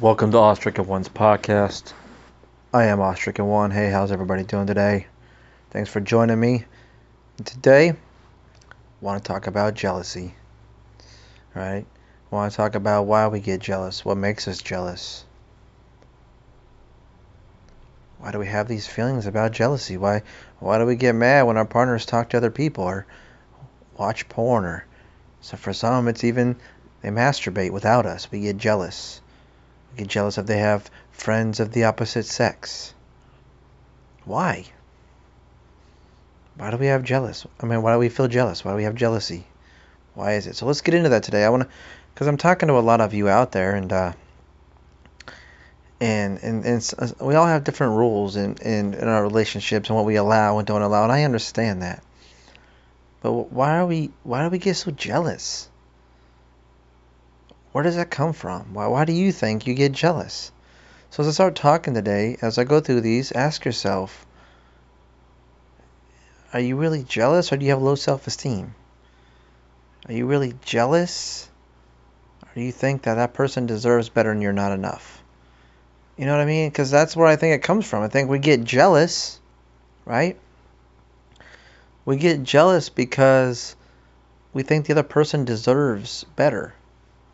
Welcome 0.00 0.32
to 0.32 0.38
Awestricken 0.38 0.86
One's 0.86 1.08
podcast. 1.08 1.92
I 2.72 2.86
am 2.86 2.98
Awestricken 2.98 3.46
One. 3.46 3.70
Hey, 3.70 3.90
how's 3.90 4.10
everybody 4.10 4.42
doing 4.42 4.66
today? 4.66 5.06
Thanks 5.70 5.88
for 5.88 6.00
joining 6.00 6.40
me. 6.40 6.64
Today, 7.44 7.90
I 7.90 7.94
want 9.00 9.22
to 9.22 9.28
talk 9.28 9.46
about 9.46 9.74
jealousy. 9.74 10.34
Right? 11.54 11.86
I 11.86 12.34
want 12.34 12.50
to 12.50 12.56
talk 12.56 12.74
about 12.74 13.04
why 13.04 13.28
we 13.28 13.38
get 13.38 13.60
jealous, 13.60 14.04
what 14.04 14.16
makes 14.16 14.48
us 14.48 14.60
jealous. 14.60 15.24
Why 18.18 18.32
do 18.32 18.40
we 18.40 18.48
have 18.48 18.66
these 18.66 18.88
feelings 18.88 19.26
about 19.26 19.52
jealousy? 19.52 19.96
Why 19.96 20.22
why 20.58 20.78
do 20.78 20.86
we 20.86 20.96
get 20.96 21.14
mad 21.14 21.42
when 21.42 21.56
our 21.56 21.66
partners 21.66 22.04
talk 22.04 22.30
to 22.30 22.36
other 22.38 22.50
people 22.50 22.82
or 22.82 23.06
watch 23.96 24.28
porn 24.28 24.64
or 24.64 24.86
so 25.40 25.56
for 25.56 25.72
some 25.72 26.08
it's 26.08 26.24
even 26.24 26.56
they 27.02 27.10
masturbate 27.10 27.70
without 27.70 28.06
us. 28.06 28.28
We 28.32 28.40
get 28.40 28.56
jealous. 28.56 29.20
Get 29.96 30.08
jealous 30.08 30.38
if 30.38 30.46
they 30.46 30.58
have 30.58 30.90
friends 31.12 31.60
of 31.60 31.72
the 31.72 31.84
opposite 31.84 32.26
sex. 32.26 32.94
Why? 34.24 34.64
Why 36.56 36.70
do 36.70 36.76
we 36.76 36.86
have 36.86 37.02
jealous? 37.04 37.46
I 37.60 37.66
mean, 37.66 37.82
why 37.82 37.92
do 37.92 37.98
we 37.98 38.08
feel 38.08 38.28
jealous? 38.28 38.64
Why 38.64 38.72
do 38.72 38.76
we 38.76 38.84
have 38.84 38.94
jealousy? 38.94 39.46
Why 40.14 40.34
is 40.34 40.46
it? 40.46 40.56
So 40.56 40.66
let's 40.66 40.80
get 40.80 40.94
into 40.94 41.08
that 41.10 41.22
today. 41.22 41.44
I 41.44 41.48
want 41.48 41.64
to, 41.64 41.68
because 42.12 42.26
I'm 42.26 42.36
talking 42.36 42.68
to 42.68 42.78
a 42.78 42.80
lot 42.80 43.00
of 43.00 43.14
you 43.14 43.28
out 43.28 43.52
there, 43.52 43.74
and 43.74 43.92
uh, 43.92 44.12
and 46.00 46.38
and 46.42 46.64
and 46.64 46.94
uh, 46.98 47.08
we 47.24 47.34
all 47.34 47.46
have 47.46 47.64
different 47.64 47.94
rules 47.94 48.36
in, 48.36 48.56
in 48.62 48.94
in 48.94 49.08
our 49.08 49.22
relationships 49.22 49.88
and 49.88 49.96
what 49.96 50.04
we 50.04 50.16
allow 50.16 50.58
and 50.58 50.66
don't 50.66 50.82
allow, 50.82 51.02
and 51.02 51.12
I 51.12 51.24
understand 51.24 51.82
that. 51.82 52.02
But 53.20 53.32
why 53.32 53.78
are 53.78 53.86
we? 53.86 54.10
Why 54.22 54.44
do 54.44 54.50
we 54.50 54.58
get 54.58 54.76
so 54.76 54.92
jealous? 54.92 55.68
Where 57.74 57.82
does 57.82 57.96
that 57.96 58.08
come 58.08 58.34
from? 58.34 58.72
Why, 58.72 58.86
why 58.86 59.04
do 59.04 59.12
you 59.12 59.32
think 59.32 59.66
you 59.66 59.74
get 59.74 59.90
jealous? 59.90 60.52
So 61.10 61.24
as 61.24 61.28
I 61.28 61.32
start 61.32 61.56
talking 61.56 61.92
today, 61.92 62.36
as 62.40 62.56
I 62.56 62.62
go 62.62 62.78
through 62.78 63.00
these, 63.00 63.32
ask 63.32 63.64
yourself, 63.64 64.24
are 66.52 66.60
you 66.60 66.76
really 66.76 67.02
jealous 67.02 67.52
or 67.52 67.56
do 67.56 67.64
you 67.64 67.72
have 67.72 67.82
low 67.82 67.96
self-esteem? 67.96 68.76
Are 70.06 70.12
you 70.12 70.24
really 70.24 70.54
jealous? 70.64 71.50
Or 72.44 72.50
do 72.54 72.60
you 72.60 72.70
think 72.70 73.02
that 73.02 73.14
that 73.14 73.34
person 73.34 73.66
deserves 73.66 74.08
better 74.08 74.30
and 74.30 74.40
you're 74.40 74.52
not 74.52 74.70
enough? 74.70 75.20
You 76.16 76.26
know 76.26 76.32
what 76.36 76.42
I 76.42 76.46
mean? 76.46 76.70
Because 76.70 76.92
that's 76.92 77.16
where 77.16 77.26
I 77.26 77.34
think 77.34 77.56
it 77.56 77.66
comes 77.66 77.86
from. 77.86 78.04
I 78.04 78.08
think 78.08 78.30
we 78.30 78.38
get 78.38 78.62
jealous, 78.62 79.40
right? 80.04 80.38
We 82.04 82.18
get 82.18 82.44
jealous 82.44 82.88
because 82.88 83.74
we 84.52 84.62
think 84.62 84.86
the 84.86 84.92
other 84.92 85.02
person 85.02 85.44
deserves 85.44 86.22
better 86.36 86.72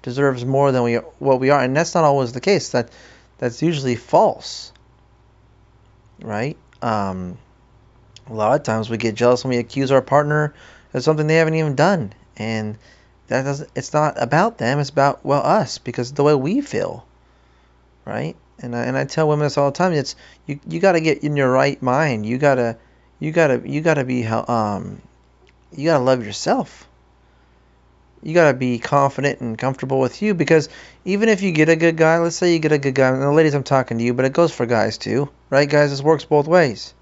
deserves 0.02 0.44
more 0.44 0.72
than 0.72 0.82
we 0.82 0.94
what 1.18 1.40
we 1.40 1.50
are, 1.50 1.60
and 1.60 1.76
that's 1.76 1.94
not 1.94 2.04
always 2.04 2.32
the 2.32 2.40
case. 2.40 2.70
That 2.70 2.90
that's 3.38 3.62
usually 3.62 3.96
false, 3.96 4.72
right? 6.22 6.56
Um, 6.82 7.38
a 8.26 8.34
lot 8.34 8.58
of 8.58 8.62
times 8.62 8.88
we 8.88 8.96
get 8.96 9.14
jealous 9.14 9.44
when 9.44 9.50
we 9.50 9.58
accuse 9.58 9.90
our 9.90 10.02
partner 10.02 10.54
of 10.94 11.02
something 11.02 11.26
they 11.26 11.36
haven't 11.36 11.54
even 11.54 11.74
done, 11.74 12.12
and 12.36 12.78
that 13.28 13.42
doesn't. 13.42 13.70
It's 13.74 13.92
not 13.92 14.20
about 14.22 14.58
them. 14.58 14.78
It's 14.78 14.90
about 14.90 15.24
well 15.24 15.44
us 15.44 15.78
because 15.78 16.12
the 16.12 16.24
way 16.24 16.34
we 16.34 16.60
feel, 16.60 17.06
right? 18.04 18.36
And 18.62 18.76
I, 18.76 18.84
and 18.84 18.96
I 18.96 19.04
tell 19.04 19.28
women 19.28 19.46
this 19.46 19.56
all 19.56 19.70
the 19.70 19.76
time. 19.76 19.92
It's 19.92 20.16
you 20.46 20.60
you 20.68 20.80
got 20.80 20.92
to 20.92 21.00
get 21.00 21.24
in 21.24 21.36
your 21.36 21.50
right 21.50 21.80
mind. 21.82 22.26
You 22.26 22.38
gotta 22.38 22.76
you 23.18 23.32
gotta 23.32 23.62
you 23.64 23.80
gotta 23.80 24.04
be 24.04 24.26
um 24.26 25.00
you 25.72 25.86
gotta 25.86 26.04
love 26.04 26.24
yourself 26.24 26.88
you 28.22 28.34
got 28.34 28.48
to 28.48 28.56
be 28.56 28.78
confident 28.78 29.40
and 29.40 29.56
comfortable 29.56 29.98
with 29.98 30.20
you 30.20 30.34
because 30.34 30.68
even 31.04 31.28
if 31.28 31.42
you 31.42 31.52
get 31.52 31.68
a 31.68 31.76
good 31.76 31.96
guy, 31.96 32.18
let's 32.18 32.36
say 32.36 32.52
you 32.52 32.58
get 32.58 32.72
a 32.72 32.78
good 32.78 32.94
guy, 32.94 33.08
and 33.08 33.22
the 33.22 33.30
ladies 33.30 33.54
I'm 33.54 33.62
talking 33.62 33.98
to 33.98 34.04
you, 34.04 34.12
but 34.12 34.24
it 34.24 34.32
goes 34.32 34.52
for 34.52 34.66
guys 34.66 34.98
too, 34.98 35.30
right? 35.48 35.68
Guys, 35.68 35.90
this 35.90 36.02
works 36.02 36.24
both 36.24 36.46
ways. 36.46 36.92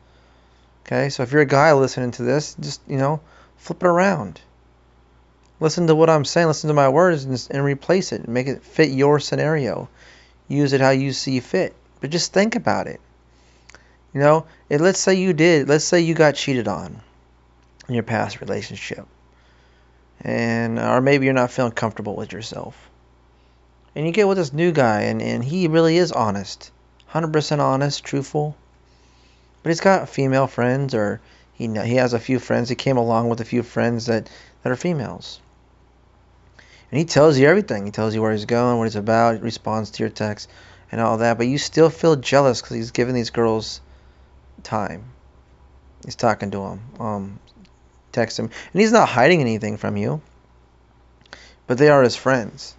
Okay, 0.87 1.09
so 1.09 1.23
if 1.23 1.33
you're 1.33 1.43
a 1.43 1.47
guy 1.47 1.73
listening 1.73 2.13
to 2.13 2.23
this, 2.23 2.55
just, 2.61 2.81
you 2.87 2.97
know, 2.97 3.21
flip 3.57 3.83
it 3.83 3.87
around. 3.87 4.41
Listen 5.61 5.89
to 5.89 5.95
what 5.95 6.09
I'm 6.09 6.25
saying, 6.25 6.47
listen 6.47 6.69
to 6.69 6.75
my 6.75 6.89
words, 6.89 7.25
and, 7.25 7.49
and 7.51 7.65
replace 7.65 8.13
it, 8.13 8.23
and 8.23 8.29
make 8.29 8.47
it 8.47 8.63
fit 8.63 8.91
your 8.91 9.19
scenario. 9.19 9.89
Use 10.47 10.73
it 10.73 10.81
how 10.81 10.91
you 10.91 11.13
see 11.13 11.41
fit. 11.41 11.75
But 12.01 12.11
just 12.11 12.33
think 12.33 12.55
about 12.55 12.87
it. 12.87 13.01
You 14.15 14.21
know, 14.21 14.47
it, 14.71 14.81
let's 14.81 15.01
say 15.01 15.15
you 15.15 15.33
did, 15.33 15.69
let's 15.69 15.85
say 15.85 16.01
you 16.01 16.15
got 16.15 16.37
cheated 16.37 16.69
on 16.69 17.01
in 17.89 17.95
your 17.95 18.05
past 18.05 18.41
relationship 18.41 19.07
and 20.23 20.79
or 20.79 21.01
maybe 21.01 21.25
you're 21.25 21.35
not 21.35 21.51
feeling 21.51 21.73
comfortable 21.73 22.17
with 22.17 22.33
yourself. 22.33 22.89
And 23.95 24.07
you 24.07 24.13
get 24.13 24.29
with 24.29 24.39
this 24.39 24.53
new 24.53 24.73
guy, 24.73 25.03
and, 25.03 25.21
and 25.23 25.43
he 25.43 25.69
really 25.69 25.97
is 25.97 26.13
honest, 26.13 26.71
100% 27.13 27.59
honest, 27.59 28.05
truthful. 28.05 28.57
But 29.63 29.71
he's 29.71 29.81
got 29.81 30.09
female 30.09 30.47
friends, 30.47 30.95
or 30.95 31.21
he 31.55 31.67
he 31.67 31.97
has 31.97 32.13
a 32.13 32.21
few 32.21 32.39
friends. 32.39 32.69
He 32.69 32.75
came 32.75 32.97
along 32.97 33.29
with 33.29 33.41
a 33.41 33.45
few 33.45 33.63
friends 33.63 34.07
that, 34.07 34.31
that 34.63 34.73
are 34.73 34.77
females. 34.77 35.41
And 36.91 36.99
he 36.99 37.05
tells 37.05 37.39
you 37.39 37.49
everything. 37.49 37.85
He 37.85 37.91
tells 37.91 38.15
you 38.15 38.23
where 38.23 38.33
he's 38.33 38.45
going, 38.45 38.79
what 38.79 38.85
he's 38.85 38.97
about, 38.97 39.37
he 39.37 39.41
responds 39.41 39.91
to 39.91 40.03
your 40.03 40.11
text, 40.11 40.49
and 40.91 41.01
all 41.01 41.19
that. 41.19 41.37
But 41.37 41.49
you 41.49 41.59
still 41.59 41.91
feel 41.91 42.17
jealous 42.17 42.61
because 42.61 42.77
he's 42.77 42.93
giving 42.93 43.15
these 43.15 43.31
girls 43.31 43.81
time. 44.63 45.05
He's 46.05 46.17
talking 46.17 46.51
to 46.53 46.59
them. 46.59 46.81
Um, 46.99 47.41
text 48.13 48.39
him. 48.39 48.47
And 48.47 48.81
he's 48.81 48.93
not 48.93 49.09
hiding 49.09 49.41
anything 49.41 49.77
from 49.77 49.97
you, 49.97 50.21
but 51.67 51.79
they 51.79 51.89
are 51.89 52.03
his 52.03 52.17
friends. 52.17 52.75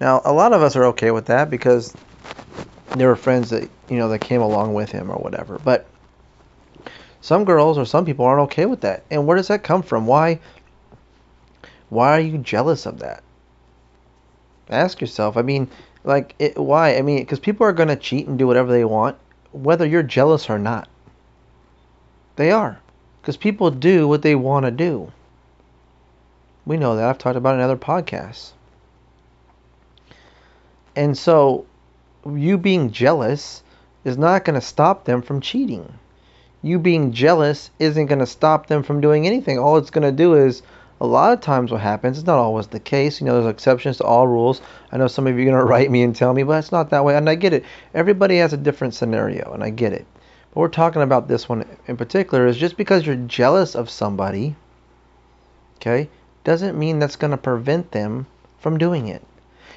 Now, 0.00 0.20
a 0.24 0.32
lot 0.32 0.52
of 0.52 0.62
us 0.62 0.76
are 0.76 0.86
okay 0.86 1.10
with 1.10 1.26
that 1.26 1.50
because 1.50 1.94
there 2.96 3.08
were 3.08 3.16
friends 3.16 3.50
that, 3.50 3.68
you 3.88 3.98
know, 3.98 4.08
that 4.08 4.20
came 4.20 4.42
along 4.42 4.74
with 4.74 4.90
him 4.90 5.10
or 5.10 5.16
whatever. 5.16 5.58
But 5.58 5.86
some 7.20 7.44
girls 7.44 7.78
or 7.78 7.84
some 7.84 8.04
people 8.04 8.24
aren't 8.24 8.42
okay 8.42 8.66
with 8.66 8.82
that. 8.82 9.04
And 9.10 9.26
where 9.26 9.36
does 9.36 9.48
that 9.48 9.62
come 9.62 9.82
from? 9.82 10.06
Why 10.06 10.40
why 11.94 12.16
are 12.16 12.20
you 12.20 12.38
jealous 12.38 12.86
of 12.86 12.98
that? 12.98 13.22
Ask 14.68 15.00
yourself. 15.00 15.36
I 15.36 15.42
mean, 15.42 15.70
like 16.02 16.34
it, 16.38 16.58
why? 16.58 16.96
I 16.96 17.02
mean, 17.02 17.18
because 17.18 17.38
people 17.38 17.66
are 17.66 17.72
going 17.72 17.88
to 17.88 17.96
cheat 17.96 18.26
and 18.26 18.38
do 18.38 18.46
whatever 18.46 18.72
they 18.72 18.84
want, 18.84 19.16
whether 19.52 19.86
you're 19.86 20.02
jealous 20.02 20.50
or 20.50 20.58
not. 20.58 20.88
They 22.36 22.50
are. 22.50 22.80
Because 23.24 23.38
people 23.38 23.70
do 23.70 24.06
what 24.06 24.20
they 24.20 24.34
want 24.34 24.66
to 24.66 24.70
do. 24.70 25.10
We 26.66 26.76
know 26.76 26.94
that. 26.94 27.08
I've 27.08 27.16
talked 27.16 27.38
about 27.38 27.54
in 27.54 27.62
other 27.62 27.74
podcasts. 27.74 28.52
And 30.94 31.16
so, 31.16 31.64
you 32.30 32.58
being 32.58 32.90
jealous 32.92 33.62
is 34.04 34.18
not 34.18 34.44
going 34.44 34.60
to 34.60 34.66
stop 34.66 35.06
them 35.06 35.22
from 35.22 35.40
cheating. 35.40 35.90
You 36.60 36.78
being 36.78 37.12
jealous 37.12 37.70
isn't 37.78 38.08
going 38.08 38.18
to 38.18 38.26
stop 38.26 38.66
them 38.66 38.82
from 38.82 39.00
doing 39.00 39.26
anything. 39.26 39.58
All 39.58 39.78
it's 39.78 39.88
going 39.88 40.06
to 40.06 40.12
do 40.12 40.34
is, 40.34 40.60
a 41.00 41.06
lot 41.06 41.32
of 41.32 41.40
times, 41.40 41.72
what 41.72 41.80
happens, 41.80 42.18
it's 42.18 42.26
not 42.26 42.36
always 42.36 42.66
the 42.66 42.78
case. 42.78 43.22
You 43.22 43.26
know, 43.26 43.40
there's 43.40 43.50
exceptions 43.50 43.96
to 43.96 44.04
all 44.04 44.28
rules. 44.28 44.60
I 44.92 44.98
know 44.98 45.06
some 45.06 45.26
of 45.26 45.38
you 45.38 45.44
are 45.44 45.50
going 45.50 45.56
to 45.64 45.64
write 45.64 45.90
me 45.90 46.02
and 46.02 46.14
tell 46.14 46.34
me, 46.34 46.42
but 46.42 46.58
it's 46.58 46.72
not 46.72 46.90
that 46.90 47.06
way. 47.06 47.16
And 47.16 47.30
I 47.30 47.36
get 47.36 47.54
it. 47.54 47.64
Everybody 47.94 48.36
has 48.36 48.52
a 48.52 48.58
different 48.58 48.92
scenario, 48.92 49.50
and 49.54 49.64
I 49.64 49.70
get 49.70 49.94
it. 49.94 50.04
But 50.54 50.60
we're 50.60 50.68
talking 50.68 51.02
about 51.02 51.26
this 51.26 51.48
one 51.48 51.66
in 51.88 51.96
particular 51.96 52.46
is 52.46 52.56
just 52.56 52.76
because 52.76 53.04
you're 53.04 53.16
jealous 53.16 53.74
of 53.74 53.90
somebody, 53.90 54.54
okay, 55.76 56.08
doesn't 56.44 56.78
mean 56.78 57.00
that's 57.00 57.16
going 57.16 57.32
to 57.32 57.36
prevent 57.36 57.90
them 57.90 58.26
from 58.60 58.78
doing 58.78 59.08
it. 59.08 59.22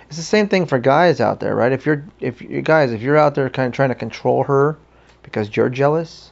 It's 0.07 0.17
the 0.17 0.23
same 0.23 0.47
thing 0.47 0.67
for 0.67 0.77
guys 0.77 1.19
out 1.19 1.39
there, 1.39 1.55
right? 1.55 1.71
If 1.71 1.85
you're 1.85 2.05
if 2.19 2.41
you 2.41 2.61
guys, 2.61 2.91
if 2.91 3.01
you're 3.01 3.17
out 3.17 3.33
there 3.33 3.49
kind 3.49 3.67
of 3.67 3.73
trying 3.73 3.89
to 3.89 3.95
control 3.95 4.43
her 4.43 4.77
because 5.23 5.55
you're 5.55 5.69
jealous, 5.69 6.31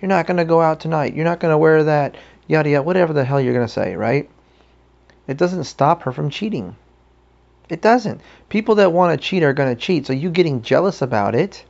you're 0.00 0.08
not 0.08 0.26
going 0.26 0.36
to 0.36 0.44
go 0.44 0.60
out 0.60 0.78
tonight. 0.78 1.14
You're 1.14 1.24
not 1.24 1.40
going 1.40 1.52
to 1.52 1.58
wear 1.58 1.82
that 1.84 2.14
yada 2.46 2.70
yada 2.70 2.82
whatever 2.84 3.12
the 3.12 3.24
hell 3.24 3.40
you're 3.40 3.52
going 3.52 3.66
to 3.66 3.72
say, 3.72 3.96
right? 3.96 4.30
It 5.26 5.36
doesn't 5.36 5.64
stop 5.64 6.02
her 6.02 6.12
from 6.12 6.30
cheating. 6.30 6.76
It 7.68 7.82
doesn't. 7.82 8.20
People 8.48 8.76
that 8.76 8.92
want 8.92 9.18
to 9.18 9.26
cheat 9.26 9.42
are 9.42 9.52
going 9.52 9.74
to 9.74 9.80
cheat. 9.80 10.06
So 10.06 10.12
you 10.12 10.30
getting 10.30 10.62
jealous 10.62 11.02
about 11.02 11.34
it, 11.34 11.64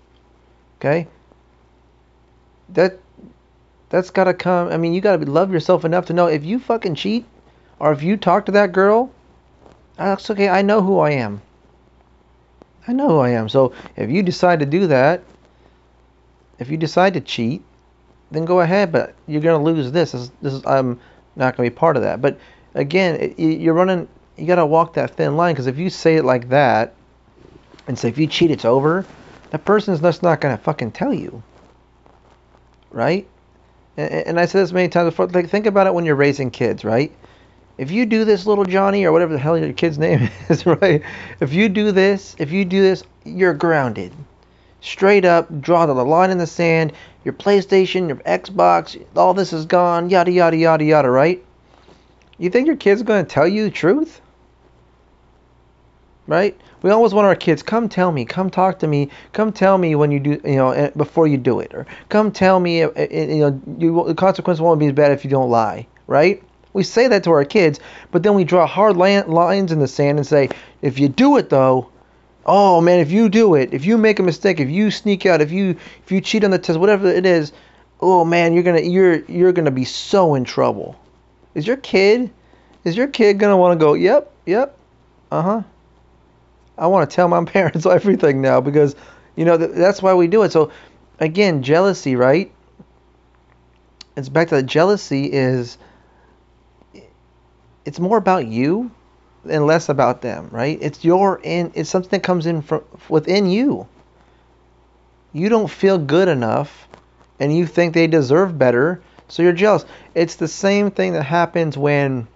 okay? 0.78 1.08
That 2.74 2.98
that's 3.90 4.10
gotta 4.10 4.34
come. 4.34 4.68
I 4.68 4.76
mean, 4.76 4.94
you 4.94 5.00
gotta 5.00 5.24
love 5.26 5.52
yourself 5.52 5.84
enough 5.84 6.06
to 6.06 6.12
know 6.12 6.26
if 6.26 6.44
you 6.44 6.58
fucking 6.58 6.94
cheat, 6.94 7.26
or 7.78 7.92
if 7.92 8.02
you 8.02 8.16
talk 8.16 8.46
to 8.46 8.52
that 8.52 8.72
girl, 8.72 9.10
uh, 9.98 10.06
that's 10.06 10.30
okay. 10.30 10.48
I 10.48 10.62
know 10.62 10.80
who 10.82 10.98
I 10.98 11.10
am. 11.10 11.42
I 12.88 12.92
know 12.92 13.08
who 13.08 13.18
I 13.18 13.30
am. 13.30 13.48
So 13.48 13.72
if 13.96 14.10
you 14.10 14.22
decide 14.22 14.60
to 14.60 14.66
do 14.66 14.86
that, 14.88 15.22
if 16.58 16.70
you 16.70 16.76
decide 16.76 17.14
to 17.14 17.20
cheat, 17.20 17.62
then 18.30 18.44
go 18.44 18.60
ahead. 18.60 18.92
But 18.92 19.14
you're 19.26 19.42
gonna 19.42 19.62
lose 19.62 19.92
this. 19.92 20.12
This 20.12 20.20
is, 20.22 20.30
this 20.40 20.54
is 20.54 20.66
I'm 20.66 20.98
not 21.36 21.56
gonna 21.56 21.68
be 21.68 21.74
part 21.74 21.96
of 21.96 22.02
that. 22.02 22.22
But 22.22 22.38
again, 22.74 23.16
it, 23.16 23.38
you're 23.38 23.74
running. 23.74 24.08
You 24.36 24.46
gotta 24.46 24.64
walk 24.64 24.94
that 24.94 25.10
thin 25.16 25.36
line 25.36 25.54
because 25.54 25.66
if 25.66 25.78
you 25.78 25.90
say 25.90 26.16
it 26.16 26.24
like 26.24 26.48
that, 26.48 26.94
and 27.86 27.98
say 27.98 28.08
if 28.08 28.16
you 28.16 28.26
cheat, 28.26 28.50
it's 28.50 28.64
over. 28.64 29.04
That 29.50 29.66
person's 29.66 30.00
just 30.00 30.22
not 30.22 30.40
gonna 30.40 30.56
fucking 30.56 30.92
tell 30.92 31.12
you 31.12 31.42
right? 32.92 33.26
And, 33.96 34.12
and 34.12 34.40
I 34.40 34.46
said 34.46 34.62
this 34.62 34.72
many 34.72 34.88
times 34.88 35.10
before. 35.10 35.26
Like, 35.26 35.48
think 35.48 35.66
about 35.66 35.86
it 35.86 35.94
when 35.94 36.04
you're 36.04 36.16
raising 36.16 36.50
kids, 36.50 36.84
right? 36.84 37.12
if 37.78 37.90
you 37.90 38.06
do 38.06 38.24
this, 38.24 38.46
little 38.46 38.64
Johnny, 38.64 39.04
or 39.04 39.12
whatever 39.12 39.32
the 39.32 39.38
hell 39.38 39.58
your 39.58 39.72
kid's 39.72 39.98
name 40.06 40.30
is, 40.48 40.66
right? 40.66 41.02
If 41.40 41.52
you 41.52 41.68
do 41.68 41.92
this, 41.92 42.36
if 42.38 42.52
you 42.52 42.64
do 42.64 42.80
this, 42.80 43.02
you're 43.24 43.54
grounded. 43.54 44.12
Straight 44.80 45.24
up, 45.24 45.60
draw 45.60 45.86
the 45.86 45.94
line 45.94 46.30
in 46.30 46.38
the 46.38 46.46
sand. 46.46 46.92
Your 47.24 47.34
PlayStation, 47.34 48.08
your 48.08 48.16
Xbox, 48.18 49.00
all 49.16 49.32
this 49.32 49.52
is 49.52 49.64
gone. 49.64 50.10
Yada 50.10 50.32
yada 50.32 50.56
yada 50.56 50.84
yada, 50.84 51.10
right? 51.10 51.42
You 52.38 52.50
think 52.50 52.66
your 52.66 52.76
kid's 52.76 53.02
going 53.02 53.24
to 53.24 53.30
tell 53.30 53.46
you 53.46 53.64
the 53.64 53.70
truth? 53.70 54.20
Right? 56.26 56.58
We 56.82 56.90
always 56.90 57.14
want 57.14 57.26
our 57.26 57.34
kids, 57.34 57.62
come 57.62 57.88
tell 57.88 58.12
me, 58.12 58.24
come 58.24 58.48
talk 58.50 58.78
to 58.80 58.86
me, 58.86 59.08
come 59.32 59.52
tell 59.52 59.76
me 59.78 59.94
when 59.94 60.10
you 60.10 60.20
do, 60.20 60.40
you 60.44 60.56
know, 60.56 60.70
eh, 60.70 60.90
before 60.96 61.26
you 61.26 61.36
do 61.36 61.60
it, 61.60 61.74
or 61.74 61.86
come 62.08 62.30
tell 62.30 62.58
me, 62.60 62.82
eh, 62.82 62.90
eh, 62.96 63.34
you 63.34 63.40
know, 63.40 63.60
you, 63.78 64.04
the 64.06 64.14
consequence 64.14 64.60
won't 64.60 64.80
be 64.80 64.86
as 64.86 64.92
bad 64.92 65.12
if 65.12 65.24
you 65.24 65.30
don't 65.30 65.50
lie, 65.50 65.86
right? 66.06 66.42
We 66.72 66.84
say 66.84 67.08
that 67.08 67.24
to 67.24 67.30
our 67.32 67.44
kids, 67.44 67.80
but 68.10 68.22
then 68.22 68.34
we 68.34 68.44
draw 68.44 68.66
hard 68.66 68.96
lines 68.96 69.72
in 69.72 69.78
the 69.78 69.88
sand 69.88 70.18
and 70.18 70.26
say, 70.26 70.48
if 70.80 70.98
you 70.98 71.08
do 71.08 71.36
it 71.36 71.50
though, 71.50 71.90
oh 72.46 72.80
man, 72.80 73.00
if 73.00 73.10
you 73.10 73.28
do 73.28 73.54
it, 73.54 73.72
if 73.72 73.84
you 73.84 73.98
make 73.98 74.18
a 74.18 74.22
mistake, 74.22 74.60
if 74.60 74.70
you 74.70 74.90
sneak 74.90 75.26
out, 75.26 75.40
if 75.40 75.52
you 75.52 75.76
if 76.04 76.10
you 76.10 76.20
cheat 76.20 76.44
on 76.44 76.50
the 76.50 76.58
test, 76.58 76.78
whatever 76.78 77.08
it 77.08 77.26
is, 77.26 77.52
oh 78.00 78.24
man, 78.24 78.54
you're 78.54 78.62
gonna 78.62 78.80
you're 78.80 79.24
you're 79.26 79.52
gonna 79.52 79.70
be 79.70 79.84
so 79.84 80.34
in 80.34 80.44
trouble. 80.44 80.98
Is 81.54 81.66
your 81.66 81.76
kid 81.76 82.30
is 82.84 82.96
your 82.96 83.06
kid 83.06 83.38
gonna 83.38 83.56
want 83.56 83.78
to 83.78 83.84
go? 83.84 83.94
Yep, 83.94 84.32
yep, 84.46 84.76
uh 85.30 85.42
huh. 85.42 85.62
I 86.78 86.86
want 86.86 87.08
to 87.08 87.14
tell 87.14 87.28
my 87.28 87.44
parents 87.46 87.86
everything 87.86 88.40
now 88.40 88.60
because 88.60 88.96
you 89.36 89.44
know 89.44 89.56
that's 89.56 90.02
why 90.02 90.14
we 90.14 90.26
do 90.26 90.42
it. 90.42 90.52
So 90.52 90.70
again, 91.20 91.62
jealousy, 91.62 92.16
right? 92.16 92.52
It's 94.16 94.28
back 94.28 94.48
to 94.48 94.56
the 94.56 94.62
jealousy 94.62 95.32
is 95.32 95.78
it's 97.84 97.98
more 97.98 98.18
about 98.18 98.46
you 98.46 98.90
and 99.48 99.66
less 99.66 99.88
about 99.88 100.22
them, 100.22 100.48
right? 100.50 100.78
It's 100.80 101.04
your 101.04 101.40
in 101.42 101.72
it's 101.74 101.90
something 101.90 102.10
that 102.10 102.22
comes 102.22 102.46
in 102.46 102.62
from 102.62 102.84
within 103.08 103.50
you. 103.50 103.88
You 105.32 105.48
don't 105.48 105.70
feel 105.70 105.98
good 105.98 106.28
enough 106.28 106.86
and 107.40 107.54
you 107.56 107.66
think 107.66 107.94
they 107.94 108.06
deserve 108.06 108.58
better, 108.58 109.02
so 109.28 109.42
you're 109.42 109.52
jealous. 109.52 109.84
It's 110.14 110.36
the 110.36 110.46
same 110.46 110.90
thing 110.90 111.14
that 111.14 111.24
happens 111.24 111.76
when 111.76 112.28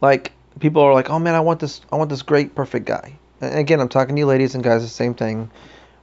like 0.00 0.32
people 0.60 0.82
are 0.82 0.94
like, 0.94 1.10
"Oh 1.10 1.18
man, 1.18 1.34
I 1.34 1.40
want 1.40 1.60
this 1.60 1.80
I 1.92 1.96
want 1.96 2.10
this 2.10 2.22
great 2.22 2.54
perfect 2.54 2.86
guy." 2.86 3.18
And 3.40 3.58
again, 3.58 3.80
I'm 3.80 3.88
talking 3.88 4.14
to 4.16 4.20
you 4.20 4.26
ladies 4.26 4.54
and 4.54 4.64
guys, 4.64 4.82
the 4.82 4.88
same 4.88 5.14
thing, 5.14 5.50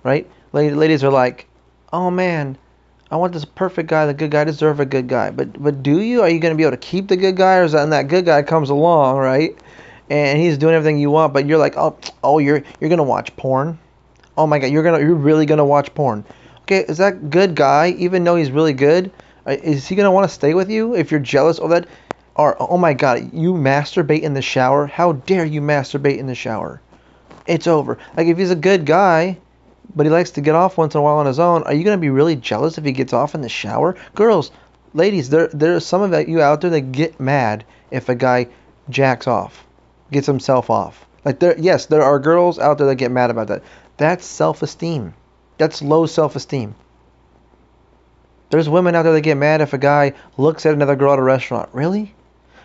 right? 0.04 0.30
Ladies 0.54 1.04
are 1.04 1.12
like, 1.12 1.48
"Oh 1.94 2.12
man, 2.12 2.58
I 3.12 3.18
want 3.18 3.34
this 3.34 3.44
perfect 3.44 3.90
guy. 3.90 4.06
The 4.06 4.14
good 4.14 4.32
guy 4.32 4.46
deserve 4.46 4.80
a 4.80 4.86
good 4.86 5.10
guy. 5.10 5.32
But 5.32 5.62
but 5.62 5.84
do 5.84 6.00
you? 6.00 6.22
Are 6.22 6.30
you 6.30 6.40
going 6.40 6.54
to 6.54 6.58
be 6.58 6.64
able 6.64 6.72
to 6.72 6.78
keep 6.78 7.10
the 7.10 7.18
good 7.18 7.36
guy, 7.36 7.58
or 7.58 7.64
is 7.64 7.74
that, 7.74 7.84
and 7.84 7.92
that 7.92 8.08
good 8.08 8.26
guy 8.26 8.42
comes 8.42 8.70
along, 8.70 9.18
right? 9.18 9.58
And 10.10 10.40
he's 10.40 10.58
doing 10.58 10.74
everything 10.74 10.98
you 10.98 11.12
want, 11.12 11.34
but 11.34 11.46
you're 11.46 11.58
like, 11.58 11.76
oh, 11.78 11.98
oh, 12.24 12.40
you're 12.40 12.64
you're 12.80 12.90
gonna 12.90 13.04
watch 13.04 13.36
porn. 13.36 13.78
Oh 14.38 14.48
my 14.48 14.60
God, 14.60 14.68
you're 14.68 14.84
gonna 14.84 15.00
you're 15.00 15.14
really 15.14 15.46
gonna 15.46 15.66
watch 15.66 15.94
porn. 15.94 16.24
Okay, 16.62 16.86
is 16.88 16.98
that 17.00 17.30
good 17.30 17.54
guy, 17.54 17.90
even 17.98 18.24
though 18.24 18.38
he's 18.38 18.52
really 18.52 18.74
good, 18.74 19.12
uh, 19.46 19.52
is 19.52 19.88
he 19.88 19.96
gonna 19.96 20.12
want 20.12 20.28
to 20.28 20.34
stay 20.34 20.54
with 20.54 20.70
you 20.70 20.96
if 20.96 21.12
you're 21.12 21.20
jealous 21.20 21.60
of 21.60 21.70
that? 21.72 21.88
Or 22.36 22.56
oh 22.60 22.78
my 22.78 22.94
God, 22.94 23.34
you 23.34 23.54
masturbate 23.54 24.22
in 24.22 24.34
the 24.34 24.42
shower? 24.42 24.88
How 24.88 25.14
dare 25.14 25.46
you 25.46 25.62
masturbate 25.62 26.18
in 26.18 26.28
the 26.28 26.36
shower? 26.36 26.82
It's 27.46 27.68
over. 27.68 27.98
Like 28.16 28.28
if 28.28 28.38
he's 28.38 28.52
a 28.52 28.56
good 28.56 28.86
guy, 28.86 29.38
but 29.96 30.06
he 30.06 30.12
likes 30.12 30.32
to 30.32 30.42
get 30.42 30.56
off 30.56 30.78
once 30.78 30.96
in 30.96 31.00
a 31.00 31.02
while 31.02 31.18
on 31.18 31.26
his 31.26 31.40
own. 31.40 31.64
Are 31.64 31.74
you 31.74 31.84
going 31.84 31.98
to 31.98 32.02
be 32.02 32.10
really 32.10 32.36
jealous 32.36 32.78
if 32.78 32.86
he 32.86 32.94
gets 32.94 33.14
off 33.14 33.36
in 33.36 33.42
the 33.42 33.50
shower? 33.50 33.96
Girls, 34.16 34.52
ladies, 34.94 35.30
there 35.30 35.48
there 35.48 35.76
are 35.76 35.82
some 35.82 36.02
of 36.02 36.30
you 36.30 36.42
out 36.42 36.62
there 36.62 36.70
that 36.70 36.92
get 36.92 37.20
mad 37.20 37.66
if 37.90 38.08
a 38.08 38.16
guy 38.16 38.48
jacks 38.90 39.28
off, 39.28 39.66
gets 40.12 40.28
himself 40.28 40.70
off. 40.70 41.06
Like 41.26 41.40
there, 41.40 41.60
yes, 41.60 41.88
there 41.88 42.04
are 42.04 42.20
girls 42.20 42.58
out 42.58 42.78
there 42.78 42.88
that 42.88 42.96
get 42.96 43.12
mad 43.12 43.30
about 43.30 43.48
that. 43.48 43.64
That's 43.98 44.26
self-esteem. 44.26 45.14
That's 45.58 45.82
low 45.82 46.06
self-esteem. 46.06 46.74
There's 48.50 48.68
women 48.68 48.96
out 48.96 49.04
there 49.04 49.14
that 49.14 49.22
get 49.22 49.38
mad 49.38 49.62
if 49.62 49.74
a 49.74 49.78
guy 49.78 50.14
looks 50.38 50.66
at 50.66 50.74
another 50.74 50.96
girl 50.96 51.14
at 51.14 51.20
a 51.20 51.24
restaurant. 51.24 51.70
Really? 51.74 52.14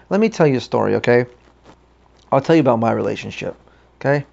Let 0.08 0.20
me 0.20 0.28
tell 0.28 0.46
you 0.46 0.58
a 0.58 0.60
story, 0.60 0.94
okay? 0.96 1.26
I'll 2.30 2.40
tell 2.40 2.56
you 2.56 2.60
about 2.60 2.78
my 2.78 2.92
relationship, 2.92 3.56
okay? 4.00 4.26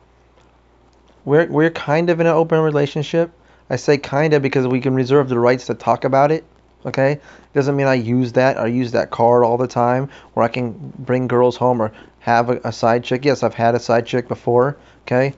we're 1.25 1.47
we're 1.47 1.69
kind 1.71 2.09
of 2.09 2.19
in 2.19 2.27
an 2.27 2.33
open 2.33 2.59
relationship. 2.59 3.31
I 3.69 3.77
say 3.77 3.97
kind 3.97 4.33
of 4.33 4.41
because 4.41 4.67
we 4.67 4.81
can 4.81 4.93
reserve 4.93 5.29
the 5.29 5.39
rights 5.39 5.67
to 5.67 5.73
talk 5.73 6.03
about 6.03 6.31
it. 6.31 6.43
Okay, 6.85 7.19
doesn't 7.53 7.77
mean 7.77 7.87
I 7.87 7.93
use 7.93 8.33
that. 8.33 8.57
I 8.57 8.67
use 8.67 8.91
that 8.91 9.09
card 9.09 9.43
all 9.43 9.57
the 9.57 9.67
time, 9.67 10.09
where 10.33 10.43
I 10.43 10.49
can 10.49 10.93
bring 10.99 11.27
girls 11.27 11.55
home 11.55 11.81
or 11.81 11.93
have 12.19 12.49
a, 12.49 12.59
a 12.65 12.71
side 12.73 13.03
chick. 13.03 13.23
Yes, 13.23 13.41
I've 13.41 13.53
had 13.53 13.73
a 13.73 13.79
side 13.79 14.05
chick 14.05 14.27
before. 14.27 14.77
Okay, 15.03 15.33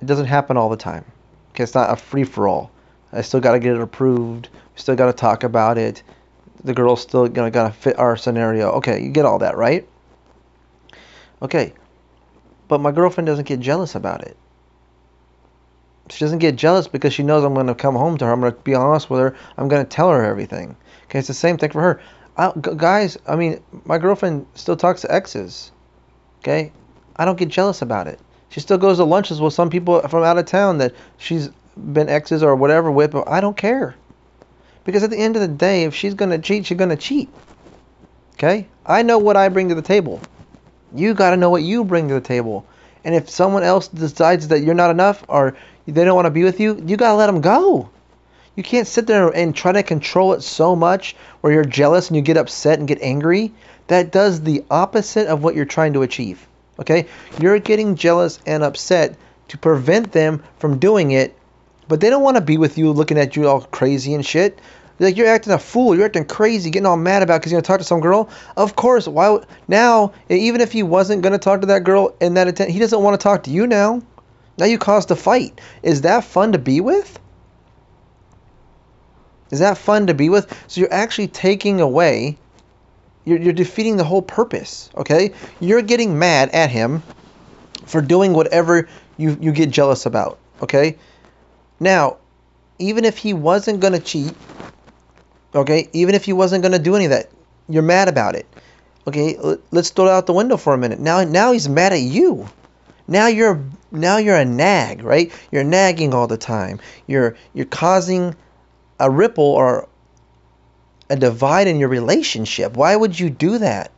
it 0.00 0.06
doesn't 0.06 0.26
happen 0.26 0.56
all 0.56 0.68
the 0.68 0.76
time. 0.76 1.04
Okay, 1.50 1.64
it's 1.64 1.74
not 1.74 1.90
a 1.90 1.96
free 1.96 2.24
for 2.24 2.46
all. 2.46 2.70
I 3.12 3.22
still 3.22 3.40
got 3.40 3.52
to 3.52 3.58
get 3.58 3.74
it 3.74 3.80
approved. 3.80 4.48
We 4.52 4.80
still 4.80 4.96
got 4.96 5.06
to 5.06 5.12
talk 5.12 5.42
about 5.42 5.78
it. 5.78 6.02
The 6.64 6.74
girl's 6.74 7.02
still 7.02 7.28
gonna 7.28 7.50
gotta 7.50 7.72
fit 7.72 7.98
our 7.98 8.16
scenario. 8.16 8.70
Okay, 8.72 9.02
you 9.02 9.10
get 9.10 9.24
all 9.24 9.38
that, 9.40 9.56
right? 9.56 9.86
Okay, 11.40 11.72
but 12.68 12.80
my 12.80 12.92
girlfriend 12.92 13.26
doesn't 13.26 13.48
get 13.48 13.60
jealous 13.60 13.94
about 13.94 14.22
it 14.22 14.36
she 16.12 16.24
doesn't 16.24 16.38
get 16.40 16.56
jealous 16.56 16.88
because 16.88 17.14
she 17.14 17.22
knows 17.22 17.44
I'm 17.44 17.54
to 17.66 17.74
come 17.74 17.94
home 17.94 18.18
to 18.18 18.26
her. 18.26 18.32
I'm 18.32 18.42
to 18.42 18.52
be 18.52 18.74
honest 18.74 19.08
with 19.08 19.20
her. 19.20 19.36
I'm 19.56 19.68
to 19.68 19.84
tell 19.84 20.10
her 20.10 20.24
everything. 20.24 20.76
Okay, 21.04 21.18
it's 21.18 21.28
the 21.28 21.34
same 21.34 21.58
thing 21.58 21.70
for 21.70 21.80
her. 21.80 22.00
I, 22.36 22.52
guys, 22.76 23.18
I 23.26 23.36
mean, 23.36 23.62
my 23.84 23.98
girlfriend 23.98 24.46
still 24.54 24.76
talks 24.76 25.02
to 25.02 25.12
exes. 25.12 25.70
Okay, 26.40 26.72
I 27.16 27.24
don't 27.24 27.38
get 27.38 27.48
jealous 27.48 27.82
about 27.82 28.08
it. 28.08 28.18
She 28.48 28.60
still 28.60 28.78
goes 28.78 28.98
to 28.98 29.04
lunches 29.04 29.40
with 29.40 29.54
some 29.54 29.70
people 29.70 30.00
from 30.08 30.24
out 30.24 30.38
of 30.38 30.44
town 30.44 30.78
that 30.78 30.94
she's 31.18 31.48
been 31.76 32.08
exes 32.08 32.42
or 32.42 32.54
whatever 32.56 32.90
with, 32.90 33.12
but 33.12 33.28
I 33.28 33.40
don't 33.40 33.56
care. 33.56 33.94
Because 34.84 35.02
at 35.02 35.10
the 35.10 35.18
end 35.18 35.36
of 35.36 35.42
the 35.42 35.48
day, 35.48 35.84
if 35.84 35.94
she's 35.94 36.14
going 36.14 36.30
to 36.30 36.38
cheat, 36.38 36.66
she's 36.66 36.78
going 36.78 36.90
to 36.90 36.96
cheat. 36.96 37.28
Okay? 38.34 38.66
I 38.84 39.02
know 39.02 39.18
what 39.18 39.36
I 39.36 39.48
bring 39.48 39.68
to 39.68 39.74
the 39.74 39.82
table. 39.82 40.20
You 40.94 41.14
got 41.14 41.30
to 41.30 41.36
know 41.36 41.50
what 41.50 41.62
you 41.62 41.84
bring 41.84 42.08
to 42.08 42.14
the 42.14 42.20
table. 42.20 42.66
And 43.04 43.14
if 43.14 43.28
someone 43.28 43.62
else 43.62 43.88
decides 43.88 44.48
that 44.48 44.60
you're 44.60 44.74
not 44.74 44.90
enough 44.90 45.24
or 45.28 45.56
they 45.86 46.04
don't 46.04 46.14
want 46.14 46.26
to 46.26 46.30
be 46.30 46.44
with 46.44 46.60
you, 46.60 46.80
you 46.86 46.96
gotta 46.96 47.16
let 47.16 47.26
them 47.26 47.40
go. 47.40 47.90
You 48.54 48.62
can't 48.62 48.86
sit 48.86 49.06
there 49.06 49.28
and 49.28 49.54
try 49.54 49.72
to 49.72 49.82
control 49.82 50.34
it 50.34 50.42
so 50.42 50.76
much 50.76 51.16
where 51.40 51.52
you're 51.52 51.64
jealous 51.64 52.08
and 52.08 52.16
you 52.16 52.22
get 52.22 52.36
upset 52.36 52.78
and 52.78 52.86
get 52.86 53.02
angry. 53.02 53.52
That 53.88 54.12
does 54.12 54.42
the 54.42 54.64
opposite 54.70 55.26
of 55.26 55.42
what 55.42 55.54
you're 55.54 55.64
trying 55.64 55.94
to 55.94 56.02
achieve. 56.02 56.46
Okay? 56.78 57.06
You're 57.40 57.58
getting 57.58 57.96
jealous 57.96 58.38
and 58.46 58.62
upset 58.62 59.16
to 59.48 59.58
prevent 59.58 60.12
them 60.12 60.42
from 60.58 60.78
doing 60.78 61.10
it, 61.10 61.36
but 61.92 62.00
they 62.00 62.08
don't 62.08 62.22
want 62.22 62.38
to 62.38 62.40
be 62.40 62.56
with 62.56 62.78
you 62.78 62.90
looking 62.90 63.18
at 63.18 63.36
you 63.36 63.46
all 63.46 63.60
crazy 63.60 64.14
and 64.14 64.24
shit. 64.24 64.58
Like 64.98 65.18
you're 65.18 65.26
acting 65.26 65.52
a 65.52 65.58
fool, 65.58 65.94
you're 65.94 66.06
acting 66.06 66.24
crazy, 66.24 66.70
getting 66.70 66.86
all 66.86 66.96
mad 66.96 67.22
about 67.22 67.42
because 67.42 67.52
you're 67.52 67.60
gonna 67.60 67.66
talk 67.66 67.80
to 67.80 67.84
some 67.84 68.00
girl. 68.00 68.30
Of 68.56 68.76
course, 68.76 69.06
why 69.06 69.40
now? 69.68 70.14
Even 70.30 70.62
if 70.62 70.72
he 70.72 70.82
wasn't 70.82 71.20
gonna 71.20 71.36
talk 71.36 71.60
to 71.60 71.66
that 71.66 71.84
girl 71.84 72.16
in 72.18 72.32
that 72.32 72.48
attempt, 72.48 72.72
he 72.72 72.78
doesn't 72.78 73.02
want 73.02 73.20
to 73.20 73.22
talk 73.22 73.42
to 73.42 73.50
you 73.50 73.66
now. 73.66 74.00
Now 74.56 74.64
you 74.64 74.78
caused 74.78 75.10
a 75.10 75.16
fight. 75.16 75.60
Is 75.82 76.00
that 76.00 76.24
fun 76.24 76.52
to 76.52 76.58
be 76.58 76.80
with? 76.80 77.18
Is 79.50 79.58
that 79.58 79.76
fun 79.76 80.06
to 80.06 80.14
be 80.14 80.30
with? 80.30 80.50
So 80.68 80.80
you're 80.80 80.94
actually 80.94 81.28
taking 81.28 81.82
away, 81.82 82.38
you're, 83.26 83.38
you're 83.38 83.52
defeating 83.52 83.98
the 83.98 84.04
whole 84.04 84.22
purpose, 84.22 84.88
okay? 84.96 85.34
You're 85.60 85.82
getting 85.82 86.18
mad 86.18 86.48
at 86.54 86.70
him 86.70 87.02
for 87.84 88.00
doing 88.00 88.32
whatever 88.32 88.88
you, 89.18 89.36
you 89.42 89.52
get 89.52 89.68
jealous 89.68 90.06
about, 90.06 90.38
okay? 90.62 90.96
Now, 91.82 92.18
even 92.78 93.04
if 93.04 93.18
he 93.18 93.34
wasn't 93.34 93.80
going 93.80 93.94
to 93.94 93.98
cheat, 93.98 94.32
okay, 95.52 95.88
even 95.92 96.14
if 96.14 96.24
he 96.24 96.32
wasn't 96.32 96.62
going 96.62 96.72
to 96.72 96.78
do 96.78 96.94
any 96.94 97.06
of 97.06 97.10
that, 97.10 97.28
you're 97.68 97.82
mad 97.82 98.06
about 98.06 98.36
it. 98.36 98.46
Okay, 99.08 99.36
let's 99.72 99.90
throw 99.90 100.06
it 100.06 100.10
out 100.12 100.26
the 100.26 100.32
window 100.32 100.56
for 100.56 100.74
a 100.74 100.78
minute. 100.78 101.00
Now, 101.00 101.24
now 101.24 101.50
he's 101.50 101.68
mad 101.68 101.92
at 101.92 102.00
you. 102.00 102.48
Now 103.08 103.26
you're 103.26 103.60
now 103.90 104.18
you're 104.18 104.36
a 104.36 104.44
nag, 104.44 105.02
right? 105.02 105.32
You're 105.50 105.64
nagging 105.64 106.14
all 106.14 106.28
the 106.28 106.36
time. 106.36 106.78
You're 107.08 107.36
you're 107.52 107.66
causing 107.66 108.36
a 109.00 109.10
ripple 109.10 109.44
or 109.44 109.88
a 111.10 111.16
divide 111.16 111.66
in 111.66 111.80
your 111.80 111.88
relationship. 111.88 112.76
Why 112.76 112.94
would 112.94 113.18
you 113.18 113.28
do 113.28 113.58
that? 113.58 113.90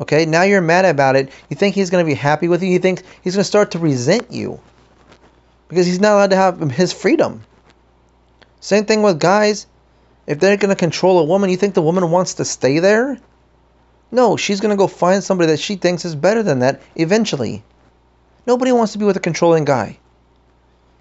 Okay, 0.00 0.24
now 0.24 0.42
you're 0.42 0.62
mad 0.62 0.86
about 0.86 1.16
it. 1.16 1.30
You 1.50 1.56
think 1.56 1.74
he's 1.74 1.90
going 1.90 2.02
to 2.02 2.10
be 2.10 2.14
happy 2.14 2.48
with 2.48 2.62
you. 2.62 2.70
You 2.70 2.78
think 2.78 3.02
he's 3.22 3.34
going 3.34 3.42
to 3.42 3.48
start 3.48 3.72
to 3.72 3.78
resent 3.78 4.32
you 4.32 4.58
because 5.72 5.86
he's 5.86 6.00
not 6.00 6.12
allowed 6.12 6.30
to 6.30 6.36
have 6.36 6.70
his 6.70 6.92
freedom. 6.92 7.42
Same 8.60 8.84
thing 8.84 9.00
with 9.00 9.18
guys. 9.18 9.66
If 10.26 10.38
they're 10.38 10.58
going 10.58 10.68
to 10.68 10.76
control 10.76 11.18
a 11.18 11.24
woman, 11.24 11.48
you 11.48 11.56
think 11.56 11.72
the 11.72 11.80
woman 11.80 12.10
wants 12.10 12.34
to 12.34 12.44
stay 12.44 12.78
there? 12.78 13.18
No, 14.10 14.36
she's 14.36 14.60
going 14.60 14.76
to 14.76 14.76
go 14.76 14.86
find 14.86 15.24
somebody 15.24 15.50
that 15.50 15.60
she 15.60 15.76
thinks 15.76 16.04
is 16.04 16.14
better 16.14 16.42
than 16.42 16.58
that 16.58 16.82
eventually. 16.94 17.64
Nobody 18.46 18.70
wants 18.70 18.92
to 18.92 18.98
be 18.98 19.06
with 19.06 19.16
a 19.16 19.20
controlling 19.20 19.64
guy. 19.64 19.96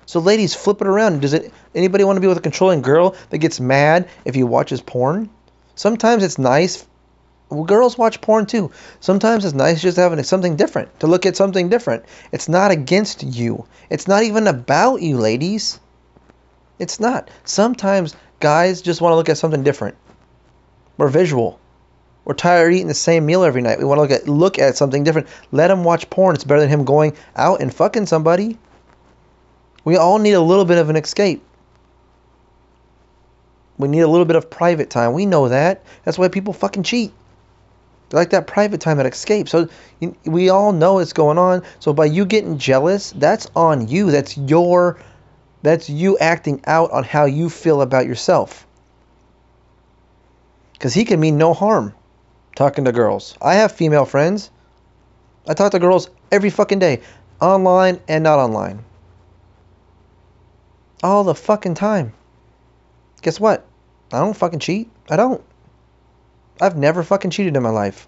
So 0.06 0.22
ladies, 0.22 0.56
flip 0.56 0.80
it 0.80 0.88
around. 0.88 1.20
Does 1.20 1.34
it 1.34 1.52
anybody 1.76 2.06
want 2.06 2.16
to 2.16 2.22
be 2.22 2.28
with 2.28 2.38
a 2.38 2.42
controlling 2.42 2.82
girl 2.82 3.18
that 3.30 3.40
gets 3.40 3.60
mad 3.60 4.08
if 4.24 4.36
he 4.36 4.44
watches 4.44 4.80
porn? 4.80 5.30
Sometimes 5.76 6.24
it's 6.24 6.40
nice 6.40 6.88
girls 7.52 7.98
watch 7.98 8.22
porn 8.22 8.46
too. 8.46 8.72
Sometimes 9.00 9.46
it's 9.46 9.54
nice 9.54 9.82
just 9.82 9.98
having 9.98 10.24
something 10.24 10.56
different, 10.56 11.00
to 11.00 11.08
look 11.08 11.26
at 11.26 11.36
something 11.36 11.70
different. 11.70 12.06
It's 12.32 12.48
not 12.48 12.72
against 12.72 13.24
you. 13.24 13.66
It's 13.90 14.08
not 14.08 14.24
even 14.24 14.48
about 14.48 15.02
you, 15.02 15.18
ladies. 15.18 15.80
It's 16.80 17.00
not. 17.00 17.30
Sometimes 17.44 18.16
guys 18.40 18.82
just 18.82 19.02
want 19.02 19.12
to 19.12 19.16
look 19.16 19.30
at 19.30 19.38
something 19.38 19.64
different. 19.64 19.96
We're 20.98 21.10
visual. 21.10 21.60
We're 22.24 22.36
tired 22.36 22.68
of 22.68 22.74
eating 22.74 22.88
the 22.88 22.94
same 22.94 23.26
meal 23.26 23.44
every 23.44 23.62
night. 23.62 23.80
We 23.80 23.86
want 23.86 23.98
to 23.98 24.02
look 24.02 24.12
at 24.12 24.28
look 24.28 24.60
at 24.60 24.78
something 24.78 25.04
different. 25.04 25.28
Let 25.52 25.72
him 25.72 25.84
watch 25.84 26.10
porn. 26.10 26.36
It's 26.36 26.44
better 26.44 26.62
than 26.62 26.70
him 26.70 26.86
going 26.86 27.16
out 27.36 27.62
and 27.62 27.74
fucking 27.74 28.06
somebody. 28.06 28.58
We 29.84 29.98
all 29.98 30.20
need 30.20 30.34
a 30.34 30.42
little 30.42 30.66
bit 30.66 30.78
of 30.78 30.90
an 30.90 30.96
escape. 30.96 31.44
We 33.78 33.88
need 33.88 34.02
a 34.02 34.08
little 34.08 34.26
bit 34.26 34.36
of 34.36 34.50
private 34.50 34.92
time. 34.92 35.14
We 35.14 35.26
know 35.26 35.50
that. 35.50 35.84
That's 36.04 36.20
why 36.20 36.28
people 36.28 36.54
fucking 36.54 36.84
cheat. 36.84 37.12
Like 38.12 38.32
that 38.32 38.48
private 38.48 38.82
time, 38.82 38.98
that 38.98 39.06
escape. 39.06 39.48
So 39.48 39.70
we 40.26 40.50
all 40.50 40.74
know 40.74 40.96
what's 40.96 41.14
going 41.14 41.38
on. 41.38 41.64
So 41.80 41.94
by 41.94 42.06
you 42.06 42.26
getting 42.26 42.58
jealous, 42.58 43.12
that's 43.12 43.48
on 43.56 43.88
you. 43.88 44.12
That's 44.12 44.38
your, 44.38 45.00
that's 45.62 45.90
you 45.90 46.18
acting 46.18 46.62
out 46.66 46.92
on 46.92 47.04
how 47.04 47.26
you 47.26 47.50
feel 47.50 47.82
about 47.82 48.06
yourself. 48.06 48.68
Because 50.74 50.94
he 50.94 51.06
can 51.06 51.20
mean 51.20 51.38
no 51.38 51.54
harm 51.54 51.94
talking 52.56 52.86
to 52.86 52.92
girls. 52.92 53.38
I 53.42 53.56
have 53.56 53.72
female 53.72 54.06
friends. 54.06 54.52
I 55.48 55.54
talk 55.54 55.72
to 55.72 55.80
girls 55.80 56.10
every 56.32 56.50
fucking 56.50 56.80
day, 56.80 57.02
online 57.40 58.00
and 58.08 58.24
not 58.24 58.40
online. 58.40 58.84
All 61.04 61.24
the 61.24 61.36
fucking 61.36 61.76
time. 61.76 62.14
Guess 63.22 63.40
what? 63.40 63.66
I 64.12 64.20
don't 64.20 64.36
fucking 64.36 64.60
cheat. 64.60 64.90
I 65.10 65.16
don't. 65.16 65.44
I've 66.62 66.78
never 66.78 67.02
fucking 67.02 67.32
cheated 67.32 67.58
in 67.58 67.64
my 67.64 67.72
life. 67.72 68.08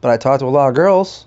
But 0.00 0.12
I 0.12 0.16
talk 0.16 0.38
to 0.38 0.46
a 0.46 0.48
lot 0.48 0.68
of 0.68 0.76
girls. 0.76 1.26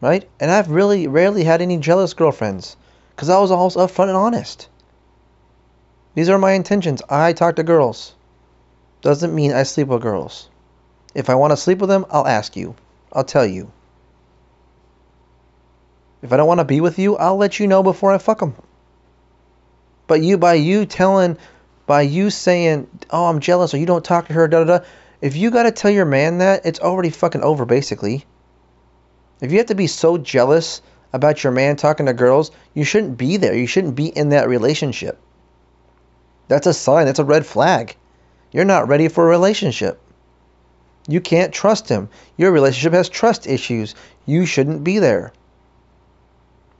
Right? 0.00 0.28
And 0.38 0.50
I've 0.50 0.70
really 0.70 1.08
rarely 1.08 1.42
had 1.42 1.60
any 1.60 1.78
jealous 1.78 2.14
girlfriends. 2.14 2.76
Because 3.14 3.28
I 3.28 3.40
was 3.40 3.50
always 3.50 3.74
upfront 3.74 4.08
and 4.08 4.16
honest. 4.16 4.68
These 6.14 6.28
are 6.28 6.38
my 6.38 6.52
intentions. 6.52 7.02
I 7.10 7.32
talk 7.32 7.56
to 7.56 7.64
girls. 7.64 8.14
Doesn't 9.00 9.34
mean 9.34 9.52
I 9.52 9.64
sleep 9.64 9.88
with 9.88 10.02
girls. 10.02 10.48
If 11.14 11.28
I 11.28 11.34
want 11.34 11.50
to 11.50 11.56
sleep 11.56 11.78
with 11.78 11.90
them, 11.90 12.06
I'll 12.10 12.26
ask 12.26 12.56
you. 12.56 12.76
I'll 13.12 13.24
tell 13.24 13.46
you. 13.46 13.72
If 16.22 16.32
I 16.32 16.36
don't 16.36 16.46
want 16.46 16.60
to 16.60 16.64
be 16.64 16.80
with 16.80 16.98
you, 16.98 17.16
I'll 17.16 17.36
let 17.36 17.58
you 17.58 17.66
know 17.66 17.82
before 17.82 18.12
I 18.12 18.18
fuck 18.18 18.40
them. 18.40 18.54
But 20.06 20.22
you, 20.22 20.38
by 20.38 20.54
you 20.54 20.86
telling, 20.86 21.36
by 21.86 22.02
you 22.02 22.30
saying, 22.30 22.88
oh, 23.10 23.26
I'm 23.26 23.40
jealous, 23.40 23.72
or 23.72 23.78
you 23.78 23.86
don't 23.86 24.04
talk 24.04 24.26
to 24.26 24.32
her, 24.34 24.48
da 24.48 24.64
da 24.64 24.78
da. 24.78 24.84
If 25.20 25.36
you 25.36 25.50
got 25.50 25.62
to 25.62 25.70
tell 25.70 25.90
your 25.90 26.04
man 26.04 26.38
that, 26.38 26.66
it's 26.66 26.80
already 26.80 27.10
fucking 27.10 27.42
over, 27.42 27.64
basically. 27.64 28.24
If 29.40 29.52
you 29.52 29.58
have 29.58 29.68
to 29.68 29.74
be 29.74 29.86
so 29.86 30.18
jealous 30.18 30.82
about 31.12 31.42
your 31.42 31.52
man 31.52 31.76
talking 31.76 32.06
to 32.06 32.12
girls, 32.12 32.50
you 32.74 32.84
shouldn't 32.84 33.16
be 33.16 33.36
there. 33.36 33.54
You 33.54 33.66
shouldn't 33.66 33.94
be 33.94 34.06
in 34.06 34.30
that 34.30 34.48
relationship. 34.48 35.18
That's 36.48 36.66
a 36.66 36.74
sign, 36.74 37.06
that's 37.06 37.18
a 37.18 37.24
red 37.24 37.46
flag. 37.46 37.96
You're 38.52 38.64
not 38.64 38.88
ready 38.88 39.08
for 39.08 39.24
a 39.24 39.30
relationship. 39.30 40.00
You 41.08 41.20
can't 41.20 41.52
trust 41.52 41.88
him. 41.88 42.08
Your 42.36 42.50
relationship 42.50 42.92
has 42.92 43.08
trust 43.08 43.46
issues. 43.46 43.94
You 44.24 44.44
shouldn't 44.46 44.84
be 44.84 44.98
there. 44.98 45.32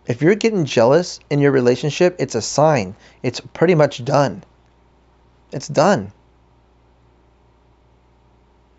If 0.07 0.23
you're 0.23 0.35
getting 0.35 0.65
jealous 0.65 1.21
in 1.31 1.41
your 1.41 1.53
relationship, 1.53 2.17
it's 2.19 2.35
a 2.35 2.43
sign. 2.43 2.95
It's 3.23 3.41
pretty 3.41 3.75
much 3.75 4.05
done. 4.05 4.45
It's 5.53 5.69
done. 5.69 6.13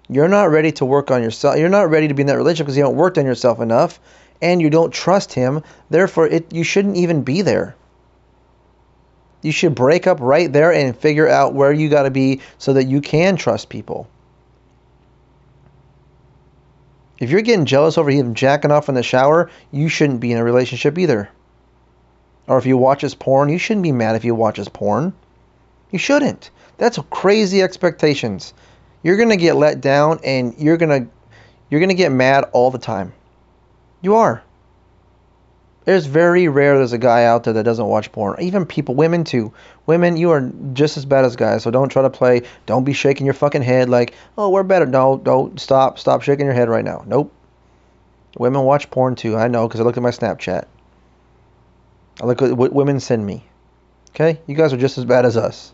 You're 0.10 0.28
not 0.28 0.52
ready 0.52 0.72
to 0.74 0.86
work 0.86 1.12
on 1.12 1.22
yourself. 1.22 1.58
You're 1.58 1.70
not 1.70 1.90
ready 1.90 2.08
to 2.08 2.14
be 2.14 2.22
in 2.22 2.28
that 2.28 2.38
relationship 2.38 2.68
because 2.68 2.78
you 2.78 2.84
haven't 2.84 2.98
worked 2.98 3.18
on 3.18 3.26
yourself 3.26 3.60
enough 3.60 4.00
and 4.42 4.62
you 4.62 4.70
don't 4.70 4.94
trust 4.94 5.34
him. 5.34 5.64
Therefore, 5.90 6.28
it 6.28 6.54
you 6.54 6.64
shouldn't 6.64 6.98
even 6.98 7.24
be 7.24 7.42
there. 7.42 7.76
You 9.42 9.52
should 9.52 9.76
break 9.76 10.08
up 10.08 10.20
right 10.20 10.52
there 10.52 10.74
and 10.74 10.98
figure 10.98 11.28
out 11.28 11.54
where 11.54 11.72
you 11.72 11.90
got 11.90 12.04
to 12.04 12.12
be 12.12 12.42
so 12.58 12.74
that 12.74 12.86
you 12.86 13.02
can 13.02 13.36
trust 13.36 13.70
people. 13.70 14.08
If 17.20 17.30
you're 17.30 17.42
getting 17.42 17.66
jealous 17.66 17.98
over 17.98 18.12
him 18.12 18.36
jacking 18.36 18.72
off 18.72 18.90
in 18.90 18.96
the 18.96 19.04
shower, 19.04 19.50
you 19.72 19.90
shouldn't 19.90 20.20
be 20.20 20.32
in 20.32 20.38
a 20.38 20.44
relationship 20.44 20.98
either. 20.98 21.30
Or 22.48 22.58
if 22.58 22.64
he 22.64 22.74
watches 22.74 23.16
porn, 23.16 23.50
you 23.50 23.58
shouldn't 23.58 23.84
be 23.84 23.92
mad 23.92 24.16
if 24.16 24.24
he 24.24 24.32
watches 24.32 24.70
porn. 24.70 25.14
You 25.92 26.00
shouldn't. 26.00 26.52
That's 26.78 27.00
crazy 27.10 27.62
expectations. 27.62 28.54
You're 29.04 29.18
going 29.18 29.30
to 29.30 29.38
get 29.38 29.56
let 29.56 29.82
down 29.82 30.20
and 30.24 30.54
you're 30.58 30.78
going 30.78 31.04
to 31.04 31.10
you're 31.70 31.80
going 31.80 31.90
to 31.90 31.96
get 31.96 32.12
mad 32.12 32.46
all 32.54 32.72
the 32.72 32.78
time. 32.78 33.14
You 34.02 34.16
are. 34.16 34.44
There's 35.86 36.06
very 36.06 36.50
rare 36.50 36.78
there's 36.78 36.92
a 36.92 36.98
guy 36.98 37.24
out 37.24 37.46
there 37.46 37.54
that 37.54 37.64
doesn't 37.64 37.86
watch 37.86 38.12
porn. 38.12 38.42
Even 38.42 38.66
people, 38.66 38.96
women 38.96 39.24
too. 39.24 39.54
Women, 39.86 40.18
you 40.18 40.32
are 40.32 40.52
just 40.74 40.98
as 40.98 41.06
bad 41.06 41.24
as 41.24 41.38
guys. 41.38 41.64
So 41.64 41.72
don't 41.72 41.88
try 41.90 42.02
to 42.02 42.10
play. 42.10 42.42
Don't 42.66 42.84
be 42.84 42.92
shaking 42.92 43.26
your 43.26 43.34
fucking 43.34 43.62
head 43.62 43.90
like, 43.90 44.14
oh, 44.38 44.50
we're 44.50 44.64
better. 44.64 44.86
No, 44.86 45.18
don't 45.18 45.60
stop. 45.60 45.98
Stop 45.98 46.24
shaking 46.24 46.46
your 46.46 46.54
head 46.54 46.68
right 46.68 46.84
now. 46.84 47.04
Nope. 47.08 47.34
Women 48.38 48.64
watch 48.64 48.92
porn 48.92 49.16
too. 49.16 49.38
I 49.38 49.48
know 49.48 49.68
because 49.68 49.80
I 49.80 49.84
look 49.84 49.96
at 49.96 50.04
my 50.04 50.12
Snapchat. 50.12 50.66
I 52.22 52.26
look 52.26 52.42
at 52.42 52.58
what 52.58 52.74
women 52.74 53.00
send 53.00 53.26
me. 53.26 53.46
Okay, 54.10 54.40
you 54.48 54.56
guys 54.56 54.74
are 54.74 54.78
just 54.78 54.98
as 54.98 55.06
bad 55.06 55.26
as 55.26 55.38
us. 55.38 55.72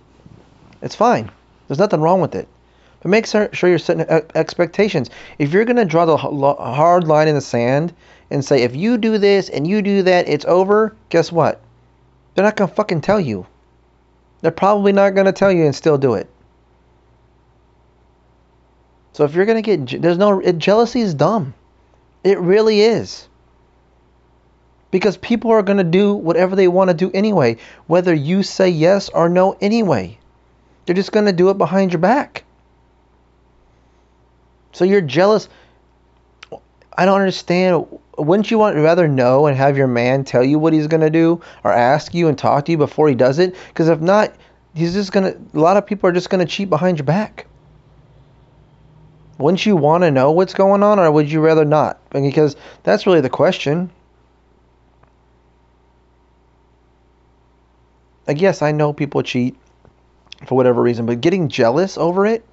It's 0.83 0.95
fine. 0.95 1.31
There's 1.67 1.79
nothing 1.79 2.01
wrong 2.01 2.21
with 2.21 2.35
it. 2.35 2.47
But 3.01 3.09
make 3.09 3.25
sure 3.25 3.49
you're 3.63 3.79
setting 3.79 4.05
expectations. 4.35 5.09
If 5.39 5.51
you're 5.51 5.65
going 5.65 5.77
to 5.77 5.85
draw 5.85 6.05
the 6.05 6.17
hard 6.17 7.05
line 7.05 7.27
in 7.27 7.35
the 7.35 7.41
sand 7.41 7.93
and 8.29 8.45
say, 8.45 8.61
if 8.61 8.75
you 8.75 8.97
do 8.97 9.17
this 9.17 9.49
and 9.49 9.65
you 9.65 9.81
do 9.81 10.03
that, 10.03 10.27
it's 10.27 10.45
over, 10.45 10.95
guess 11.09 11.31
what? 11.31 11.61
They're 12.35 12.45
not 12.45 12.55
going 12.55 12.69
to 12.69 12.75
fucking 12.75 13.01
tell 13.01 13.19
you. 13.19 13.47
They're 14.41 14.51
probably 14.51 14.91
not 14.91 15.15
going 15.15 15.25
to 15.25 15.31
tell 15.31 15.51
you 15.51 15.65
and 15.65 15.73
still 15.73 15.97
do 15.97 16.15
it. 16.15 16.29
So 19.13 19.23
if 19.23 19.35
you're 19.35 19.45
going 19.45 19.63
to 19.63 19.77
get, 19.77 20.01
there's 20.01 20.17
no, 20.17 20.41
jealousy 20.53 21.01
is 21.01 21.13
dumb. 21.13 21.53
It 22.23 22.39
really 22.39 22.81
is. 22.81 23.27
Because 24.91 25.17
people 25.17 25.51
are 25.51 25.61
going 25.61 25.77
to 25.77 25.83
do 25.83 26.13
whatever 26.13 26.55
they 26.55 26.67
want 26.67 26.89
to 26.89 26.93
do 26.93 27.11
anyway, 27.13 27.57
whether 27.87 28.13
you 28.13 28.43
say 28.43 28.69
yes 28.69 29.09
or 29.09 29.29
no 29.29 29.55
anyway. 29.61 30.17
They're 30.85 30.95
just 30.95 31.11
going 31.11 31.25
to 31.25 31.33
do 31.33 31.49
it 31.49 31.57
behind 31.57 31.93
your 31.93 31.99
back. 31.99 32.43
So 34.71 34.85
you're 34.85 35.01
jealous. 35.01 35.49
I 36.95 37.05
don't 37.05 37.19
understand 37.19 37.85
wouldn't 38.17 38.51
you 38.51 38.57
want 38.57 38.75
rather 38.75 39.07
know 39.07 39.47
and 39.47 39.57
have 39.57 39.77
your 39.77 39.87
man 39.87 40.23
tell 40.23 40.43
you 40.43 40.59
what 40.59 40.73
he's 40.73 40.87
going 40.87 41.01
to 41.01 41.09
do 41.09 41.41
or 41.63 41.71
ask 41.71 42.13
you 42.13 42.27
and 42.27 42.37
talk 42.37 42.65
to 42.65 42.71
you 42.71 42.77
before 42.77 43.07
he 43.09 43.15
does 43.15 43.39
it? 43.39 43.55
Because 43.67 43.89
if 43.89 43.99
not, 43.99 44.33
he's 44.75 44.93
just 44.93 45.11
going 45.11 45.31
to, 45.31 45.57
a 45.57 45.59
lot 45.59 45.77
of 45.77 45.85
people 45.85 46.09
are 46.09 46.13
just 46.13 46.29
going 46.29 46.45
to 46.45 46.51
cheat 46.51 46.69
behind 46.69 46.99
your 46.99 47.05
back. 47.05 47.47
Wouldn't 49.39 49.65
you 49.65 49.75
want 49.75 50.03
to 50.03 50.11
know 50.11 50.31
what's 50.31 50.53
going 50.53 50.83
on 50.83 50.99
or 50.99 51.11
would 51.11 51.31
you 51.31 51.41
rather 51.41 51.65
not? 51.65 51.99
Because 52.11 52.55
that's 52.83 53.07
really 53.07 53.21
the 53.21 53.29
question. 53.29 53.89
I 58.27 58.33
guess 58.33 58.61
I 58.61 58.71
know 58.71 58.93
people 58.93 59.23
cheat 59.23 59.55
for 60.45 60.55
whatever 60.55 60.81
reason, 60.81 61.05
but 61.05 61.21
getting 61.21 61.49
jealous 61.49 61.97
over 61.97 62.25
it 62.25 62.45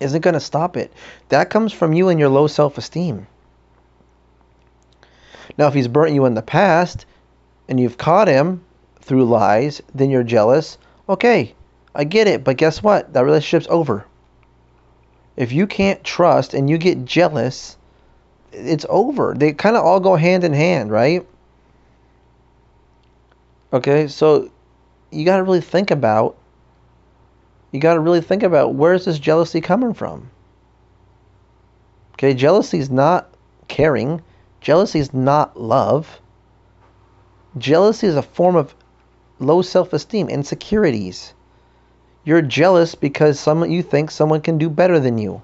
isn't 0.00 0.22
going 0.22 0.34
to 0.34 0.40
stop 0.40 0.76
it. 0.76 0.92
That 1.28 1.50
comes 1.50 1.72
from 1.72 1.92
you 1.92 2.08
and 2.08 2.18
your 2.18 2.28
low 2.28 2.46
self 2.46 2.78
esteem. 2.78 3.26
Now, 5.58 5.68
if 5.68 5.74
he's 5.74 5.88
burnt 5.88 6.14
you 6.14 6.24
in 6.24 6.34
the 6.34 6.42
past 6.42 7.06
and 7.68 7.78
you've 7.78 7.98
caught 7.98 8.28
him 8.28 8.64
through 9.00 9.24
lies, 9.26 9.82
then 9.94 10.10
you're 10.10 10.22
jealous. 10.22 10.78
Okay, 11.08 11.54
I 11.94 12.04
get 12.04 12.28
it, 12.28 12.44
but 12.44 12.56
guess 12.56 12.82
what? 12.82 13.12
That 13.12 13.24
relationship's 13.24 13.66
over. 13.68 14.06
If 15.36 15.52
you 15.52 15.66
can't 15.66 16.02
trust 16.04 16.54
and 16.54 16.68
you 16.70 16.78
get 16.78 17.04
jealous, 17.04 17.76
it's 18.52 18.86
over. 18.88 19.34
They 19.36 19.52
kind 19.52 19.76
of 19.76 19.84
all 19.84 20.00
go 20.00 20.16
hand 20.16 20.44
in 20.44 20.52
hand, 20.52 20.90
right? 20.90 21.26
Okay, 23.72 24.08
so 24.08 24.50
you 25.10 25.24
got 25.24 25.38
to 25.38 25.42
really 25.42 25.60
think 25.60 25.90
about 25.90 26.36
you 27.72 27.80
got 27.80 27.94
to 27.94 28.00
really 28.00 28.20
think 28.20 28.42
about 28.42 28.74
where's 28.74 29.04
this 29.04 29.18
jealousy 29.18 29.60
coming 29.60 29.94
from? 29.94 30.30
Okay, 32.14 32.34
jealousy 32.34 32.78
is 32.78 32.90
not 32.90 33.32
caring. 33.68 34.22
Jealousy 34.60 34.98
is 34.98 35.14
not 35.14 35.58
love. 35.58 36.20
Jealousy 37.56 38.06
is 38.06 38.16
a 38.16 38.22
form 38.22 38.56
of 38.56 38.74
low 39.38 39.62
self-esteem, 39.62 40.28
insecurities. 40.28 41.32
You're 42.24 42.42
jealous 42.42 42.94
because 42.94 43.40
someone 43.40 43.70
you 43.70 43.82
think 43.82 44.10
someone 44.10 44.42
can 44.42 44.58
do 44.58 44.68
better 44.68 45.00
than 45.00 45.16
you. 45.16 45.42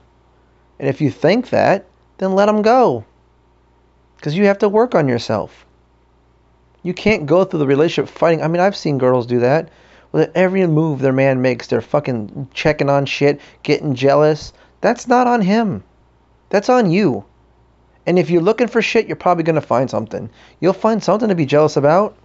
And 0.79 0.89
if 0.89 1.01
you 1.01 1.11
think 1.11 1.51
that, 1.51 1.87
then 2.19 2.35
let 2.35 2.47
them 2.47 2.63
go. 2.63 3.05
Cuz 4.21 4.37
you 4.37 4.47
have 4.47 4.59
to 4.59 4.69
work 4.69 4.95
on 4.95 5.09
yourself. 5.09 5.65
You 6.83 6.93
can't 6.93 7.27
go 7.27 7.45
through 7.45 7.61
the 7.61 7.67
relationship 7.67 8.13
fighting. 8.13 8.43
I 8.43 8.49
mean, 8.49 8.61
I've 8.61 8.77
seen 8.77 8.99
girls 8.99 9.27
do 9.27 9.41
that. 9.41 9.71
With 10.17 10.33
every 10.35 10.67
move 10.67 11.01
their 11.01 11.13
man 11.13 11.43
makes, 11.43 11.67
they're 11.67 11.83
fucking 11.83 12.49
checking 12.55 12.89
on 12.89 13.05
shit, 13.05 13.39
getting 13.63 13.95
jealous. 13.95 14.55
That's 14.81 15.07
not 15.07 15.27
on 15.27 15.43
him. 15.43 15.85
That's 16.49 16.71
on 16.71 16.91
you. 16.91 17.27
And 18.07 18.19
if 18.19 18.31
you're 18.31 18.41
looking 18.41 18.69
for 18.69 18.81
shit, 18.81 19.07
you're 19.07 19.17
probably 19.17 19.45
going 19.45 19.61
to 19.61 19.61
find 19.61 19.91
something. 19.91 20.31
You'll 20.59 20.73
find 20.73 21.05
something 21.05 21.29
to 21.29 21.35
be 21.35 21.45
jealous 21.45 21.77
about. 21.77 22.17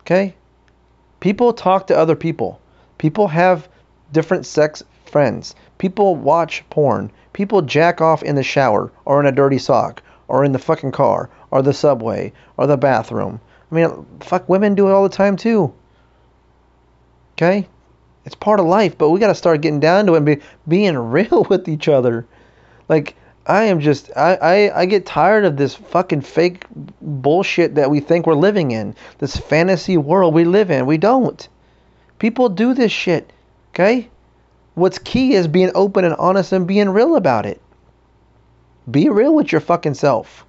Okay? 0.00 0.34
People 1.20 1.52
talk 1.52 1.86
to 1.88 1.98
other 1.98 2.16
people. 2.16 2.58
People 2.96 3.28
have 3.28 3.68
different 4.10 4.46
sex 4.46 4.82
friends. 5.04 5.54
People 5.76 6.16
watch 6.16 6.64
porn. 6.70 7.10
People 7.34 7.60
jack 7.60 8.00
off 8.00 8.22
in 8.22 8.36
the 8.36 8.42
shower 8.42 8.90
or 9.04 9.20
in 9.20 9.26
a 9.26 9.32
dirty 9.32 9.58
sock 9.58 10.02
or 10.28 10.46
in 10.46 10.52
the 10.52 10.58
fucking 10.58 10.92
car 10.92 11.28
or 11.50 11.60
the 11.60 11.74
subway 11.74 12.32
or 12.56 12.66
the 12.66 12.78
bathroom. 12.78 13.38
I 13.70 13.74
mean, 13.74 14.06
fuck, 14.20 14.48
women 14.48 14.74
do 14.74 14.88
it 14.88 14.92
all 14.92 15.02
the 15.02 15.14
time 15.14 15.36
too. 15.36 15.74
Okay? 17.38 17.68
It's 18.24 18.34
part 18.34 18.58
of 18.58 18.66
life, 18.66 18.98
but 18.98 19.10
we 19.10 19.20
got 19.20 19.28
to 19.28 19.34
start 19.34 19.60
getting 19.60 19.78
down 19.78 20.06
to 20.06 20.14
it 20.14 20.16
and 20.16 20.26
be, 20.26 20.40
being 20.66 20.98
real 21.10 21.44
with 21.48 21.68
each 21.68 21.86
other. 21.86 22.26
Like, 22.88 23.14
I 23.46 23.64
am 23.64 23.78
just, 23.78 24.10
I, 24.16 24.34
I, 24.34 24.80
I 24.80 24.86
get 24.86 25.06
tired 25.06 25.44
of 25.44 25.56
this 25.56 25.76
fucking 25.76 26.22
fake 26.22 26.64
bullshit 27.00 27.76
that 27.76 27.90
we 27.90 28.00
think 28.00 28.26
we're 28.26 28.34
living 28.34 28.72
in. 28.72 28.96
This 29.18 29.36
fantasy 29.36 29.96
world 29.96 30.34
we 30.34 30.44
live 30.44 30.72
in. 30.72 30.84
We 30.84 30.98
don't. 30.98 31.48
People 32.18 32.48
do 32.48 32.74
this 32.74 32.90
shit. 32.90 33.32
Okay? 33.72 34.10
What's 34.74 34.98
key 34.98 35.34
is 35.34 35.46
being 35.46 35.70
open 35.76 36.04
and 36.04 36.16
honest 36.16 36.52
and 36.52 36.66
being 36.66 36.90
real 36.90 37.14
about 37.14 37.46
it. 37.46 37.62
Be 38.90 39.08
real 39.08 39.34
with 39.34 39.52
your 39.52 39.60
fucking 39.60 39.94
self. 39.94 40.44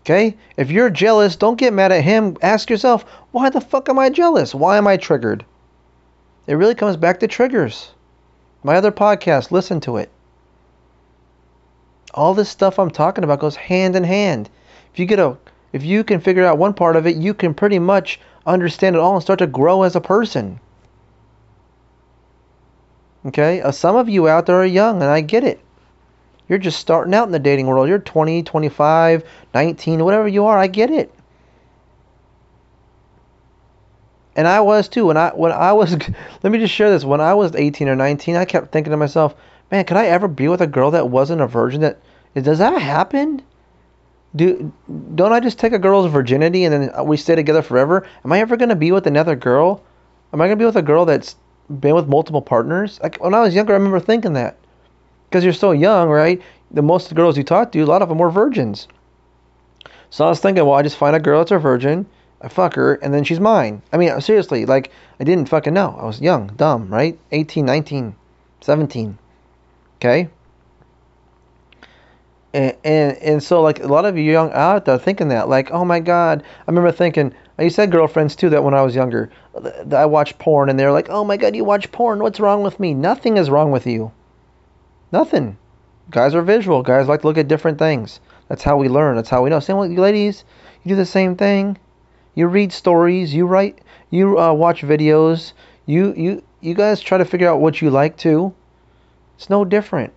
Okay? 0.00 0.34
If 0.56 0.70
you're 0.70 0.88
jealous, 0.88 1.36
don't 1.36 1.58
get 1.58 1.74
mad 1.74 1.92
at 1.92 2.02
him. 2.02 2.38
Ask 2.40 2.70
yourself, 2.70 3.04
why 3.32 3.50
the 3.50 3.60
fuck 3.60 3.90
am 3.90 3.98
I 3.98 4.08
jealous? 4.08 4.54
Why 4.54 4.78
am 4.78 4.86
I 4.86 4.96
triggered? 4.96 5.44
It 6.48 6.54
really 6.54 6.74
comes 6.74 6.96
back 6.96 7.20
to 7.20 7.28
triggers. 7.28 7.90
My 8.64 8.76
other 8.76 8.90
podcast, 8.90 9.50
listen 9.50 9.80
to 9.80 9.98
it. 9.98 10.10
All 12.14 12.32
this 12.32 12.48
stuff 12.48 12.78
I'm 12.78 12.90
talking 12.90 13.22
about 13.22 13.40
goes 13.40 13.54
hand 13.54 13.94
in 13.94 14.02
hand. 14.02 14.48
If 14.90 14.98
you 14.98 15.04
get 15.04 15.18
a 15.18 15.36
if 15.74 15.84
you 15.84 16.02
can 16.02 16.20
figure 16.20 16.46
out 16.46 16.56
one 16.56 16.72
part 16.72 16.96
of 16.96 17.06
it, 17.06 17.16
you 17.16 17.34
can 17.34 17.52
pretty 17.52 17.78
much 17.78 18.18
understand 18.46 18.96
it 18.96 18.98
all 19.00 19.12
and 19.12 19.22
start 19.22 19.40
to 19.40 19.46
grow 19.46 19.82
as 19.82 19.94
a 19.94 20.00
person. 20.00 20.58
Okay? 23.26 23.60
Uh, 23.60 23.70
some 23.70 23.96
of 23.96 24.08
you 24.08 24.26
out 24.26 24.46
there 24.46 24.56
are 24.56 24.64
young, 24.64 25.02
and 25.02 25.10
I 25.10 25.20
get 25.20 25.44
it. 25.44 25.60
You're 26.48 26.58
just 26.58 26.80
starting 26.80 27.12
out 27.12 27.26
in 27.26 27.32
the 27.32 27.38
dating 27.38 27.66
world. 27.66 27.90
You're 27.90 27.98
20, 27.98 28.42
25, 28.42 29.22
19, 29.52 30.02
whatever 30.02 30.26
you 30.26 30.46
are. 30.46 30.56
I 30.56 30.66
get 30.66 30.90
it. 30.90 31.14
And 34.38 34.46
I 34.46 34.60
was 34.60 34.88
too. 34.88 35.06
When 35.06 35.16
I 35.16 35.30
when 35.30 35.50
I 35.50 35.72
was, 35.72 35.96
let 36.44 36.52
me 36.52 36.60
just 36.60 36.72
share 36.72 36.90
this. 36.90 37.04
When 37.04 37.20
I 37.20 37.34
was 37.34 37.56
18 37.56 37.88
or 37.88 37.96
19, 37.96 38.36
I 38.36 38.44
kept 38.44 38.70
thinking 38.70 38.92
to 38.92 38.96
myself, 38.96 39.34
man, 39.72 39.84
could 39.84 39.96
I 39.96 40.06
ever 40.06 40.28
be 40.28 40.46
with 40.46 40.60
a 40.60 40.66
girl 40.68 40.92
that 40.92 41.10
wasn't 41.10 41.40
a 41.40 41.48
virgin? 41.48 41.80
That 41.80 41.98
does 42.36 42.58
that 42.58 42.80
happen? 42.80 43.42
Do 44.36 44.72
don't 45.16 45.32
I 45.32 45.40
just 45.40 45.58
take 45.58 45.72
a 45.72 45.78
girl's 45.78 46.08
virginity 46.08 46.62
and 46.62 46.72
then 46.72 47.04
we 47.04 47.16
stay 47.16 47.34
together 47.34 47.62
forever? 47.62 48.06
Am 48.24 48.30
I 48.30 48.38
ever 48.38 48.56
gonna 48.56 48.76
be 48.76 48.92
with 48.92 49.08
another 49.08 49.34
girl? 49.34 49.82
Am 50.32 50.40
I 50.40 50.46
gonna 50.46 50.54
be 50.54 50.64
with 50.64 50.76
a 50.76 50.82
girl 50.82 51.04
that's 51.04 51.34
been 51.80 51.96
with 51.96 52.06
multiple 52.06 52.40
partners? 52.40 53.00
Like 53.02 53.16
when 53.16 53.34
I 53.34 53.40
was 53.40 53.56
younger, 53.56 53.72
I 53.72 53.76
remember 53.76 53.98
thinking 53.98 54.34
that. 54.34 54.56
Because 55.28 55.42
you're 55.42 55.52
so 55.52 55.72
young, 55.72 56.10
right? 56.10 56.40
The 56.70 56.82
most 56.82 57.12
girls 57.12 57.36
you 57.36 57.42
talk 57.42 57.72
to, 57.72 57.80
a 57.80 57.86
lot 57.86 58.02
of 58.02 58.08
them 58.08 58.18
were 58.18 58.30
virgins. 58.30 58.86
So 60.10 60.24
I 60.24 60.28
was 60.28 60.38
thinking, 60.38 60.64
well, 60.64 60.76
I 60.76 60.82
just 60.82 60.96
find 60.96 61.16
a 61.16 61.20
girl 61.20 61.40
that's 61.40 61.50
a 61.50 61.58
virgin, 61.58 62.06
I 62.40 62.48
fuck 62.48 62.74
her, 62.74 62.94
and 62.94 63.12
then 63.12 63.24
she's 63.24 63.40
mine. 63.40 63.82
I 63.92 63.96
mean, 63.96 64.20
seriously, 64.20 64.64
like, 64.64 64.92
I 65.18 65.24
didn't 65.24 65.48
fucking 65.48 65.74
know. 65.74 65.96
I 66.00 66.04
was 66.04 66.20
young, 66.20 66.48
dumb, 66.56 66.88
right? 66.88 67.18
18, 67.32 67.66
19, 67.66 68.14
17. 68.60 69.18
Okay? 69.96 70.28
And, 72.54 72.76
and, 72.84 73.16
and 73.18 73.42
so, 73.42 73.60
like, 73.60 73.82
a 73.82 73.88
lot 73.88 74.04
of 74.04 74.16
you 74.16 74.30
young 74.30 74.52
out 74.52 74.84
there 74.84 74.98
thinking 74.98 75.28
that, 75.28 75.48
like, 75.48 75.70
oh 75.72 75.84
my 75.84 75.98
God. 76.00 76.42
I 76.42 76.70
remember 76.70 76.92
thinking, 76.92 77.34
I 77.58 77.62
used 77.62 77.74
to 77.76 77.82
have 77.82 77.90
girlfriends 77.90 78.36
too 78.36 78.50
that 78.50 78.62
when 78.62 78.74
I 78.74 78.82
was 78.82 78.94
younger, 78.94 79.30
I 79.92 80.06
watched 80.06 80.38
porn 80.38 80.70
and 80.70 80.78
they're 80.78 80.92
like, 80.92 81.08
oh 81.10 81.24
my 81.24 81.36
God, 81.36 81.56
you 81.56 81.64
watch 81.64 81.90
porn. 81.90 82.20
What's 82.20 82.38
wrong 82.38 82.62
with 82.62 82.78
me? 82.78 82.94
Nothing 82.94 83.36
is 83.36 83.50
wrong 83.50 83.72
with 83.72 83.86
you. 83.86 84.12
Nothing. 85.10 85.58
Guys 86.10 86.34
are 86.36 86.42
visual. 86.42 86.82
Guys 86.82 87.08
like 87.08 87.22
to 87.22 87.26
look 87.26 87.36
at 87.36 87.48
different 87.48 87.78
things. 87.78 88.20
That's 88.48 88.62
how 88.62 88.76
we 88.76 88.88
learn. 88.88 89.16
That's 89.16 89.28
how 89.28 89.42
we 89.42 89.50
know. 89.50 89.60
Same 89.60 89.78
with 89.78 89.90
you 89.90 90.00
ladies. 90.00 90.44
You 90.84 90.90
do 90.90 90.96
the 90.96 91.04
same 91.04 91.34
thing. 91.36 91.76
You 92.38 92.46
read 92.46 92.72
stories. 92.72 93.34
You 93.34 93.46
write. 93.46 93.80
You 94.10 94.38
uh, 94.38 94.52
watch 94.52 94.82
videos. 94.82 95.54
You 95.86 96.14
you 96.16 96.44
you 96.60 96.72
guys 96.72 97.00
try 97.00 97.18
to 97.18 97.24
figure 97.24 97.48
out 97.48 97.60
what 97.60 97.82
you 97.82 97.90
like 97.90 98.16
too. 98.16 98.54
It's 99.36 99.50
no 99.50 99.64
different. 99.64 100.12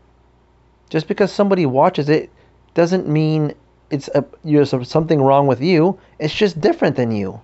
Just 0.91 1.07
because 1.07 1.31
somebody 1.31 1.65
watches 1.65 2.09
it 2.09 2.29
doesn't 2.75 3.07
mean 3.07 3.55
it's 3.89 4.07
a, 4.13 4.23
there's 4.43 4.71
something 4.87 5.19
wrong 5.19 5.47
with 5.47 5.63
you. 5.63 5.99
It's 6.19 6.31
just 6.31 6.61
different 6.61 6.95
than 6.95 7.11
you. 7.11 7.41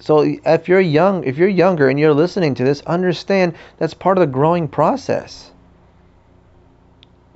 So 0.00 0.20
if 0.22 0.66
you're 0.66 0.80
young, 0.80 1.24
if 1.24 1.36
you're 1.36 1.56
younger 1.64 1.90
and 1.90 2.00
you're 2.00 2.14
listening 2.14 2.54
to 2.54 2.64
this, 2.64 2.80
understand 2.86 3.52
that's 3.76 3.92
part 3.92 4.16
of 4.16 4.22
the 4.22 4.32
growing 4.32 4.66
process. 4.66 5.50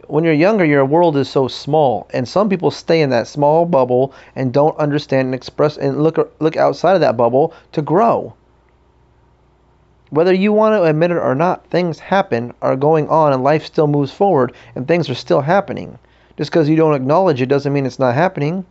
When 0.09 0.25
you're 0.25 0.33
younger, 0.33 0.65
your 0.65 0.87
world 0.87 1.19
is 1.19 1.29
so 1.29 1.49
small, 1.49 2.09
and 2.15 2.27
some 2.27 2.49
people 2.49 2.71
stay 2.71 3.03
in 3.03 3.11
that 3.11 3.27
small 3.27 3.67
bubble 3.67 4.15
and 4.35 4.55
don't 4.55 4.77
understand 4.79 5.27
and 5.27 5.35
express 5.35 5.77
and 5.77 6.03
look 6.03 6.35
look 6.41 6.57
outside 6.57 6.95
of 6.95 7.03
that 7.03 7.19
bubble 7.19 7.53
to 7.73 7.83
grow. 7.83 8.33
Whether 10.09 10.33
you 10.33 10.51
want 10.51 10.73
to 10.73 10.85
admit 10.85 11.11
it 11.11 11.19
or 11.19 11.35
not, 11.35 11.67
things 11.67 11.99
happen, 11.99 12.55
are 12.63 12.75
going 12.75 13.07
on, 13.11 13.35
and 13.35 13.45
life 13.45 13.67
still 13.67 13.87
moves 13.87 14.11
forward, 14.11 14.55
and 14.75 14.89
things 14.89 15.11
are 15.11 15.15
still 15.15 15.43
happening. 15.43 15.99
Just 16.39 16.51
because 16.51 16.71
you 16.71 16.77
don't 16.77 16.95
acknowledge 16.95 17.43
it 17.43 17.51
doesn't 17.51 17.75
mean 17.75 17.85
it's 17.85 17.99
not 17.99 18.15
happening. 18.15 18.65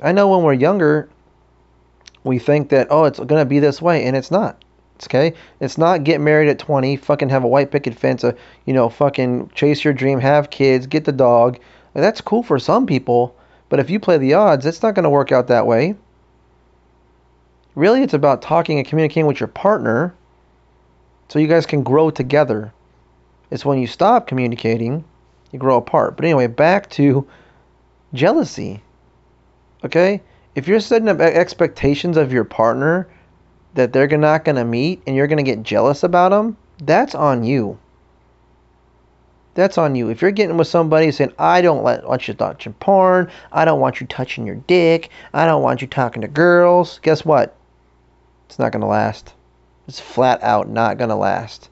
I 0.00 0.12
know 0.12 0.28
when 0.28 0.44
we're 0.44 0.54
younger, 0.54 1.10
we 2.24 2.38
think 2.38 2.70
that 2.70 2.88
oh 2.90 3.04
it's 3.04 3.20
gonna 3.20 3.44
be 3.44 3.58
this 3.58 3.82
way 3.82 4.04
and 4.04 4.16
it's 4.16 4.30
not 4.30 4.56
okay? 5.04 5.34
It's 5.60 5.76
not 5.76 6.04
get 6.04 6.20
married 6.20 6.48
at 6.48 6.58
20 6.58 6.96
fucking 6.96 7.28
have 7.28 7.44
a 7.44 7.48
white 7.48 7.70
picket 7.70 7.94
fence 7.94 8.24
uh, 8.24 8.32
you 8.64 8.72
know 8.72 8.88
fucking 8.88 9.50
chase 9.54 9.84
your 9.84 9.92
dream 9.92 10.20
have 10.20 10.50
kids 10.50 10.86
get 10.86 11.04
the 11.04 11.12
dog. 11.12 11.58
Like, 11.94 12.02
that's 12.02 12.20
cool 12.20 12.42
for 12.42 12.58
some 12.58 12.86
people 12.86 13.36
but 13.68 13.80
if 13.80 13.90
you 13.90 14.00
play 14.00 14.18
the 14.18 14.34
odds 14.34 14.66
it's 14.66 14.82
not 14.82 14.94
going 14.94 15.04
to 15.04 15.10
work 15.10 15.32
out 15.32 15.48
that 15.48 15.66
way. 15.66 15.94
Really 17.74 18.02
it's 18.02 18.14
about 18.14 18.42
talking 18.42 18.78
and 18.78 18.88
communicating 18.88 19.26
with 19.26 19.40
your 19.40 19.48
partner 19.48 20.14
so 21.28 21.38
you 21.38 21.48
guys 21.48 21.66
can 21.66 21.82
grow 21.82 22.10
together. 22.10 22.72
It's 23.50 23.64
when 23.64 23.78
you 23.78 23.86
stop 23.86 24.26
communicating 24.26 25.04
you 25.52 25.58
grow 25.58 25.76
apart. 25.76 26.16
But 26.16 26.24
anyway 26.24 26.46
back 26.46 26.88
to 26.90 27.26
jealousy 28.14 28.80
okay? 29.86 30.20
If 30.54 30.68
you're 30.68 30.80
setting 30.80 31.08
up 31.08 31.20
expectations 31.20 32.16
of 32.16 32.32
your 32.32 32.44
partner 32.44 33.08
that 33.76 33.92
they're 33.92 34.08
not 34.18 34.44
going 34.44 34.56
to 34.56 34.64
meet 34.64 35.02
and 35.06 35.14
you're 35.14 35.26
going 35.26 35.36
to 35.36 35.42
get 35.42 35.62
jealous 35.62 36.02
about 36.02 36.30
them, 36.30 36.56
that's 36.82 37.14
on 37.14 37.44
you. 37.44 37.78
That's 39.54 39.78
on 39.78 39.94
you. 39.94 40.10
If 40.10 40.20
you're 40.20 40.32
getting 40.32 40.56
with 40.56 40.68
somebody 40.68 41.10
saying, 41.12 41.32
I 41.38 41.62
don't 41.62 41.82
let, 41.82 42.06
want 42.06 42.28
you 42.28 42.34
touching 42.34 42.74
porn, 42.74 43.30
I 43.52 43.64
don't 43.64 43.80
want 43.80 44.00
you 44.00 44.06
touching 44.06 44.46
your 44.46 44.56
dick, 44.56 45.10
I 45.32 45.46
don't 45.46 45.62
want 45.62 45.80
you 45.80 45.86
talking 45.86 46.22
to 46.22 46.28
girls, 46.28 47.00
guess 47.02 47.24
what? 47.24 47.56
It's 48.46 48.58
not 48.58 48.72
going 48.72 48.82
to 48.82 48.86
last. 48.86 49.32
It's 49.88 50.00
flat 50.00 50.42
out 50.42 50.68
not 50.68 50.98
going 50.98 51.10
to 51.10 51.16
last. 51.16 51.70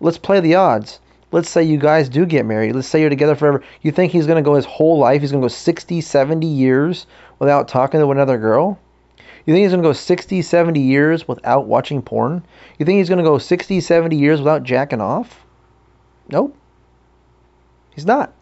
Let's 0.00 0.18
play 0.18 0.40
the 0.40 0.54
odds. 0.54 1.00
Let's 1.30 1.50
say 1.50 1.62
you 1.62 1.76
guys 1.76 2.08
do 2.08 2.24
get 2.24 2.46
married. 2.46 2.74
Let's 2.74 2.88
say 2.88 3.00
you're 3.00 3.10
together 3.10 3.34
forever. 3.34 3.62
You 3.82 3.92
think 3.92 4.12
he's 4.12 4.26
going 4.26 4.42
to 4.42 4.48
go 4.48 4.54
his 4.54 4.64
whole 4.64 4.98
life? 4.98 5.20
He's 5.20 5.32
going 5.32 5.42
to 5.42 5.44
go 5.44 5.52
60, 5.52 6.00
70 6.00 6.46
years 6.46 7.06
without 7.38 7.68
talking 7.68 8.00
to 8.00 8.10
another 8.10 8.38
girl? 8.38 8.78
You 9.48 9.54
think 9.54 9.64
he's 9.64 9.72
going 9.72 9.82
to 9.82 9.88
go 9.88 9.94
60, 9.94 10.42
70 10.42 10.78
years 10.78 11.26
without 11.26 11.66
watching 11.66 12.02
porn? 12.02 12.44
You 12.78 12.84
think 12.84 12.98
he's 12.98 13.08
going 13.08 13.16
to 13.16 13.24
go 13.24 13.38
60, 13.38 13.80
70 13.80 14.14
years 14.14 14.40
without 14.40 14.62
jacking 14.62 15.00
off? 15.00 15.40
Nope. 16.28 16.54
He's 17.94 18.04
not. 18.04 18.34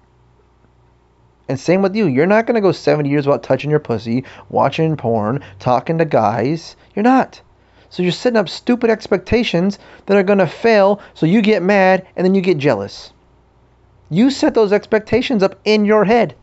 And 1.48 1.60
same 1.60 1.80
with 1.80 1.94
you. 1.94 2.06
You're 2.06 2.26
not 2.26 2.44
going 2.44 2.56
to 2.56 2.60
go 2.60 2.72
70 2.72 3.08
years 3.08 3.24
without 3.24 3.44
touching 3.44 3.70
your 3.70 3.78
pussy, 3.78 4.24
watching 4.48 4.96
porn, 4.96 5.44
talking 5.60 5.96
to 5.98 6.04
guys. 6.04 6.74
You're 6.96 7.04
not. 7.04 7.40
So 7.88 8.02
you're 8.02 8.10
setting 8.10 8.36
up 8.36 8.48
stupid 8.48 8.90
expectations 8.90 9.78
that 10.06 10.16
are 10.16 10.24
going 10.24 10.40
to 10.40 10.46
fail, 10.48 11.00
so 11.14 11.24
you 11.24 11.40
get 11.40 11.62
mad 11.62 12.04
and 12.16 12.24
then 12.24 12.34
you 12.34 12.40
get 12.40 12.58
jealous. 12.58 13.12
You 14.10 14.28
set 14.28 14.54
those 14.54 14.72
expectations 14.72 15.44
up 15.44 15.60
in 15.64 15.84
your 15.84 16.04
head. 16.04 16.34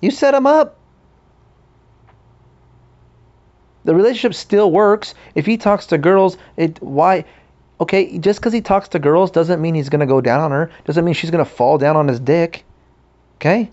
You 0.00 0.12
set 0.12 0.30
them 0.30 0.46
up. 0.46 0.78
The 3.84 3.94
relationship 3.94 4.34
still 4.34 4.70
works. 4.70 5.14
If 5.34 5.46
he 5.46 5.56
talks 5.56 5.86
to 5.86 5.98
girls, 5.98 6.38
it 6.56 6.80
why 6.82 7.24
okay, 7.80 8.16
just 8.18 8.40
because 8.40 8.52
he 8.52 8.60
talks 8.60 8.88
to 8.88 8.98
girls 8.98 9.30
doesn't 9.30 9.60
mean 9.60 9.74
he's 9.74 9.88
gonna 9.88 10.06
go 10.06 10.20
down 10.20 10.40
on 10.40 10.50
her. 10.52 10.70
Doesn't 10.84 11.04
mean 11.04 11.14
she's 11.14 11.30
gonna 11.30 11.44
fall 11.44 11.78
down 11.78 11.96
on 11.96 12.06
his 12.08 12.20
dick. 12.20 12.64
Okay? 13.36 13.70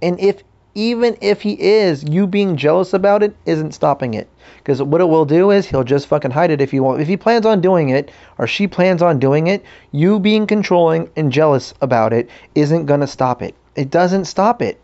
And 0.00 0.18
if 0.18 0.42
even 0.74 1.18
if 1.20 1.42
he 1.42 1.52
is, 1.60 2.02
you 2.02 2.26
being 2.26 2.56
jealous 2.56 2.94
about 2.94 3.22
it 3.22 3.36
isn't 3.44 3.72
stopping 3.72 4.14
it. 4.14 4.28
Because 4.56 4.82
what 4.82 5.02
it 5.02 5.08
will 5.08 5.26
do 5.26 5.50
is 5.50 5.66
he'll 5.66 5.84
just 5.84 6.06
fucking 6.06 6.30
hide 6.30 6.50
it 6.50 6.62
if 6.62 6.70
he 6.70 6.80
want. 6.80 7.02
If 7.02 7.08
he 7.08 7.16
plans 7.18 7.44
on 7.44 7.60
doing 7.60 7.90
it, 7.90 8.10
or 8.38 8.46
she 8.46 8.66
plans 8.66 9.02
on 9.02 9.18
doing 9.18 9.48
it, 9.48 9.62
you 9.90 10.18
being 10.18 10.46
controlling 10.46 11.10
and 11.16 11.30
jealous 11.30 11.74
about 11.82 12.14
it 12.14 12.30
isn't 12.54 12.86
gonna 12.86 13.06
stop 13.06 13.42
it. 13.42 13.54
It 13.76 13.90
doesn't 13.90 14.24
stop 14.24 14.62
it. 14.62 14.80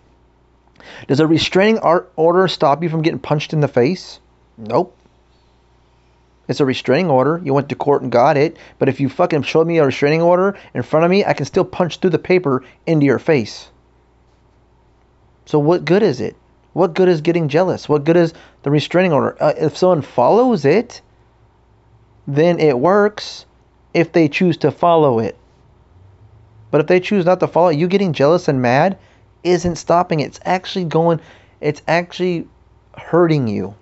Does 1.07 1.21
a 1.21 1.27
restraining 1.27 1.79
order 1.79 2.49
stop 2.49 2.83
you 2.83 2.88
from 2.88 3.03
getting 3.03 3.19
punched 3.19 3.53
in 3.53 3.61
the 3.61 3.69
face? 3.69 4.21
Nope. 4.57 4.97
It's 6.49 6.61
a 6.61 6.64
restraining 6.64 7.11
order. 7.11 7.41
You 7.45 7.53
went 7.53 7.69
to 7.69 7.75
court 7.75 8.03
and 8.03 8.11
got 8.11 8.38
it. 8.38 8.57
But 8.79 8.88
if 8.88 9.01
you 9.01 9.09
fucking 9.09 9.43
showed 9.43 9.67
me 9.67 9.79
a 9.79 9.87
restraining 9.87 10.23
order 10.23 10.59
in 10.75 10.83
front 10.83 11.05
of 11.05 11.11
me, 11.11 11.25
I 11.25 11.35
can 11.35 11.45
still 11.47 11.64
punch 11.64 11.99
through 11.99 12.11
the 12.11 12.19
paper 12.19 12.64
into 12.87 13.05
your 13.05 13.19
face. 13.19 13.71
So 15.45 15.59
what 15.59 15.85
good 15.85 16.03
is 16.03 16.21
it? 16.21 16.37
What 16.73 16.95
good 16.95 17.09
is 17.09 17.21
getting 17.21 17.49
jealous? 17.49 17.88
What 17.88 18.05
good 18.05 18.17
is 18.17 18.33
the 18.62 18.71
restraining 18.71 19.12
order? 19.12 19.37
Uh, 19.41 19.53
if 19.59 19.77
someone 19.77 20.03
follows 20.03 20.64
it, 20.64 21.03
then 22.27 22.59
it 22.61 22.79
works 22.79 23.47
if 23.93 24.12
they 24.12 24.29
choose 24.29 24.57
to 24.59 24.71
follow 24.71 25.19
it. 25.19 25.37
But 26.71 26.83
if 26.83 26.87
they 26.87 27.01
choose 27.01 27.25
not 27.25 27.41
to 27.41 27.49
follow 27.49 27.69
it, 27.69 27.79
you 27.79 27.88
getting 27.88 28.12
jealous 28.12 28.49
and 28.49 28.61
mad 28.61 28.99
isn't 29.44 29.77
stopping. 29.77 30.20
It's 30.20 30.40
actually 30.44 30.85
going, 30.85 31.20
it's 31.61 31.83
actually 31.88 32.48
hurting 32.96 33.48
you. 33.48 33.74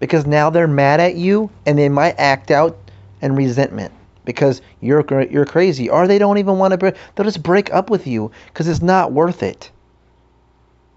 Because 0.00 0.26
now 0.26 0.50
they're 0.50 0.68
mad 0.68 1.00
at 1.00 1.16
you 1.16 1.50
and 1.66 1.76
they 1.78 1.88
might 1.88 2.14
act 2.18 2.50
out 2.50 2.78
in 3.20 3.34
resentment 3.34 3.92
because 4.24 4.62
you're 4.80 5.04
you're 5.24 5.44
crazy. 5.44 5.90
Or 5.90 6.06
they 6.06 6.18
don't 6.18 6.38
even 6.38 6.58
want 6.58 6.78
to 6.78 6.94
they'll 7.16 7.24
just 7.24 7.42
break 7.42 7.72
up 7.72 7.90
with 7.90 8.06
you 8.06 8.30
because 8.46 8.68
it's 8.68 8.82
not 8.82 9.12
worth 9.12 9.42
it. 9.42 9.70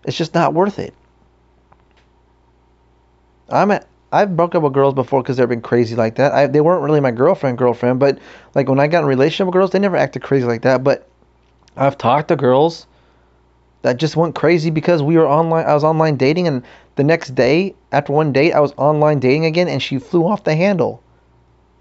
It's 0.05 0.17
just 0.17 0.33
not 0.33 0.53
worth 0.53 0.77
it. 0.77 0.93
I'm 3.49 3.71
a, 3.71 3.81
i've 4.11 4.35
broke 4.35 4.55
up 4.55 4.63
with 4.63 4.73
girls 4.73 4.93
before 4.93 5.21
because 5.21 5.37
they've 5.37 5.47
been 5.47 5.61
crazy 5.61 5.95
like 5.95 6.15
that. 6.15 6.31
I, 6.33 6.47
they 6.47 6.61
weren't 6.61 6.83
really 6.83 6.99
my 6.99 7.11
girlfriend 7.11 7.57
girlfriend 7.57 7.99
but 7.99 8.19
like 8.55 8.67
when 8.69 8.79
i 8.79 8.87
got 8.87 8.99
in 8.99 9.03
a 9.05 9.07
relationship 9.07 9.47
with 9.47 9.53
girls 9.53 9.71
they 9.71 9.79
never 9.79 9.97
acted 9.97 10.23
crazy 10.23 10.45
like 10.45 10.61
that 10.61 10.83
but 10.83 11.07
i've 11.77 11.97
talked 11.97 12.27
to 12.27 12.35
girls 12.35 12.87
that 13.81 13.97
just 13.97 14.15
went 14.15 14.35
crazy 14.35 14.69
because 14.69 15.01
we 15.01 15.17
were 15.17 15.27
online 15.27 15.65
I 15.65 15.73
was 15.73 15.83
online 15.83 16.17
dating 16.17 16.47
and 16.47 16.63
the 16.95 17.03
next 17.03 17.33
day 17.33 17.75
after 17.91 18.13
one 18.13 18.31
date 18.31 18.53
I 18.53 18.59
was 18.59 18.73
online 18.77 19.19
dating 19.19 19.45
again 19.45 19.67
and 19.67 19.81
she 19.81 19.97
flew 19.97 20.27
off 20.27 20.43
the 20.43 20.55
handle. 20.55 21.01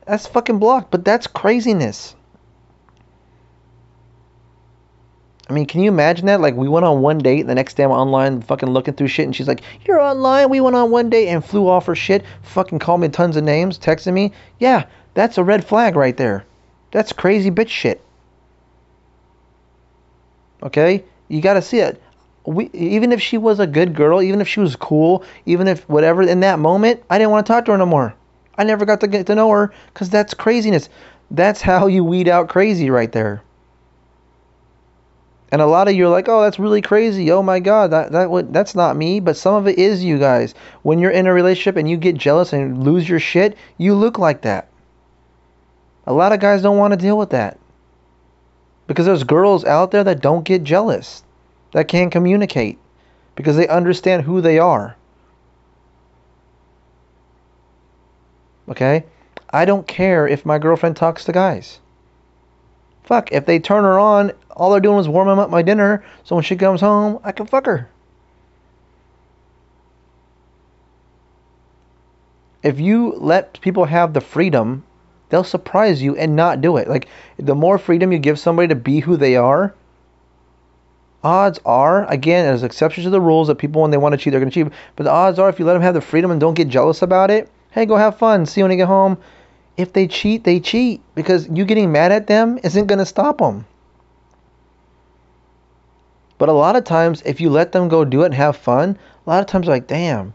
That's 0.07 0.27
fucking 0.27 0.59
blocked, 0.59 0.91
but 0.91 1.05
that's 1.05 1.27
craziness. 1.27 2.15
I 5.49 5.53
mean, 5.53 5.67
can 5.67 5.81
you 5.81 5.91
imagine 5.91 6.27
that? 6.27 6.41
Like, 6.41 6.55
we 6.55 6.69
went 6.69 6.87
on 6.87 7.03
one 7.03 7.19
date, 7.19 7.43
the 7.43 7.57
next 7.57 7.75
day 7.75 7.83
I'm 7.83 7.91
online 7.91 8.41
fucking 8.41 8.71
looking 8.71 8.95
through 8.95 9.09
shit, 9.09 9.27
and 9.27 9.35
she's 9.35 9.49
like, 9.49 9.63
You're 9.85 10.01
online, 10.01 10.49
we 10.49 10.61
went 10.61 10.77
on 10.77 10.93
one 10.93 11.11
date, 11.11 11.29
and 11.29 11.45
flew 11.45 11.69
off 11.69 11.87
her 11.87 11.97
shit, 11.97 12.25
fucking 12.43 12.79
called 12.79 13.01
me 13.01 13.09
tons 13.09 13.37
of 13.37 13.43
names, 13.43 13.77
texting 13.77 14.13
me. 14.13 14.33
Yeah, 14.61 14.87
that's 15.15 15.39
a 15.39 15.45
red 15.45 15.65
flag 15.65 15.97
right 15.97 16.17
there. 16.17 16.45
That's 16.93 17.13
crazy 17.13 17.51
bitch 17.51 17.69
shit. 17.69 18.01
Okay? 20.63 21.05
You 21.29 21.41
got 21.41 21.55
to 21.55 21.63
see 21.63 21.79
it. 21.79 22.03
We, 22.45 22.71
even 22.73 23.13
if 23.13 23.21
she 23.21 23.39
was 23.39 23.61
a 23.61 23.67
good 23.67 23.95
girl, 23.95 24.23
even 24.23 24.41
if 24.41 24.49
she 24.49 24.61
was 24.61 24.75
cool, 24.75 25.25
even 25.47 25.69
if 25.69 25.89
whatever, 25.89 26.23
in 26.23 26.41
that 26.41 26.59
moment, 26.59 27.03
I 27.11 27.19
didn't 27.19 27.31
want 27.31 27.47
to 27.47 27.53
talk 27.53 27.65
to 27.67 27.73
her 27.73 27.79
no 27.79 27.87
more. 27.87 28.15
I 28.57 28.65
never 28.65 28.85
got 28.85 29.01
to 29.01 29.09
get 29.09 29.27
to 29.27 29.35
know 29.35 29.51
her 29.51 29.73
because 29.93 30.11
that's 30.11 30.35
craziness. 30.35 30.89
That's 31.31 31.61
how 31.61 31.87
you 31.87 32.05
weed 32.05 32.29
out 32.29 32.49
crazy 32.49 32.91
right 32.91 33.13
there. 33.13 33.43
And 35.53 35.61
a 35.61 35.67
lot 35.67 35.89
of 35.89 35.95
you 35.95 36.07
are 36.07 36.11
like, 36.11 36.29
oh, 36.29 36.43
that's 36.43 36.59
really 36.59 36.83
crazy. 36.83 37.31
Oh 37.31 37.43
my 37.43 37.59
God, 37.59 37.91
that 37.91 38.13
that 38.13 38.31
would 38.31 38.53
that's 38.53 38.75
not 38.75 38.97
me. 38.97 39.19
But 39.19 39.37
some 39.37 39.55
of 39.55 39.67
it 39.67 39.79
is 39.79 40.05
you 40.05 40.19
guys. 40.19 40.55
When 40.83 40.99
you're 40.99 41.11
in 41.11 41.27
a 41.27 41.33
relationship 41.33 41.77
and 41.77 41.91
you 41.91 41.97
get 41.97 42.17
jealous 42.17 42.53
and 42.53 42.85
lose 42.85 43.09
your 43.09 43.19
shit, 43.19 43.57
you 43.77 43.95
look 43.95 44.19
like 44.19 44.43
that. 44.43 44.69
A 46.07 46.13
lot 46.13 46.33
of 46.33 46.41
guys 46.41 46.63
don't 46.63 46.79
want 46.79 46.93
to 46.93 46.97
deal 46.97 47.19
with 47.19 47.31
that. 47.31 47.59
Because 48.91 49.07
there's 49.07 49.23
girls 49.23 49.65
out 49.65 49.93
there 49.93 50.03
that 50.03 50.21
don't 50.21 50.43
get 50.43 50.65
jealous, 50.65 51.23
that 51.71 51.87
can't 51.87 52.11
communicate, 52.11 52.77
because 53.37 53.55
they 53.57 53.69
understand 53.69 54.25
who 54.25 54.41
they 54.41 54.59
are. 54.59 54.97
Okay? 58.69 59.05
I 59.51 59.65
don't 59.65 59.87
care 59.87 60.27
if 60.27 60.45
my 60.45 60.59
girlfriend 60.59 60.97
talks 60.97 61.25
to 61.27 61.33
guys. 61.33 61.79
Fuck, 63.05 63.31
if 63.31 63.47
they 63.47 63.61
turn 63.61 63.85
her 63.85 63.97
on, 63.97 64.33
all 64.57 64.73
they're 64.73 64.81
doing 64.81 64.99
is 64.99 65.09
warming 65.09 65.39
up 65.39 65.51
my 65.51 65.63
dinner, 65.63 66.05
so 66.25 66.35
when 66.35 66.43
she 66.43 66.57
comes 66.57 66.81
home, 66.81 67.21
I 67.23 67.31
can 67.31 67.47
fuck 67.47 67.67
her. 67.67 67.89
If 72.65 72.81
you 72.81 73.13
let 73.13 73.61
people 73.61 73.85
have 73.85 74.15
the 74.15 74.21
freedom 74.21 74.83
they'll 75.31 75.45
surprise 75.45 76.03
you 76.03 76.17
and 76.17 76.37
not 76.37 76.61
do 76.61 76.77
it. 76.77 76.89
Like 76.89 77.09
the 77.39 77.55
more 77.55 77.79
freedom 77.79 78.13
you 78.13 78.19
give 78.19 78.39
somebody 78.39 78.69
to 78.69 78.75
be 78.75 79.01
who 79.01 79.17
they 79.17 79.37
are, 79.37 79.75
odds 81.23 81.61
are, 81.65 82.07
again, 82.07 82.47
as 82.47 82.63
exceptions 82.63 83.05
to 83.07 83.11
the 83.11 83.21
rules 83.21 83.49
that 83.49 83.57
people 83.57 83.83
when 83.83 83.91
they 83.91 83.97
want 83.97 84.13
to 84.13 84.19
cheat, 84.19 84.33
they're 84.33 84.41
going 84.41 84.51
to 84.51 84.65
cheat. 84.65 84.73
But 84.97 85.05
the 85.05 85.11
odds 85.11 85.39
are, 85.39 85.49
if 85.49 85.59
you 85.59 85.65
let 85.65 85.75
them 85.75 85.83
have 85.83 85.95
the 85.95 86.01
freedom 86.01 86.31
and 86.31 86.41
don't 86.41 86.55
get 86.55 86.69
jealous 86.69 87.03
about 87.03 87.31
it, 87.31 87.51
hey, 87.71 87.87
go 87.87 87.97
have 87.97 88.19
fun. 88.19 88.47
See 88.47 88.61
you 88.61 88.65
when 88.65 88.73
you 88.73 88.77
get 88.77 88.89
home. 88.89 89.19
If 89.77 89.93
they 89.93 90.07
cheat, 90.07 90.45
they 90.45 90.61
cheat 90.61 91.01
because 91.15 91.49
you 91.49 91.65
getting 91.65 91.93
mad 91.93 92.13
at 92.13 92.27
them 92.27 92.59
isn't 92.63 92.87
going 92.87 92.99
to 92.99 93.07
stop 93.07 93.39
them. 93.39 93.65
But 96.37 96.49
a 96.49 96.53
lot 96.53 96.75
of 96.75 96.85
times, 96.85 97.23
if 97.27 97.41
you 97.41 97.51
let 97.51 97.73
them 97.73 97.89
go 97.89 98.05
do 98.05 98.23
it 98.23 98.27
and 98.27 98.35
have 98.35 98.57
fun, 98.57 98.99
a 99.27 99.31
lot 99.31 99.41
of 99.41 99.47
times, 99.47 99.67
like, 99.67 99.87
damn, 99.87 100.33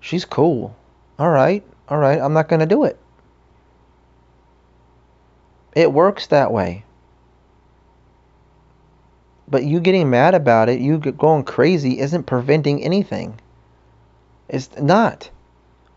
she's 0.00 0.24
cool. 0.24 0.74
All 1.18 1.28
right, 1.28 1.62
all 1.90 1.98
right, 1.98 2.18
I'm 2.18 2.32
not 2.32 2.48
going 2.48 2.60
to 2.60 2.66
do 2.66 2.84
it. 2.84 2.98
It 5.74 5.92
works 5.92 6.26
that 6.28 6.52
way. 6.52 6.84
But 9.48 9.64
you 9.64 9.80
getting 9.80 10.10
mad 10.10 10.34
about 10.34 10.68
it, 10.68 10.80
you 10.80 10.98
going 10.98 11.44
crazy, 11.44 11.98
isn't 11.98 12.24
preventing 12.24 12.82
anything. 12.82 13.40
It's 14.48 14.70
not. 14.78 15.30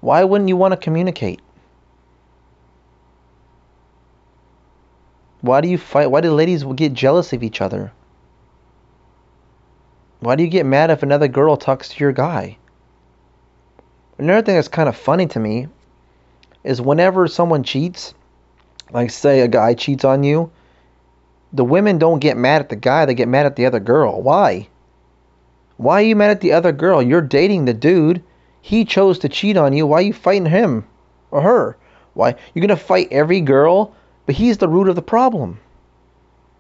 Why 0.02 0.24
wouldn't 0.24 0.50
you 0.50 0.58
want 0.58 0.74
to 0.74 0.78
communicate? 0.78 1.40
Why 5.42 5.62
do 5.62 5.68
you 5.68 5.78
fight? 5.78 6.10
Why 6.10 6.22
do 6.22 6.32
ladies 6.32 6.64
get 6.64 6.94
jealous 6.94 7.34
of 7.34 7.44
each 7.44 7.62
other? 7.62 7.92
Why 10.20 10.36
do 10.36 10.44
you 10.44 10.50
get 10.50 10.66
mad 10.66 10.90
if 10.90 11.04
another 11.04 11.28
girl 11.28 11.58
talks 11.58 11.90
to 11.90 12.00
your 12.00 12.14
guy? 12.14 12.58
Another 14.18 14.42
thing 14.42 14.56
that's 14.56 14.70
kind 14.70 14.88
of 14.88 14.96
funny 14.96 15.26
to 15.28 15.40
me 15.40 15.68
is 16.64 16.82
whenever 16.82 17.28
someone 17.28 17.64
cheats, 17.64 18.14
like 18.92 19.12
say 19.12 19.42
a 19.42 19.48
guy 19.48 19.74
cheats 19.74 20.06
on 20.06 20.24
you, 20.24 20.52
the 21.52 21.64
women 21.64 21.98
don't 21.98 22.20
get 22.20 22.38
mad 22.38 22.62
at 22.62 22.70
the 22.70 22.76
guy, 22.76 23.06
they 23.06 23.14
get 23.14 23.28
mad 23.28 23.46
at 23.46 23.56
the 23.56 23.66
other 23.66 23.80
girl. 23.80 24.22
Why? 24.22 24.68
Why 25.78 26.02
are 26.02 26.06
you 26.06 26.16
mad 26.16 26.32
at 26.32 26.42
the 26.42 26.54
other 26.54 26.72
girl? 26.72 27.02
You're 27.02 27.22
dating 27.22 27.66
the 27.66 27.74
dude. 27.74 28.24
He 28.62 28.86
chose 28.86 29.20
to 29.20 29.30
cheat 29.30 29.58
on 29.58 29.74
you. 29.74 29.86
Why 29.86 29.98
are 30.00 30.02
you 30.04 30.14
fighting 30.14 30.46
him 30.46 30.86
or 31.32 31.42
her? 31.42 31.78
Why? 32.14 32.36
You're 32.54 32.66
going 32.66 32.78
to 32.78 32.84
fight 32.84 33.10
every 33.12 33.42
girl, 33.42 33.96
but 34.26 34.36
he's 34.36 34.58
the 34.58 34.70
root 34.70 34.88
of 34.88 34.96
the 34.96 35.02
problem. 35.02 35.60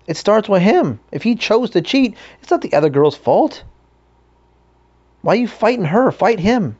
It 0.07 0.17
starts 0.17 0.49
with 0.49 0.61
him. 0.61 0.99
If 1.11 1.23
he 1.23 1.35
chose 1.35 1.69
to 1.71 1.81
cheat, 1.81 2.15
it's 2.41 2.51
not 2.51 2.61
the 2.61 2.73
other 2.73 2.89
girl's 2.89 3.15
fault. 3.15 3.63
Why 5.21 5.33
are 5.33 5.37
you 5.37 5.47
fighting 5.47 5.85
her? 5.85 6.11
Fight 6.11 6.39
him. 6.39 6.77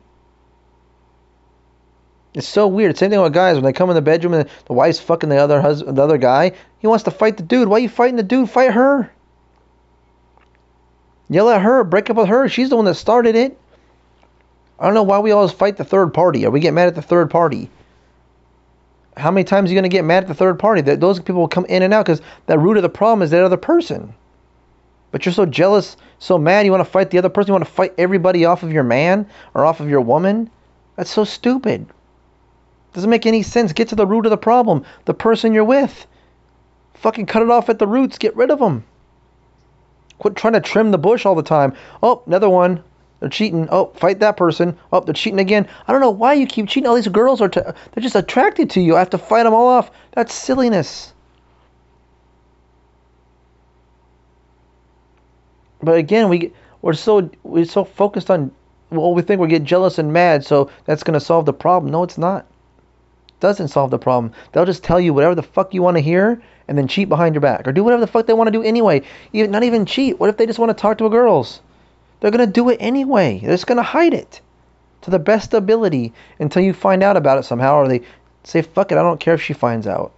It's 2.34 2.48
so 2.48 2.66
weird. 2.66 2.98
Same 2.98 3.10
thing 3.10 3.22
with 3.22 3.32
guys 3.32 3.54
when 3.54 3.64
they 3.64 3.72
come 3.72 3.90
in 3.90 3.94
the 3.94 4.02
bedroom 4.02 4.34
and 4.34 4.48
the 4.66 4.72
wife's 4.72 4.98
fucking 4.98 5.28
the 5.28 5.36
other 5.36 5.60
husband, 5.60 5.96
the 5.96 6.02
other 6.02 6.18
guy. 6.18 6.52
He 6.80 6.88
wants 6.88 7.04
to 7.04 7.12
fight 7.12 7.36
the 7.36 7.44
dude. 7.44 7.68
Why 7.68 7.76
are 7.76 7.80
you 7.80 7.88
fighting 7.88 8.16
the 8.16 8.24
dude? 8.24 8.50
Fight 8.50 8.72
her. 8.72 9.10
Yell 11.28 11.48
at 11.48 11.62
her. 11.62 11.84
Break 11.84 12.10
up 12.10 12.16
with 12.16 12.26
her. 12.26 12.48
She's 12.48 12.70
the 12.70 12.76
one 12.76 12.84
that 12.86 12.94
started 12.94 13.36
it. 13.36 13.58
I 14.80 14.86
don't 14.86 14.94
know 14.94 15.04
why 15.04 15.20
we 15.20 15.30
always 15.30 15.52
fight 15.52 15.76
the 15.76 15.84
third 15.84 16.12
party 16.12 16.44
or 16.44 16.50
we 16.50 16.58
get 16.58 16.74
mad 16.74 16.88
at 16.88 16.96
the 16.96 17.02
third 17.02 17.30
party. 17.30 17.70
How 19.16 19.30
many 19.30 19.44
times 19.44 19.70
are 19.70 19.72
you 19.72 19.76
going 19.76 19.88
to 19.88 19.96
get 19.96 20.04
mad 20.04 20.24
at 20.24 20.28
the 20.28 20.34
third 20.34 20.58
party? 20.58 20.80
That 20.80 21.00
those 21.00 21.20
people 21.20 21.40
will 21.40 21.48
come 21.48 21.66
in 21.66 21.82
and 21.82 21.94
out 21.94 22.04
because 22.04 22.20
the 22.46 22.58
root 22.58 22.76
of 22.76 22.82
the 22.82 22.88
problem 22.88 23.22
is 23.22 23.30
that 23.30 23.44
other 23.44 23.56
person. 23.56 24.12
But 25.12 25.24
you're 25.24 25.32
so 25.32 25.46
jealous, 25.46 25.96
so 26.18 26.36
mad, 26.36 26.66
you 26.66 26.72
want 26.72 26.84
to 26.84 26.90
fight 26.90 27.10
the 27.10 27.18
other 27.18 27.28
person. 27.28 27.50
You 27.50 27.54
want 27.54 27.64
to 27.64 27.70
fight 27.70 27.94
everybody 27.96 28.44
off 28.44 28.64
of 28.64 28.72
your 28.72 28.82
man 28.82 29.28
or 29.54 29.64
off 29.64 29.78
of 29.78 29.88
your 29.88 30.00
woman. 30.00 30.50
That's 30.96 31.10
so 31.10 31.22
stupid. 31.22 31.86
Doesn't 32.94 33.10
make 33.10 33.26
any 33.26 33.42
sense. 33.42 33.72
Get 33.72 33.88
to 33.88 33.96
the 33.96 34.06
root 34.06 34.24
of 34.24 34.30
the 34.30 34.36
problem. 34.38 34.84
The 35.04 35.14
person 35.14 35.52
you're 35.52 35.64
with. 35.64 36.06
Fucking 36.94 37.26
cut 37.26 37.42
it 37.42 37.50
off 37.50 37.68
at 37.68 37.80
the 37.80 37.88
roots. 37.88 38.16
Get 38.18 38.34
rid 38.36 38.50
of 38.50 38.60
them. 38.60 38.84
Quit 40.20 40.36
trying 40.36 40.52
to 40.52 40.60
trim 40.60 40.92
the 40.92 40.98
bush 40.98 41.26
all 41.26 41.34
the 41.34 41.42
time. 41.42 41.74
Oh, 42.02 42.22
another 42.26 42.48
one. 42.48 42.82
They're 43.18 43.28
cheating. 43.28 43.68
Oh, 43.70 43.86
fight 43.96 44.20
that 44.20 44.36
person. 44.36 44.76
Oh, 44.92 45.00
they're 45.00 45.12
cheating 45.12 45.40
again. 45.40 45.66
I 45.88 45.92
don't 45.92 46.00
know 46.00 46.10
why 46.10 46.34
you 46.34 46.46
keep 46.46 46.68
cheating. 46.68 46.86
All 46.86 46.94
these 46.94 47.08
girls 47.08 47.40
are, 47.40 47.48
t- 47.48 47.60
they're 47.60 48.02
just 48.02 48.14
attracted 48.14 48.70
to 48.70 48.80
you. 48.80 48.94
I 48.94 49.00
have 49.00 49.10
to 49.10 49.18
fight 49.18 49.42
them 49.42 49.54
all 49.54 49.66
off. 49.66 49.90
That's 50.12 50.32
silliness. 50.32 51.12
But 55.82 55.98
again, 55.98 56.28
we 56.28 56.52
we're 56.80 56.94
so 56.94 57.28
we're 57.42 57.64
so 57.64 57.84
focused 57.84 58.30
on 58.30 58.52
well, 58.90 59.12
we 59.14 59.22
think 59.22 59.40
we 59.40 59.48
get 59.48 59.64
jealous 59.64 59.98
and 59.98 60.12
mad, 60.12 60.44
so 60.44 60.70
that's 60.84 61.02
gonna 61.02 61.20
solve 61.20 61.44
the 61.44 61.52
problem. 61.52 61.90
No, 61.90 62.04
it's 62.04 62.16
not. 62.16 62.46
Doesn't 63.44 63.68
solve 63.68 63.90
the 63.90 63.98
problem. 63.98 64.32
They'll 64.52 64.64
just 64.64 64.82
tell 64.82 64.98
you 64.98 65.12
whatever 65.12 65.34
the 65.34 65.42
fuck 65.42 65.74
you 65.74 65.82
want 65.82 65.98
to 65.98 66.02
hear, 66.02 66.40
and 66.66 66.78
then 66.78 66.88
cheat 66.88 67.10
behind 67.10 67.34
your 67.34 67.42
back, 67.42 67.68
or 67.68 67.72
do 67.72 67.84
whatever 67.84 68.00
the 68.00 68.06
fuck 68.06 68.26
they 68.26 68.32
want 68.32 68.48
to 68.48 68.58
do 68.58 68.62
anyway. 68.62 69.02
Even 69.34 69.50
not 69.50 69.64
even 69.64 69.84
cheat. 69.84 70.18
What 70.18 70.30
if 70.30 70.38
they 70.38 70.46
just 70.46 70.58
want 70.58 70.70
to 70.70 70.80
talk 70.80 70.96
to 70.96 71.10
girls? 71.10 71.60
They're 72.20 72.30
gonna 72.30 72.46
do 72.46 72.70
it 72.70 72.78
anyway. 72.80 73.40
They're 73.40 73.50
just 73.50 73.66
gonna 73.66 73.82
hide 73.82 74.14
it 74.14 74.40
to 75.02 75.10
the 75.10 75.18
best 75.18 75.52
ability 75.52 76.14
until 76.38 76.62
you 76.62 76.72
find 76.72 77.02
out 77.02 77.18
about 77.18 77.36
it 77.36 77.44
somehow, 77.44 77.74
or 77.74 77.86
they 77.86 78.00
say, 78.44 78.62
fuck 78.62 78.90
it, 78.92 78.96
I 78.96 79.02
don't 79.02 79.20
care 79.20 79.34
if 79.34 79.42
she 79.42 79.52
finds 79.52 79.86
out. 79.86 80.14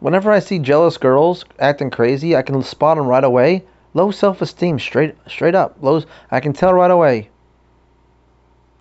Whenever 0.00 0.32
I 0.32 0.40
see 0.40 0.58
jealous 0.58 0.98
girls 0.98 1.44
acting 1.60 1.90
crazy, 1.90 2.34
I 2.34 2.42
can 2.42 2.60
spot 2.64 2.96
them 2.96 3.06
right 3.06 3.22
away. 3.22 3.62
Low 3.94 4.10
self-esteem, 4.10 4.80
straight 4.80 5.14
straight 5.28 5.54
up. 5.54 5.76
Low, 5.80 6.02
I 6.28 6.40
can 6.40 6.52
tell 6.52 6.72
right 6.72 6.90
away. 6.90 7.30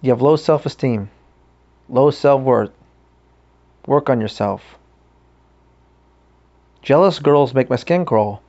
You 0.02 0.12
have 0.12 0.22
low 0.22 0.36
self-esteem, 0.36 1.10
low 1.90 2.12
self-worth. 2.12 2.72
Work 3.88 4.10
on 4.10 4.20
yourself. 4.20 4.78
Jealous 6.82 7.20
girls 7.20 7.54
make 7.54 7.70
my 7.70 7.78
skin 7.78 8.06
crawl. 8.06 8.42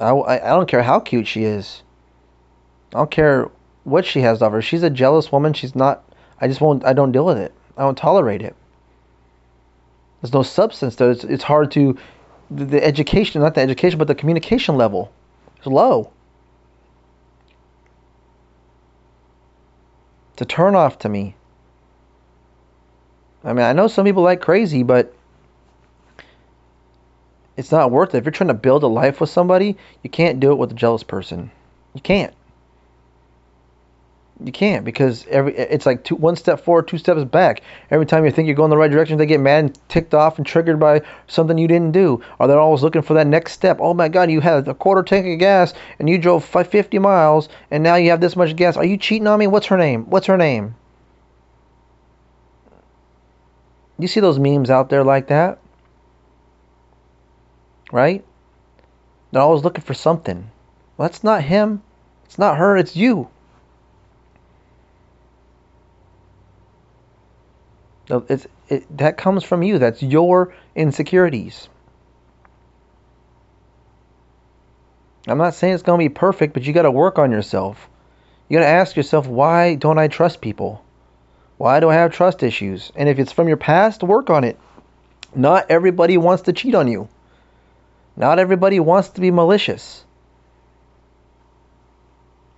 I, 0.00 0.12
I, 0.12 0.48
don't 0.50 0.68
care 0.68 0.82
how 0.82 0.98
cute 0.98 1.26
she 1.26 1.44
is. 1.44 1.82
I 2.94 2.98
don't 2.98 3.10
care 3.10 3.50
what 3.84 4.06
she 4.06 4.20
has 4.20 4.38
to 4.38 4.46
offer. 4.46 4.62
She's 4.62 4.82
a 4.82 4.90
jealous 4.90 5.30
woman. 5.30 5.52
She's 5.52 5.74
not. 5.74 6.02
I 6.40 6.48
just 6.48 6.60
won't. 6.60 6.84
I 6.84 6.92
don't 6.92 7.12
deal 7.12 7.26
with 7.26 7.38
it. 7.38 7.52
I 7.76 7.82
don't 7.82 7.98
tolerate 7.98 8.40
it. 8.40 8.56
There's 10.22 10.32
no 10.32 10.42
substance 10.42 10.96
there. 10.96 11.10
It's, 11.10 11.24
it's 11.24 11.44
hard 11.44 11.70
to. 11.72 11.96
The, 12.50 12.64
the 12.64 12.84
education, 12.84 13.42
not 13.42 13.54
the 13.54 13.60
education, 13.60 13.98
but 13.98 14.08
the 14.08 14.14
communication 14.14 14.76
level 14.76 15.12
is 15.60 15.66
low. 15.66 16.10
It's 20.40 20.50
a 20.50 20.56
turn 20.56 20.74
off 20.74 21.00
to 21.00 21.08
me. 21.10 21.34
I 23.44 23.52
mean, 23.52 23.66
I 23.66 23.74
know 23.74 23.88
some 23.88 24.06
people 24.06 24.22
like 24.22 24.40
crazy, 24.40 24.82
but 24.82 25.14
it's 27.58 27.70
not 27.70 27.90
worth 27.90 28.14
it. 28.14 28.18
If 28.18 28.24
you're 28.24 28.32
trying 28.32 28.48
to 28.48 28.54
build 28.54 28.82
a 28.82 28.86
life 28.86 29.20
with 29.20 29.28
somebody, 29.28 29.76
you 30.02 30.08
can't 30.08 30.40
do 30.40 30.50
it 30.50 30.54
with 30.54 30.72
a 30.72 30.74
jealous 30.74 31.02
person. 31.02 31.50
You 31.92 32.00
can't. 32.00 32.32
You 34.42 34.52
can't 34.52 34.86
because 34.86 35.26
every 35.26 35.54
it's 35.54 35.84
like 35.84 36.02
two, 36.02 36.16
one 36.16 36.34
step 36.34 36.60
forward, 36.60 36.88
two 36.88 36.96
steps 36.96 37.24
back. 37.24 37.62
Every 37.90 38.06
time 38.06 38.24
you 38.24 38.30
think 38.30 38.46
you're 38.46 38.54
going 38.54 38.70
the 38.70 38.76
right 38.78 38.90
direction, 38.90 39.18
they 39.18 39.26
get 39.26 39.40
mad 39.40 39.64
and 39.64 39.88
ticked 39.88 40.14
off 40.14 40.38
and 40.38 40.46
triggered 40.46 40.80
by 40.80 41.02
something 41.26 41.58
you 41.58 41.68
didn't 41.68 41.92
do. 41.92 42.22
Or 42.38 42.46
they're 42.46 42.58
always 42.58 42.82
looking 42.82 43.02
for 43.02 43.14
that 43.14 43.26
next 43.26 43.52
step. 43.52 43.78
Oh 43.80 43.92
my 43.92 44.08
God, 44.08 44.30
you 44.30 44.40
had 44.40 44.66
a 44.66 44.72
quarter 44.72 45.02
tank 45.02 45.26
of 45.26 45.38
gas 45.38 45.74
and 45.98 46.08
you 46.08 46.16
drove 46.16 46.42
50 46.44 46.98
miles 47.00 47.50
and 47.70 47.82
now 47.82 47.96
you 47.96 48.10
have 48.10 48.22
this 48.22 48.34
much 48.34 48.56
gas. 48.56 48.78
Are 48.78 48.84
you 48.84 48.96
cheating 48.96 49.26
on 49.26 49.38
me? 49.38 49.46
What's 49.46 49.66
her 49.66 49.76
name? 49.76 50.08
What's 50.08 50.26
her 50.26 50.38
name? 50.38 50.74
You 53.98 54.08
see 54.08 54.20
those 54.20 54.38
memes 54.38 54.70
out 54.70 54.88
there 54.88 55.04
like 55.04 55.26
that? 55.26 55.58
Right? 57.92 58.24
They're 59.32 59.42
always 59.42 59.64
looking 59.64 59.84
for 59.84 59.92
something. 59.92 60.50
Well, 60.96 61.08
that's 61.08 61.22
not 61.22 61.42
him. 61.42 61.82
It's 62.24 62.38
not 62.38 62.56
her. 62.56 62.78
It's 62.78 62.96
you. 62.96 63.28
It's, 68.10 68.46
it, 68.68 68.98
that 68.98 69.16
comes 69.16 69.44
from 69.44 69.62
you. 69.62 69.78
That's 69.78 70.02
your 70.02 70.54
insecurities. 70.74 71.68
I'm 75.26 75.38
not 75.38 75.54
saying 75.54 75.74
it's 75.74 75.82
going 75.82 75.98
to 76.00 76.08
be 76.08 76.14
perfect, 76.14 76.54
but 76.54 76.62
you 76.62 76.72
got 76.72 76.82
to 76.82 76.90
work 76.90 77.18
on 77.18 77.30
yourself. 77.30 77.88
You 78.48 78.58
got 78.58 78.64
to 78.64 78.70
ask 78.70 78.96
yourself, 78.96 79.26
why 79.26 79.76
don't 79.76 79.98
I 79.98 80.08
trust 80.08 80.40
people? 80.40 80.84
Why 81.58 81.78
do 81.78 81.90
I 81.90 81.94
have 81.94 82.12
trust 82.12 82.42
issues? 82.42 82.90
And 82.96 83.08
if 83.08 83.18
it's 83.18 83.32
from 83.32 83.46
your 83.46 83.58
past, 83.58 84.02
work 84.02 84.30
on 84.30 84.44
it. 84.44 84.58
Not 85.34 85.66
everybody 85.70 86.16
wants 86.16 86.44
to 86.44 86.52
cheat 86.52 86.74
on 86.74 86.88
you. 86.88 87.08
Not 88.16 88.38
everybody 88.38 88.80
wants 88.80 89.10
to 89.10 89.20
be 89.20 89.30
malicious. 89.30 90.04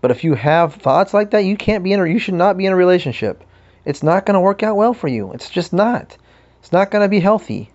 But 0.01 0.13
if 0.13 0.25
you 0.25 0.35
have 0.35 0.75
thoughts 0.75 1.13
like 1.13 1.33
that, 1.33 1.41
you 1.41 1.57
can't 1.57 1.85
be 1.85 1.93
in 1.93 2.07
you 2.07 2.19
should 2.19 2.35
not 2.35 2.57
be 2.57 2.67
in 2.67 2.73
a 2.73 2.77
relationship 2.77 3.45
it's 3.85 4.03
not 4.03 4.27
going 4.27 4.35
to 4.35 4.41
work 4.41 4.63
out 4.63 4.77
well 4.77 4.95
for 4.95 5.09
you. 5.09 5.33
It's 5.33 5.51
just 5.51 5.73
not. 5.73 6.17
It's 6.61 6.73
not 6.73 6.91
going 6.91 7.03
to 7.03 7.09
be 7.09 7.21
healthy. 7.21 7.71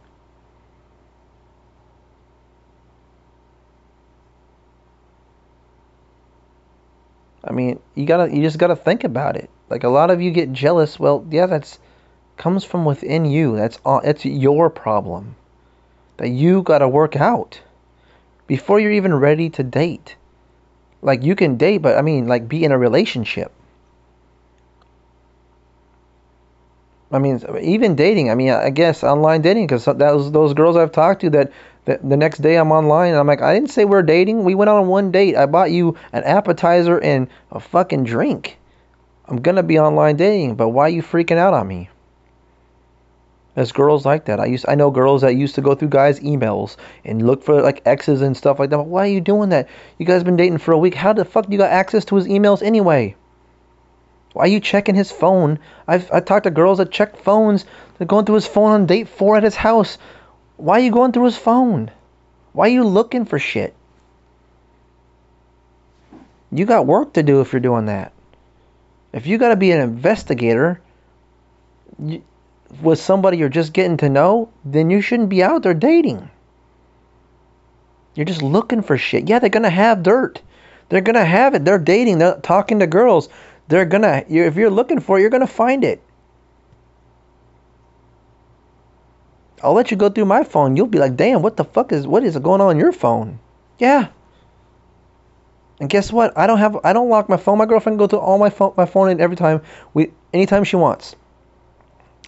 I 7.43 7.51
mean, 7.51 7.79
you 7.95 8.05
gotta, 8.05 8.33
you 8.33 8.41
just 8.41 8.57
gotta 8.57 8.75
think 8.75 9.05
about 9.05 9.37
it. 9.37 9.49
Like 9.69 9.85
a 9.85 9.89
lot 9.89 10.11
of 10.11 10.21
you 10.21 10.31
get 10.31 10.51
jealous. 10.51 10.99
Well, 10.99 11.25
yeah, 11.29 11.45
that's 11.45 11.79
comes 12.35 12.63
from 12.63 12.83
within 12.83 13.23
you. 13.23 13.55
That's 13.55 13.79
all. 13.85 14.01
It's 14.03 14.25
your 14.25 14.69
problem 14.69 15.35
that 16.17 16.29
you 16.29 16.61
gotta 16.61 16.87
work 16.87 17.15
out 17.15 17.61
before 18.47 18.79
you're 18.79 18.91
even 18.91 19.15
ready 19.15 19.49
to 19.51 19.63
date. 19.63 20.15
Like 21.01 21.23
you 21.23 21.35
can 21.35 21.57
date, 21.57 21.79
but 21.79 21.97
I 21.97 22.01
mean, 22.01 22.27
like 22.27 22.49
be 22.49 22.63
in 22.63 22.71
a 22.71 22.77
relationship. 22.77 23.51
I 27.11 27.19
mean, 27.19 27.41
even 27.61 27.95
dating. 27.95 28.29
I 28.29 28.35
mean, 28.35 28.49
I 28.49 28.69
guess 28.69 29.03
online 29.03 29.41
dating 29.41 29.67
because 29.67 29.85
those 29.85 30.31
those 30.31 30.53
girls 30.53 30.75
I've 30.75 30.91
talked 30.91 31.21
to 31.21 31.29
that, 31.31 31.51
the 31.85 32.17
next 32.17 32.39
day 32.39 32.57
I'm 32.57 32.71
online 32.71 33.11
and 33.11 33.19
I'm 33.19 33.27
like, 33.27 33.41
I 33.41 33.53
didn't 33.53 33.69
say 33.69 33.85
we're 33.85 34.01
dating. 34.03 34.43
We 34.43 34.55
went 34.55 34.69
on 34.69 34.87
one 34.87 35.11
date. 35.11 35.37
I 35.37 35.45
bought 35.45 35.71
you 35.71 35.95
an 36.11 36.23
appetizer 36.23 36.99
and 36.99 37.27
a 37.51 37.59
fucking 37.61 38.03
drink. 38.03 38.57
I'm 39.25 39.41
gonna 39.41 39.63
be 39.63 39.79
online 39.79 40.17
dating, 40.17 40.55
but 40.55 40.69
why 40.69 40.83
are 40.83 40.89
you 40.89 41.01
freaking 41.01 41.37
out 41.37 41.53
on 41.53 41.67
me? 41.67 41.89
There's 43.55 43.71
girls 43.71 44.05
like 44.05 44.25
that. 44.25 44.39
I 44.39 44.45
used 44.45 44.65
I 44.67 44.75
know 44.75 44.91
girls 44.91 45.21
that 45.21 45.35
used 45.35 45.55
to 45.55 45.61
go 45.61 45.75
through 45.75 45.89
guys' 45.89 46.19
emails 46.19 46.75
and 47.05 47.25
look 47.25 47.41
for 47.41 47.61
like 47.61 47.81
exes 47.85 48.21
and 48.21 48.35
stuff 48.35 48.59
like 48.59 48.69
that. 48.69 48.83
Why 48.83 49.03
are 49.03 49.11
you 49.11 49.21
doing 49.21 49.49
that? 49.49 49.69
You 49.97 50.05
guys 50.05 50.23
been 50.23 50.35
dating 50.35 50.59
for 50.59 50.73
a 50.73 50.77
week. 50.77 50.93
How 50.93 51.13
the 51.13 51.25
fuck 51.25 51.45
do 51.45 51.53
you 51.53 51.57
got 51.57 51.71
access 51.71 52.03
to 52.05 52.15
his 52.15 52.27
emails 52.27 52.61
anyway? 52.61 53.15
Why 54.33 54.43
are 54.43 54.47
you 54.47 54.59
checking 54.59 54.95
his 54.95 55.11
phone? 55.11 55.59
I've 55.87 56.11
I 56.11 56.19
talked 56.19 56.43
to 56.43 56.51
girls 56.51 56.77
that 56.77 56.91
check 56.91 57.17
phones. 57.17 57.65
They're 57.97 58.07
going 58.07 58.25
through 58.25 58.35
his 58.35 58.47
phone 58.47 58.71
on 58.71 58.85
date 58.85 59.09
four 59.09 59.37
at 59.37 59.43
his 59.43 59.55
house. 59.55 59.97
Why 60.57 60.75
are 60.75 60.83
you 60.83 60.91
going 60.91 61.11
through 61.11 61.25
his 61.25 61.37
phone? 61.37 61.91
Why 62.53 62.65
are 62.67 62.71
you 62.71 62.83
looking 62.83 63.25
for 63.25 63.39
shit? 63.39 63.75
You 66.51 66.65
got 66.65 66.85
work 66.85 67.13
to 67.13 67.23
do 67.23 67.41
if 67.41 67.53
you're 67.53 67.59
doing 67.59 67.85
that. 67.85 68.13
If 69.13 69.27
you 69.27 69.37
got 69.37 69.49
to 69.49 69.55
be 69.55 69.71
an 69.71 69.81
investigator 69.81 70.81
with 72.81 72.99
somebody 72.99 73.37
you're 73.37 73.49
just 73.49 73.73
getting 73.73 73.97
to 73.97 74.09
know, 74.09 74.49
then 74.65 74.89
you 74.89 75.01
shouldn't 75.01 75.29
be 75.29 75.43
out 75.43 75.63
there 75.63 75.73
dating. 75.73 76.29
You're 78.15 78.25
just 78.25 78.41
looking 78.41 78.81
for 78.81 78.97
shit. 78.97 79.29
Yeah, 79.29 79.39
they're 79.39 79.49
going 79.49 79.63
to 79.63 79.69
have 79.69 80.03
dirt. 80.03 80.41
They're 80.89 81.01
going 81.01 81.15
to 81.15 81.25
have 81.25 81.53
it. 81.53 81.65
They're 81.65 81.77
dating. 81.77 82.17
They're 82.17 82.39
talking 82.39 82.79
to 82.79 82.87
girls. 82.87 83.29
They're 83.67 83.85
gonna 83.85 84.23
if 84.27 84.55
you're 84.55 84.69
looking 84.69 84.99
for 84.99 85.17
it, 85.17 85.21
you're 85.21 85.29
gonna 85.29 85.47
find 85.47 85.83
it. 85.83 86.01
I'll 89.63 89.73
let 89.73 89.91
you 89.91 89.97
go 89.97 90.09
through 90.09 90.25
my 90.25 90.43
phone. 90.43 90.77
You'll 90.77 90.87
be 90.87 90.99
like, 90.99 91.15
damn, 91.15 91.41
what 91.41 91.57
the 91.57 91.63
fuck 91.63 91.91
is 91.91 92.07
what 92.07 92.23
is 92.23 92.37
going 92.37 92.61
on 92.61 92.67
on 92.67 92.79
your 92.79 92.91
phone? 92.91 93.39
Yeah. 93.79 94.09
And 95.79 95.89
guess 95.89 96.11
what? 96.11 96.37
I 96.37 96.47
don't 96.47 96.59
have 96.59 96.77
I 96.83 96.93
don't 96.93 97.09
lock 97.09 97.29
my 97.29 97.37
phone. 97.37 97.57
My 97.57 97.65
girlfriend 97.65 97.99
go 97.99 98.07
through 98.07 98.19
all 98.19 98.37
my 98.37 98.49
phone 98.49 98.73
my 98.77 98.85
phone 98.85 99.09
and 99.09 99.19
every 99.19 99.35
time 99.35 99.61
we 99.93 100.11
anytime 100.33 100.63
she 100.63 100.75
wants. 100.75 101.15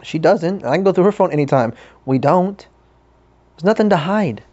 She 0.02 0.20
doesn't. 0.20 0.64
I 0.64 0.76
can 0.76 0.84
go 0.84 0.92
through 0.92 1.06
her 1.06 1.12
phone 1.12 1.32
anytime. 1.32 1.74
We 2.06 2.20
don't. 2.20 2.66
There's 3.56 3.66
nothing 3.66 3.90
to 3.90 3.98
hide. 3.98 4.44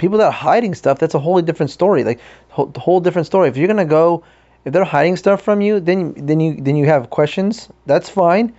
People 0.00 0.18
that 0.18 0.26
are 0.26 0.32
hiding 0.32 0.74
stuff, 0.74 0.98
that's 0.98 1.14
a 1.14 1.18
wholly 1.18 1.42
different 1.42 1.70
story. 1.70 2.02
Like 2.02 2.20
whole, 2.48 2.72
whole 2.76 3.00
different 3.00 3.26
story. 3.26 3.48
If 3.48 3.56
you're 3.56 3.68
gonna 3.68 3.84
go, 3.84 4.24
if 4.64 4.72
they're 4.72 4.84
hiding 4.84 5.16
stuff 5.16 5.42
from 5.42 5.60
you, 5.60 5.78
then 5.78 6.14
then 6.16 6.40
you 6.40 6.56
then 6.56 6.74
you 6.74 6.86
have 6.86 7.10
questions. 7.10 7.68
That's 7.86 8.08
fine. 8.08 8.52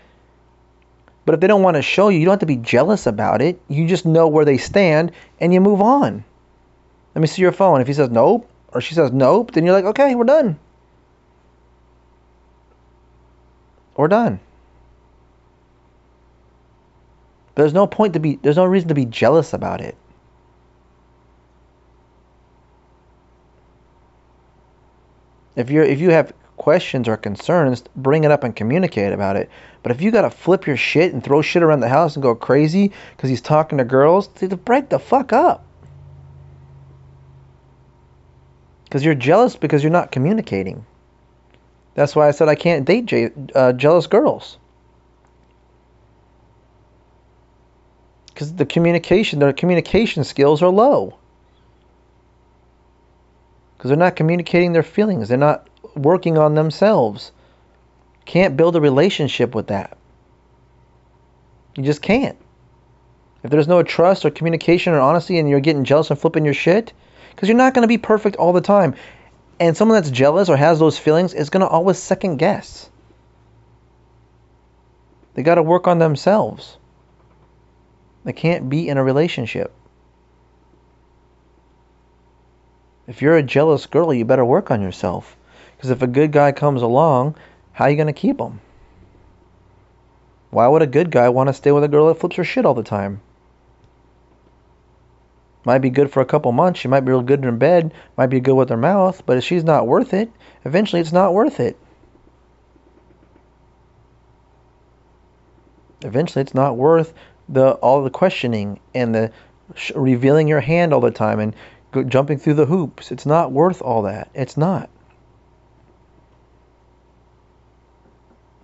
But 1.25 1.35
if 1.35 1.41
they 1.41 1.47
don't 1.47 1.61
want 1.61 1.75
to 1.75 1.81
show 1.81 2.09
you, 2.09 2.19
you 2.19 2.25
don't 2.25 2.33
have 2.33 2.39
to 2.39 2.45
be 2.45 2.57
jealous 2.57 3.05
about 3.05 3.41
it. 3.41 3.59
You 3.67 3.87
just 3.87 4.05
know 4.05 4.27
where 4.27 4.45
they 4.45 4.57
stand 4.57 5.11
and 5.39 5.53
you 5.53 5.61
move 5.61 5.81
on. 5.81 6.23
Let 7.13 7.21
me 7.21 7.27
see 7.27 7.41
your 7.41 7.51
phone. 7.51 7.81
If 7.81 7.87
he 7.87 7.93
says 7.93 8.09
nope 8.09 8.49
or 8.69 8.81
she 8.81 8.95
says 8.95 9.11
nope, 9.11 9.51
then 9.51 9.65
you're 9.65 9.75
like, 9.75 9.85
okay, 9.85 10.15
we're 10.15 10.23
done. 10.23 10.57
We're 13.97 14.07
done. 14.07 14.39
There's 17.55 17.73
no 17.73 17.85
point 17.85 18.13
to 18.13 18.19
be. 18.19 18.39
There's 18.41 18.57
no 18.57 18.65
reason 18.65 18.87
to 18.89 18.95
be 18.95 19.05
jealous 19.05 19.53
about 19.53 19.81
it. 19.81 19.95
If 25.55 25.69
you're 25.69 25.83
if 25.83 25.99
you 25.99 26.11
have 26.11 26.33
questions 26.57 27.07
or 27.07 27.17
concerns, 27.17 27.83
bring 27.95 28.23
it 28.23 28.31
up 28.31 28.43
and 28.43 28.55
communicate 28.55 29.13
about 29.13 29.35
it. 29.35 29.49
But 29.83 29.91
if 29.91 30.01
you 30.01 30.11
gotta 30.11 30.29
flip 30.29 30.67
your 30.67 30.77
shit 30.77 31.13
and 31.13 31.23
throw 31.23 31.41
shit 31.41 31.63
around 31.63 31.79
the 31.79 31.89
house 31.89 32.15
and 32.15 32.23
go 32.23 32.35
crazy 32.35 32.91
because 33.15 33.29
he's 33.29 33.41
talking 33.41 33.79
to 33.79 33.83
girls, 33.83 34.27
dude, 34.27 34.63
break 34.63 34.89
the 34.89 34.99
fuck 34.99 35.33
up. 35.33 35.65
Because 38.83 39.03
you're 39.03 39.15
jealous 39.15 39.55
because 39.55 39.83
you're 39.83 39.91
not 39.91 40.11
communicating. 40.11 40.85
That's 41.93 42.15
why 42.15 42.27
I 42.27 42.31
said 42.31 42.47
I 42.47 42.55
can't 42.55 42.85
date 42.85 43.33
uh, 43.55 43.73
jealous 43.73 44.07
girls. 44.07 44.57
Because 48.27 48.53
the 48.53 48.65
communication, 48.65 49.39
their 49.39 49.53
communication 49.53 50.23
skills 50.23 50.61
are 50.61 50.69
low. 50.69 51.17
Because 53.81 53.89
they're 53.89 53.97
not 53.97 54.15
communicating 54.15 54.73
their 54.73 54.83
feelings. 54.83 55.27
They're 55.27 55.39
not 55.39 55.67
working 55.95 56.37
on 56.37 56.53
themselves. 56.53 57.31
Can't 58.25 58.55
build 58.55 58.75
a 58.75 58.79
relationship 58.79 59.55
with 59.55 59.69
that. 59.69 59.97
You 61.75 61.81
just 61.81 62.03
can't. 62.03 62.37
If 63.41 63.49
there's 63.49 63.67
no 63.67 63.81
trust 63.81 64.23
or 64.23 64.29
communication 64.29 64.93
or 64.93 64.99
honesty 64.99 65.39
and 65.39 65.49
you're 65.49 65.61
getting 65.61 65.83
jealous 65.83 66.11
and 66.11 66.19
flipping 66.19 66.45
your 66.45 66.53
shit, 66.53 66.93
because 67.31 67.49
you're 67.49 67.57
not 67.57 67.73
going 67.73 67.81
to 67.81 67.87
be 67.87 67.97
perfect 67.97 68.35
all 68.35 68.53
the 68.53 68.61
time. 68.61 68.93
And 69.59 69.75
someone 69.75 69.99
that's 69.99 70.11
jealous 70.11 70.47
or 70.47 70.57
has 70.57 70.77
those 70.77 70.99
feelings 70.99 71.33
is 71.33 71.49
going 71.49 71.61
to 71.61 71.67
always 71.67 71.97
second 71.97 72.37
guess. 72.37 72.87
They 75.33 75.41
got 75.41 75.55
to 75.55 75.63
work 75.63 75.87
on 75.87 75.97
themselves. 75.97 76.77
They 78.25 78.33
can't 78.33 78.69
be 78.69 78.87
in 78.87 78.99
a 78.99 79.03
relationship. 79.03 79.73
If 83.07 83.21
you're 83.21 83.37
a 83.37 83.43
jealous 83.43 83.85
girl, 83.85 84.13
you 84.13 84.25
better 84.25 84.45
work 84.45 84.71
on 84.71 84.81
yourself. 84.81 85.35
Because 85.75 85.89
if 85.89 86.01
a 86.01 86.07
good 86.07 86.31
guy 86.31 86.51
comes 86.51 86.81
along, 86.81 87.35
how 87.73 87.85
are 87.85 87.89
you 87.89 87.95
going 87.95 88.07
to 88.07 88.13
keep 88.13 88.39
him? 88.39 88.61
Why 90.51 90.67
would 90.67 90.81
a 90.81 90.87
good 90.87 91.11
guy 91.11 91.29
want 91.29 91.47
to 91.47 91.53
stay 91.53 91.71
with 91.71 91.83
a 91.83 91.87
girl 91.87 92.07
that 92.07 92.19
flips 92.19 92.35
her 92.35 92.43
shit 92.43 92.65
all 92.65 92.73
the 92.73 92.83
time? 92.83 93.21
Might 95.63 95.79
be 95.79 95.89
good 95.89 96.11
for 96.11 96.21
a 96.21 96.25
couple 96.25 96.51
months. 96.51 96.79
She 96.79 96.87
might 96.87 97.01
be 97.01 97.11
real 97.11 97.21
good 97.21 97.43
in 97.43 97.57
bed. 97.57 97.93
Might 98.17 98.27
be 98.27 98.39
good 98.39 98.55
with 98.55 98.69
her 98.69 98.77
mouth. 98.77 99.23
But 99.25 99.37
if 99.37 99.43
she's 99.43 99.63
not 99.63 99.87
worth 99.87 100.13
it, 100.13 100.31
eventually 100.65 101.01
it's 101.01 101.11
not 101.11 101.33
worth 101.33 101.59
it. 101.59 101.77
Eventually 106.03 106.41
it's 106.41 106.55
not 106.55 106.77
worth 106.77 107.13
the 107.47 107.73
all 107.73 108.03
the 108.03 108.09
questioning 108.09 108.79
and 108.95 109.13
the 109.13 109.31
revealing 109.95 110.47
your 110.47 110.61
hand 110.61 110.93
all 110.93 110.99
the 110.99 111.11
time 111.11 111.39
and 111.39 111.55
jumping 112.07 112.37
through 112.37 112.55
the 112.55 112.65
hoops. 112.65 113.11
It's 113.11 113.25
not 113.25 113.51
worth 113.51 113.81
all 113.81 114.03
that. 114.03 114.29
It's 114.33 114.57
not. 114.57 114.89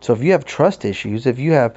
So 0.02 0.14
if 0.14 0.22
you 0.22 0.32
have 0.34 0.46
trust 0.46 0.86
issues, 0.86 1.26
if 1.26 1.40
you 1.40 1.54
have, 1.54 1.76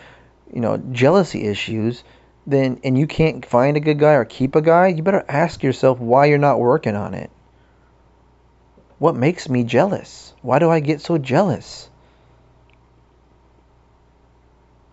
you 0.52 0.60
know, 0.60 0.76
jealousy 0.76 1.46
issues, 1.46 2.04
then 2.46 2.80
and 2.84 2.98
you 2.98 3.06
can't 3.06 3.44
find 3.44 3.76
a 3.76 3.80
good 3.80 3.98
guy 3.98 4.14
or 4.14 4.24
keep 4.24 4.54
a 4.54 4.62
guy, 4.62 4.88
you 4.88 5.02
better 5.02 5.24
ask 5.28 5.62
yourself 5.62 5.98
why 5.98 6.26
you're 6.26 6.38
not 6.38 6.60
working 6.60 6.96
on 6.96 7.14
it. 7.14 7.30
What 8.98 9.16
makes 9.16 9.48
me 9.48 9.64
jealous? 9.64 10.34
Why 10.42 10.58
do 10.58 10.70
I 10.70 10.80
get 10.80 11.00
so 11.00 11.18
jealous? 11.18 11.88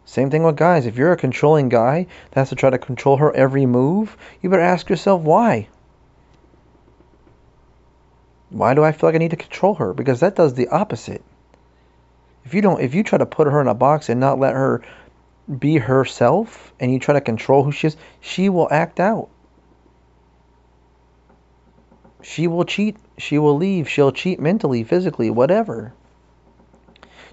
Same 0.06 0.30
thing 0.30 0.44
with 0.44 0.56
guys. 0.56 0.86
If 0.86 0.96
you're 0.96 1.12
a 1.12 1.18
controlling 1.18 1.68
guy 1.68 2.08
that 2.32 2.40
has 2.40 2.50
to 2.50 2.56
try 2.56 2.70
to 2.70 2.78
control 2.78 3.18
her 3.18 3.36
every 3.36 3.66
move, 3.66 4.16
you 4.42 4.50
better 4.50 4.62
ask 4.62 4.90
yourself 4.90 5.22
why. 5.22 5.68
Why 8.50 8.74
do 8.74 8.84
I 8.84 8.92
feel 8.92 9.10
like 9.10 9.16
I 9.16 9.20
need 9.20 9.32
to 9.32 9.38
control 9.38 9.76
her? 9.76 9.94
Because 9.94 10.22
that 10.22 10.36
does 10.36 10.54
the 10.54 10.70
opposite. 10.70 11.24
If 12.46 12.54
you 12.54 12.62
don't 12.62 12.80
if 12.80 12.96
you 12.96 13.04
try 13.04 13.18
to 13.18 13.26
put 13.26 13.48
her 13.48 13.60
in 13.60 13.68
a 13.68 13.74
box 13.74 14.10
and 14.10 14.20
not 14.20 14.40
let 14.40 14.54
her 14.54 14.82
be 15.60 15.78
herself 15.78 16.74
and 16.80 16.92
you 16.92 17.00
try 17.00 17.14
to 17.14 17.22
control 17.22 17.64
who 17.64 17.72
she 17.72 17.88
is, 17.88 17.98
she 18.22 18.50
will 18.50 18.68
act 18.72 19.00
out. 19.00 19.30
She 22.22 22.48
will 22.48 22.66
cheat, 22.66 22.98
she 23.18 23.38
will 23.38 23.56
leave, 23.56 23.90
she'll 23.90 24.12
cheat 24.12 24.40
mentally, 24.40 24.84
physically, 24.84 25.30
whatever. 25.30 25.94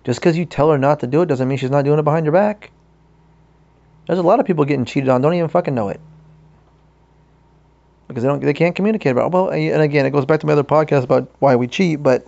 Just 0.04 0.20
because 0.20 0.36
you 0.36 0.44
tell 0.44 0.70
her 0.70 0.78
not 0.78 1.00
to 1.00 1.06
do 1.06 1.22
it 1.22 1.26
doesn't 1.26 1.48
mean 1.48 1.58
she's 1.58 1.70
not 1.70 1.84
doing 1.84 1.98
it 1.98 2.04
behind 2.04 2.26
your 2.26 2.32
back. 2.32 2.70
There's 4.06 4.18
a 4.18 4.22
lot 4.22 4.40
of 4.40 4.46
people 4.46 4.64
getting 4.64 4.84
cheated 4.84 5.08
on, 5.08 5.22
don't 5.22 5.34
even 5.34 5.48
fucking 5.48 5.74
know 5.74 5.88
it. 5.88 6.00
Because 8.14 8.22
they 8.22 8.28
don't 8.28 8.40
they 8.40 8.54
can't 8.54 8.76
communicate 8.76 9.10
about 9.10 9.26
it. 9.26 9.32
well 9.32 9.48
and 9.50 9.82
again 9.82 10.06
it 10.06 10.10
goes 10.10 10.24
back 10.24 10.38
to 10.40 10.46
my 10.46 10.52
other 10.52 10.62
podcast 10.62 11.02
about 11.02 11.28
why 11.40 11.56
we 11.56 11.66
cheat, 11.66 12.00
but 12.00 12.24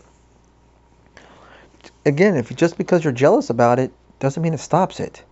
again, 2.05 2.37
if 2.37 2.55
just 2.57 2.77
because 2.77 3.05
you're 3.05 3.12
jealous 3.12 3.51
about 3.51 3.79
it 3.79 3.92
doesn't 4.18 4.42
mean 4.42 4.55
it 4.55 4.61
stops 4.61 5.01
it. 5.01 5.22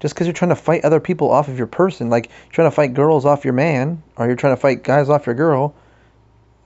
Just 0.00 0.14
because 0.14 0.26
you're 0.26 0.34
trying 0.34 0.50
to 0.50 0.56
fight 0.56 0.84
other 0.84 1.00
people 1.00 1.30
off 1.30 1.48
of 1.48 1.58
your 1.58 1.66
person, 1.66 2.08
like 2.08 2.30
trying 2.50 2.70
to 2.70 2.74
fight 2.74 2.94
girls 2.94 3.24
off 3.24 3.44
your 3.44 3.54
man, 3.54 4.02
or 4.16 4.26
you're 4.26 4.36
trying 4.36 4.54
to 4.54 4.60
fight 4.60 4.84
guys 4.84 5.08
off 5.08 5.26
your 5.26 5.34
girl, 5.34 5.74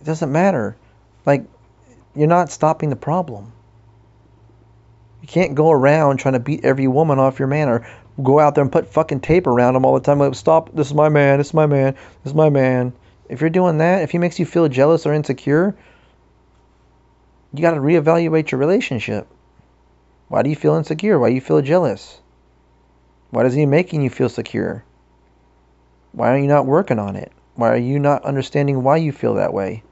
it 0.01 0.05
doesn't 0.05 0.31
matter. 0.31 0.77
Like, 1.25 1.45
you're 2.15 2.29
not 2.29 2.51
stopping 2.51 2.91
the 2.91 2.97
problem. 2.97 3.53
You 5.23 5.29
can't 5.29 5.55
go 5.55 5.71
around 5.71 6.19
trying 6.19 6.35
to 6.35 6.41
beat 6.41 6.65
every 6.65 6.89
woman 6.89 7.19
off 7.19 7.39
your 7.39 7.49
man 7.49 7.69
or 7.69 7.87
go 8.21 8.39
out 8.39 8.55
there 8.55 8.63
and 8.63 8.73
put 8.73 8.93
fucking 8.93 9.21
tape 9.21 9.47
around 9.47 9.77
him 9.77 9.85
all 9.85 9.95
the 9.95 10.01
time. 10.01 10.19
Like, 10.19 10.35
stop, 10.35 10.75
this 10.75 10.89
is 10.89 10.95
my 10.95 11.09
man, 11.09 11.39
this 11.39 11.49
is 11.49 11.55
my 11.55 11.67
man, 11.67 11.95
this 11.95 12.33
is 12.33 12.35
my 12.35 12.51
man. 12.51 12.93
If 13.29 13.41
you're 13.41 13.51
doing 13.51 13.79
that, 13.79 14.03
if 14.03 14.11
he 14.11 14.19
makes 14.19 14.39
you 14.39 14.45
feel 14.45 14.69
jealous 14.69 15.07
or 15.07 15.15
insecure, 15.15 15.75
you 17.55 17.63
got 17.63 17.75
to 17.75 17.81
reevaluate 17.81 18.51
your 18.51 18.59
relationship. 18.59 19.27
Why 20.29 20.43
do 20.43 20.51
you 20.51 20.57
feel 20.57 20.75
insecure? 20.75 21.19
Why 21.19 21.29
do 21.29 21.35
you 21.35 21.41
feel 21.41 21.63
jealous? 21.63 22.21
Why 23.31 23.45
is 23.45 23.55
he 23.55 23.67
making 23.67 24.03
you 24.03 24.11
feel 24.11 24.29
secure? 24.29 24.85
Why 26.13 26.35
are 26.35 26.39
you 26.39 26.47
not 26.47 26.67
working 26.67 26.99
on 26.99 27.17
it? 27.17 27.33
Why 27.55 27.71
are 27.71 27.79
you 27.79 27.99
not 27.99 28.25
understanding 28.25 28.83
why 28.83 28.99
you 28.99 29.13
feel 29.13 29.35
that 29.35 29.55
way? 29.55 29.83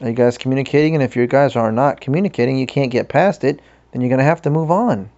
Are 0.00 0.08
you 0.08 0.14
guys 0.14 0.36
communicating? 0.36 0.94
And 0.94 1.02
if 1.02 1.16
you 1.16 1.26
guys 1.26 1.56
are 1.56 1.72
not 1.72 2.00
communicating, 2.00 2.58
you 2.58 2.66
can't 2.66 2.90
get 2.90 3.08
past 3.08 3.44
it, 3.44 3.60
then 3.92 4.02
you're 4.02 4.10
going 4.10 4.18
to 4.18 4.24
have 4.24 4.42
to 4.42 4.50
move 4.50 4.70
on. 4.70 5.08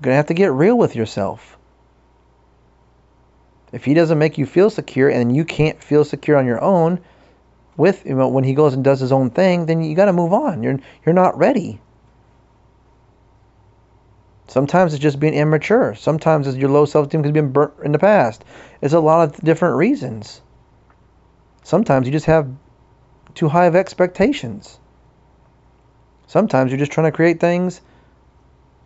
You're 0.00 0.06
going 0.06 0.12
to 0.14 0.16
have 0.16 0.26
to 0.28 0.34
get 0.34 0.50
real 0.50 0.78
with 0.78 0.96
yourself. 0.96 1.58
If 3.70 3.84
he 3.84 3.92
doesn't 3.92 4.18
make 4.18 4.38
you 4.38 4.46
feel 4.46 4.70
secure 4.70 5.10
and 5.10 5.36
you 5.36 5.44
can't 5.44 5.84
feel 5.84 6.06
secure 6.06 6.38
on 6.38 6.46
your 6.46 6.62
own 6.62 7.00
with 7.76 8.06
you 8.06 8.14
know, 8.14 8.28
when 8.28 8.44
he 8.44 8.54
goes 8.54 8.72
and 8.72 8.82
does 8.82 9.00
his 9.00 9.12
own 9.12 9.28
thing, 9.28 9.66
then 9.66 9.84
you 9.84 9.94
got 9.94 10.06
to 10.06 10.14
move 10.14 10.32
on. 10.32 10.62
You're 10.62 10.78
you're 11.04 11.14
not 11.14 11.36
ready. 11.36 11.82
Sometimes 14.48 14.94
it's 14.94 15.02
just 15.02 15.20
being 15.20 15.34
immature. 15.34 15.94
Sometimes 15.94 16.46
it's 16.46 16.56
your 16.56 16.70
low 16.70 16.86
self-esteem 16.86 17.20
because 17.20 17.34
been 17.34 17.52
burnt 17.52 17.74
in 17.84 17.92
the 17.92 17.98
past. 17.98 18.42
It's 18.80 18.94
a 18.94 19.00
lot 19.00 19.28
of 19.28 19.44
different 19.44 19.76
reasons. 19.76 20.40
Sometimes 21.62 22.06
you 22.06 22.12
just 22.12 22.24
have 22.24 22.48
too 23.34 23.48
high 23.48 23.66
of 23.66 23.76
expectations. 23.76 24.80
Sometimes 26.26 26.70
you're 26.70 26.78
just 26.78 26.90
trying 26.90 27.06
to 27.06 27.14
create 27.14 27.38
things 27.38 27.82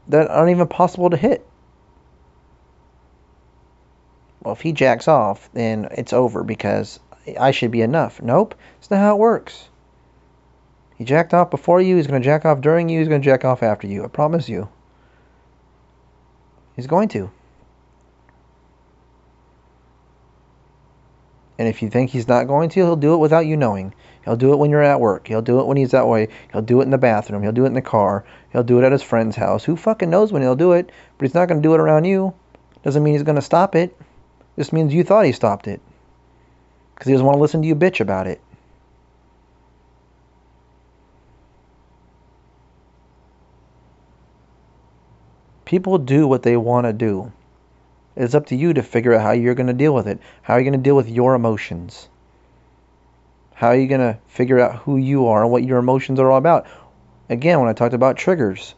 that 0.09 0.31
aren't 0.31 0.51
even 0.51 0.69
possible 0.69 1.11
to 1.11 1.17
hit. 1.17 1.47
Well, 4.43 4.55
if 4.55 4.61
he 4.61 4.73
jacks 4.73 5.09
off, 5.09 5.49
then 5.55 5.89
it's 5.93 6.13
over 6.13 6.45
because 6.45 7.01
I 7.39 7.51
should 7.51 7.71
be 7.71 7.81
enough. 7.81 8.21
Nope, 8.21 8.55
it's 8.79 8.91
not 8.91 9.01
how 9.01 9.15
it 9.15 9.19
works. 9.19 9.69
He 10.97 11.05
jacked 11.05 11.35
off 11.35 11.51
before 11.51 11.81
you, 11.81 11.97
he's 11.97 12.07
going 12.07 12.21
to 12.21 12.25
jack 12.25 12.45
off 12.45 12.61
during 12.61 12.89
you, 12.89 12.99
he's 12.99 13.09
going 13.09 13.23
to 13.23 13.25
jack 13.25 13.45
off 13.45 13.63
after 13.63 13.87
you. 13.87 14.05
I 14.05 14.09
promise 14.09 14.49
you. 14.49 14.69
He's 16.77 16.87
going 16.87 17.09
to. 17.09 17.31
And 21.59 21.69
if 21.69 21.83
you 21.83 21.91
think 21.91 22.11
he's 22.11 22.27
not 22.27 22.49
going 22.49 22.69
to, 22.71 22.81
he'll 22.81 22.97
do 22.97 23.15
it 23.15 23.19
without 23.19 23.47
you 23.47 23.57
knowing. 23.57 23.95
He'll 24.25 24.37
do 24.37 24.53
it 24.53 24.59
when 24.59 24.71
you're 24.71 24.83
at 24.83 25.01
work. 25.01 25.29
He'll 25.29 25.43
do 25.43 25.61
it 25.61 25.67
when 25.67 25.77
he's 25.77 25.93
that 25.93 26.09
way. 26.09 26.29
He'll 26.53 26.63
do 26.63 26.81
it 26.81 26.85
in 26.85 26.91
the 26.91 26.99
bathroom. 26.99 27.43
He'll 27.43 27.53
do 27.53 27.65
it 27.65 27.69
in 27.69 27.75
the 27.75 27.83
car. 27.83 28.25
He'll 28.53 28.65
do 28.65 28.79
it 28.79 28.85
at 28.85 28.93
his 28.93 29.03
friend's 29.03 29.37
house. 29.37 29.65
Who 29.65 29.77
fucking 29.77 30.11
knows 30.11 30.33
when 30.33 30.43
he'll 30.43 30.57
do 30.57 30.73
it? 30.73 30.91
But 31.17 31.27
he's 31.27 31.35
not 31.35 31.47
going 31.47 31.63
to 31.63 31.67
do 31.67 31.75
it 31.75 31.81
around 31.81 32.05
you. 32.05 32.35
Doesn't 32.83 33.03
mean 33.03 33.15
he's 33.15 33.23
going 33.23 33.37
to 33.37 33.43
stop 33.43 33.75
it. 33.75 33.97
Just 34.57 34.73
means 34.73 34.95
you 34.95 35.05
thought 35.05 35.27
he 35.27 35.33
stopped 35.33 35.69
it. 35.69 35.81
Because 36.95 37.07
he 37.07 37.13
doesn't 37.13 37.27
want 37.27 37.37
to 37.37 37.43
listen 37.43 37.63
to 37.63 37.69
you 37.69 37.77
bitch 37.77 38.01
about 38.01 38.27
it. 38.27 38.41
People 45.65 45.99
do 45.99 46.27
what 46.27 46.43
they 46.43 46.57
want 46.57 46.87
to 46.87 46.93
do. 46.93 47.33
It's 48.17 48.35
up 48.35 48.47
to 48.47 48.57
you 48.57 48.75
to 48.75 48.83
figure 48.83 49.15
out 49.15 49.23
how 49.23 49.33
you're 49.33 49.55
going 49.55 49.67
to 49.67 49.73
deal 49.73 49.95
with 49.95 50.07
it. 50.07 50.21
How 50.43 50.55
are 50.55 50.61
you 50.61 50.65
going 50.65 50.81
to 50.81 50.85
deal 50.85 50.97
with 50.97 51.09
your 51.09 51.35
emotions? 51.35 52.09
How 53.55 53.69
are 53.69 53.77
you 53.77 53.89
going 53.89 54.01
to 54.01 54.19
figure 54.29 54.61
out 54.61 54.77
who 54.77 54.97
you 54.97 55.27
are 55.27 55.43
and 55.43 55.51
what 55.51 55.65
your 55.65 55.79
emotions 55.79 56.21
are 56.21 56.31
all 56.31 56.39
about? 56.39 56.67
Again, 57.29 57.61
when 57.61 57.69
I 57.69 57.73
talked 57.73 57.95
about 57.95 58.17
triggers, 58.17 58.75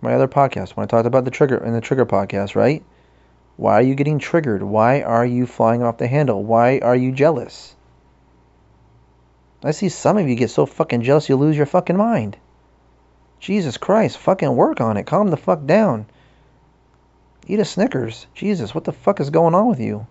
my 0.00 0.14
other 0.14 0.28
podcast, 0.28 0.70
when 0.70 0.84
I 0.84 0.86
talked 0.86 1.06
about 1.06 1.24
the 1.24 1.30
trigger 1.30 1.62
in 1.62 1.72
the 1.72 1.80
trigger 1.80 2.06
podcast, 2.06 2.54
right? 2.54 2.82
Why 3.56 3.74
are 3.74 3.82
you 3.82 3.94
getting 3.94 4.18
triggered? 4.18 4.62
Why 4.62 5.02
are 5.02 5.26
you 5.26 5.46
flying 5.46 5.82
off 5.82 5.98
the 5.98 6.06
handle? 6.06 6.42
Why 6.42 6.78
are 6.78 6.96
you 6.96 7.12
jealous? 7.12 7.76
I 9.62 9.72
see 9.72 9.90
some 9.90 10.16
of 10.16 10.26
you 10.26 10.34
get 10.34 10.48
so 10.48 10.64
fucking 10.64 11.02
jealous 11.02 11.28
you 11.28 11.36
lose 11.36 11.56
your 11.56 11.66
fucking 11.66 11.96
mind. 11.96 12.38
Jesus 13.38 13.76
Christ, 13.76 14.16
fucking 14.16 14.56
work 14.56 14.80
on 14.80 14.96
it. 14.96 15.04
Calm 15.04 15.28
the 15.28 15.36
fuck 15.36 15.66
down. 15.66 16.06
Eat 17.46 17.58
a 17.58 17.64
Snickers. 17.64 18.26
Jesus, 18.34 18.74
what 18.74 18.84
the 18.84 18.92
fuck 18.92 19.20
is 19.20 19.30
going 19.30 19.54
on 19.54 19.68
with 19.68 19.80
you? 19.80 20.06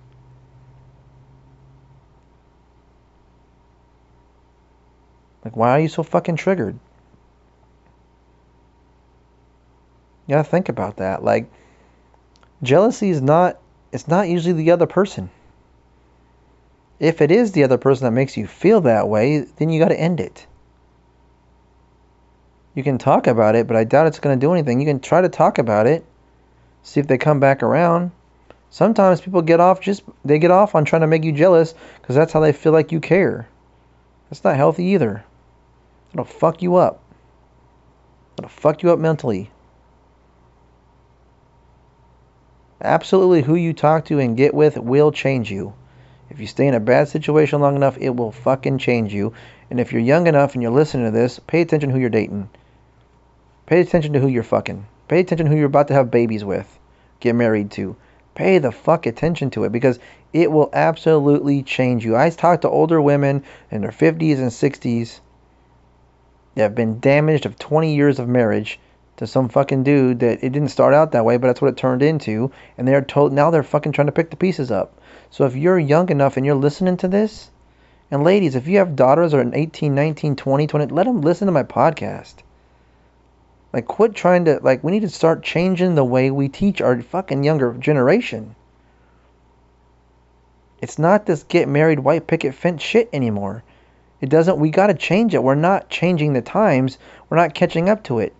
Like, 5.44 5.56
why 5.56 5.72
are 5.72 5.80
you 5.80 5.88
so 5.88 6.04
fucking 6.04 6.36
triggered? 6.36 6.78
You 10.28 10.36
gotta 10.36 10.44
think 10.48 10.70
about 10.70 10.98
that. 10.98 11.24
Like, 11.24 11.50
jealousy 12.62 13.10
is 13.10 13.22
not, 13.22 13.58
it's 13.92 14.08
not 14.08 14.28
usually 14.28 14.54
the 14.54 14.72
other 14.72 14.86
person. 14.86 15.30
If 17.00 17.22
it 17.22 17.32
is 17.32 17.54
the 17.54 17.64
other 17.64 17.78
person 17.78 18.06
that 18.06 18.12
makes 18.12 18.36
you 18.36 18.46
feel 18.46 18.82
that 18.82 19.08
way, 19.08 19.40
then 19.40 19.70
you 19.70 19.80
gotta 19.80 20.00
end 20.00 20.20
it. 20.20 20.46
You 22.76 22.84
can 22.84 22.98
talk 22.98 23.26
about 23.26 23.56
it, 23.56 23.66
but 23.66 23.76
I 23.78 23.86
doubt 23.86 24.08
it's 24.08 24.20
gonna 24.20 24.36
do 24.36 24.52
anything. 24.52 24.80
You 24.80 24.86
can 24.86 25.00
try 25.00 25.22
to 25.22 25.30
talk 25.30 25.58
about 25.58 25.88
it, 25.88 26.06
see 26.84 27.00
if 27.00 27.08
they 27.08 27.18
come 27.18 27.40
back 27.40 27.64
around. 27.64 28.12
Sometimes 28.70 29.22
people 29.22 29.42
get 29.42 29.60
off 29.60 29.82
just, 29.82 30.04
they 30.24 30.40
get 30.40 30.52
off 30.52 30.76
on 30.76 30.86
trying 30.86 31.02
to 31.02 31.08
make 31.08 31.24
you 31.24 31.32
jealous 31.32 31.74
because 32.02 32.16
that's 32.16 32.34
how 32.34 32.40
they 32.40 32.54
feel 32.54 32.72
like 32.72 32.92
you 32.92 33.00
care. 33.00 33.48
That's 34.30 34.44
not 34.44 34.58
healthy 34.58 34.86
either. 34.86 35.24
It'll 36.14 36.26
fuck 36.26 36.62
you 36.62 36.76
up. 36.76 37.02
It'll 38.38 38.50
fuck 38.50 38.84
you 38.84 38.92
up 38.92 39.00
mentally. 39.00 39.50
Absolutely, 42.82 43.42
who 43.42 43.56
you 43.56 43.74
talk 43.74 44.06
to 44.06 44.20
and 44.20 44.38
get 44.38 44.54
with 44.54 44.78
will 44.78 45.12
change 45.12 45.52
you. 45.52 45.74
If 46.30 46.40
you 46.40 46.48
stay 46.48 46.68
in 46.68 46.76
a 46.76 46.80
bad 46.80 47.10
situation 47.10 47.60
long 47.60 47.76
enough, 47.76 47.98
it 47.98 48.16
will 48.16 48.32
fucking 48.32 48.78
change 48.78 49.14
you. 49.14 49.34
And 49.70 49.80
if 49.80 49.92
you're 49.92 50.02
young 50.02 50.28
enough 50.28 50.54
and 50.54 50.62
you're 50.62 50.72
listening 50.72 51.06
to 51.06 51.12
this, 51.12 51.40
pay 51.40 51.62
attention 51.62 51.90
who 51.90 52.00
you're 52.00 52.10
dating. 52.10 52.50
Pay 53.66 53.82
attention 53.82 54.14
to 54.14 54.20
who 54.20 54.28
you're 54.28 54.44
fucking. 54.44 54.86
Pay 55.10 55.22
attention 55.22 55.48
who 55.48 55.58
you're 55.58 55.66
about 55.66 55.88
to 55.88 55.96
have 55.96 56.12
babies 56.12 56.46
with, 56.46 56.80
get 57.20 57.34
married 57.36 57.72
to. 57.72 57.96
Pay 58.36 58.60
the 58.60 58.72
fuck 58.72 59.08
attention 59.08 59.50
to 59.50 59.64
it 59.64 59.72
because 59.72 59.98
it 60.34 60.52
will 60.52 60.70
absolutely 60.72 61.64
change 61.64 62.06
you. 62.06 62.16
I 62.16 62.30
talk 62.30 62.62
to 62.62 62.70
older 62.70 63.02
women 63.02 63.44
in 63.72 63.82
their 63.82 63.92
50s 63.92 64.38
and 64.38 64.52
60s 64.52 65.20
that 66.54 66.62
have 66.62 66.76
been 66.76 67.00
damaged 67.00 67.48
of 67.48 67.58
20 67.58 67.96
years 67.96 68.20
of 68.20 68.30
marriage 68.30 68.80
to 69.18 69.26
some 69.26 69.50
fucking 69.50 69.84
dude 69.84 70.20
that 70.20 70.44
it 70.44 70.52
didn't 70.52 70.70
start 70.70 70.94
out 70.94 71.12
that 71.14 71.26
way, 71.26 71.38
but 71.38 71.48
that's 71.48 71.62
what 71.62 71.72
it 71.72 71.78
turned 71.78 72.04
into. 72.04 72.52
And 72.78 72.88
they're 72.88 73.02
told 73.02 73.34
now 73.34 73.50
they're 73.50 73.64
fucking 73.64 73.94
trying 73.94 74.06
to 74.06 74.14
pick 74.14 74.30
the 74.30 74.38
pieces 74.38 74.70
up. 74.70 75.02
So 75.32 75.46
if 75.46 75.56
you're 75.56 75.80
young 75.80 76.10
enough 76.10 76.38
and 76.38 76.46
you're 76.46 76.54
listening 76.54 76.98
to 76.98 77.08
this, 77.08 77.50
and 78.12 78.24
ladies, 78.24 78.54
if 78.54 78.68
you 78.68 78.78
have 78.78 78.96
daughters 78.96 79.34
or 79.34 79.42
an 79.42 79.56
18, 79.56 79.96
19, 79.96 80.36
20, 80.36 80.68
20, 80.68 80.86
let 80.94 81.06
them 81.08 81.22
listen 81.22 81.48
to 81.48 81.52
my 81.52 81.64
podcast. 81.64 82.36
Like, 83.72 83.86
quit 83.86 84.16
trying 84.16 84.46
to, 84.46 84.60
like, 84.64 84.84
we 84.84 84.92
need 84.92 85.02
to 85.02 85.10
start 85.10 85.44
changing 85.44 85.96
the 85.96 86.04
way 86.04 86.32
we 86.32 86.50
teach 86.50 86.82
our 86.82 87.02
fucking 87.02 87.44
younger 87.44 87.74
generation. 87.74 88.56
It's 90.82 90.98
not 90.98 91.26
this 91.26 91.44
get 91.44 91.68
married 91.68 92.00
white 92.00 92.26
picket 92.26 92.56
fence 92.56 92.82
shit 92.82 93.10
anymore. 93.14 93.64
It 94.22 94.30
doesn't, 94.30 94.60
we 94.60 94.70
gotta 94.70 94.94
change 94.94 95.36
it. 95.36 95.44
We're 95.44 95.56
not 95.56 95.90
changing 95.90 96.34
the 96.34 96.42
times. 96.42 96.98
We're 97.30 97.38
not 97.38 97.54
catching 97.54 97.90
up 97.90 98.04
to 98.06 98.20
it. 98.20 98.34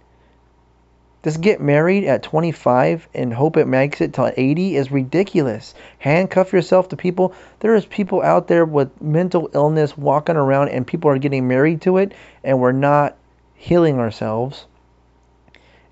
This 1.22 1.36
get 1.36 1.60
married 1.60 2.06
at 2.06 2.24
25 2.24 3.10
and 3.14 3.34
hope 3.34 3.58
it 3.58 3.68
makes 3.68 4.00
it 4.00 4.14
till 4.14 4.32
80 4.36 4.78
is 4.78 4.90
ridiculous. 4.90 5.76
Handcuff 5.98 6.54
yourself 6.54 6.88
to 6.90 6.96
people. 6.96 7.34
There 7.60 7.76
is 7.76 7.86
people 7.86 8.22
out 8.22 8.48
there 8.48 8.64
with 8.64 9.02
mental 9.02 9.50
illness 9.54 9.98
walking 9.98 10.38
around 10.38 10.70
and 10.70 10.88
people 10.88 11.12
are 11.12 11.18
getting 11.18 11.46
married 11.46 11.82
to 11.82 11.98
it 11.98 12.14
and 12.42 12.60
we're 12.60 12.72
not 12.72 13.18
healing 13.54 14.00
ourselves. 14.00 14.66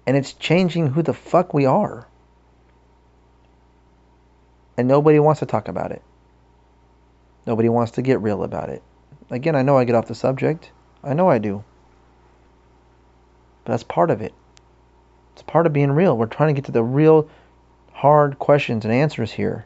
And 0.08 0.16
it's 0.16 0.34
changing 0.34 0.88
who 0.88 1.03
the 1.03 1.14
fuck 1.14 1.53
we 1.53 1.66
are. 1.66 2.08
And 4.78 4.88
nobody 4.88 5.20
wants 5.20 5.41
to 5.41 5.45
talk 5.45 5.68
about 5.68 5.91
it. 5.91 6.01
Nobody 7.45 7.68
wants 7.68 7.91
to 7.93 8.01
get 8.01 8.22
real 8.22 8.43
about 8.43 8.70
it. 8.70 8.82
Again, 9.30 9.55
I 9.55 9.64
know 9.64 9.78
I 9.78 9.84
get 9.84 9.95
off 9.95 10.08
the 10.08 10.16
subject. 10.16 10.72
I 11.03 11.14
know 11.14 11.30
I 11.30 11.39
do. 11.39 11.64
But 13.66 13.74
that's 13.74 13.84
part 13.84 14.10
of 14.10 14.22
it. 14.22 14.34
It's 15.34 15.43
part 15.43 15.68
of 15.68 15.74
being 15.74 15.91
real. 15.91 16.18
We're 16.18 16.28
trying 16.28 16.55
to 16.55 16.60
get 16.60 16.66
to 16.66 16.72
the 16.72 16.84
real 16.84 17.30
hard 17.91 18.39
questions 18.39 18.86
and 18.86 18.93
answers 18.93 19.32
here. 19.32 19.66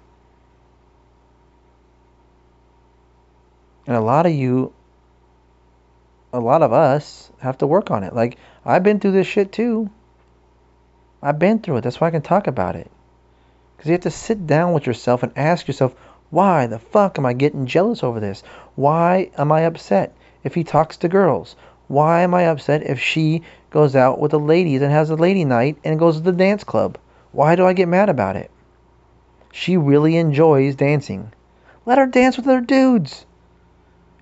And 3.86 3.96
a 3.96 4.02
lot 4.02 4.26
of 4.26 4.32
you, 4.32 4.74
a 6.34 6.39
lot 6.39 6.64
of 6.64 6.74
us 6.74 7.32
have 7.39 7.60
to 7.60 7.68
work 7.68 7.92
on 7.92 8.04
it. 8.04 8.16
Like, 8.16 8.38
I've 8.66 8.84
been 8.84 9.00
through 9.00 9.12
this 9.12 9.28
shit 9.28 9.52
too. 9.52 9.92
I've 11.22 11.39
been 11.39 11.59
through 11.59 11.78
it. 11.78 11.82
That's 11.82 12.01
why 12.01 12.07
I 12.07 12.11
can 12.11 12.22
talk 12.22 12.47
about 12.47 12.76
it. 12.76 12.89
Because 13.76 13.89
you 13.89 13.93
have 13.93 14.01
to 14.01 14.11
sit 14.11 14.47
down 14.47 14.74
with 14.74 14.86
yourself 14.86 15.24
and 15.24 15.32
ask 15.36 15.67
yourself, 15.67 15.93
why 16.30 16.67
the 16.67 16.80
fuck 16.80 17.17
am 17.17 17.26
I 17.26 17.34
getting 17.34 17.65
jealous 17.65 18.03
over 18.03 18.19
this? 18.19 18.41
Why 18.76 19.32
am 19.38 19.51
I 19.51 19.61
upset 19.61 20.15
if 20.43 20.55
he 20.55 20.63
talks 20.63 20.97
to 20.97 21.09
girls? 21.09 21.55
Why 21.88 22.22
am 22.22 22.34
I 22.34 22.43
upset 22.43 22.84
if 22.84 22.99
she 22.99 23.43
goes 23.69 23.95
out 23.95 24.19
with 24.19 24.32
the 24.32 24.39
ladies 24.39 24.82
and 24.82 24.91
has 24.91 25.09
a 25.09 25.15
lady 25.15 25.43
night 25.43 25.78
and 25.84 25.99
goes 25.99 26.15
to 26.15 26.22
the 26.22 26.32
dance 26.32 26.63
club? 26.63 26.97
Why 27.34 27.55
do 27.55 27.65
I 27.65 27.74
get 27.74 27.88
mad 27.88 28.09
about 28.09 28.36
it? 28.38 28.49
She 29.51 29.76
really 29.78 30.15
enjoys 30.15 30.76
dancing. 30.76 31.34
Let 31.86 31.97
her 31.97 32.05
dance 32.05 32.38
with 32.38 32.47
other 32.47 32.61
dudes. 32.61 33.26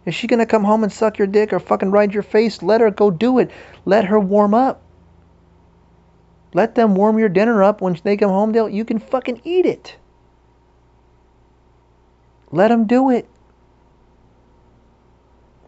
Is 0.06 0.16
she 0.16 0.28
gonna 0.28 0.48
come 0.48 0.64
home 0.64 0.84
and 0.84 0.92
suck 0.92 1.20
your 1.20 1.28
dick 1.28 1.54
or 1.54 1.60
fucking 1.60 1.92
ride 1.92 2.14
your 2.14 2.24
face? 2.24 2.64
Let 2.64 2.82
her 2.82 2.90
go 2.90 3.12
do 3.12 3.38
it. 3.38 3.52
Let 3.86 4.06
her 4.06 4.20
warm 4.20 4.54
up. 4.54 4.82
Let 6.54 6.76
them 6.76 6.96
warm 6.96 7.20
your 7.20 7.30
dinner 7.30 7.64
up 7.64 7.82
when 7.82 8.00
they 8.04 8.18
come 8.18 8.32
home. 8.32 8.52
They'll 8.52 8.70
you 8.70 8.86
can 8.86 9.00
fucking 9.00 9.42
eat 9.44 9.66
it. 9.66 9.96
Let 12.52 12.70
them 12.70 12.88
do 12.88 13.12
it. 13.12 13.28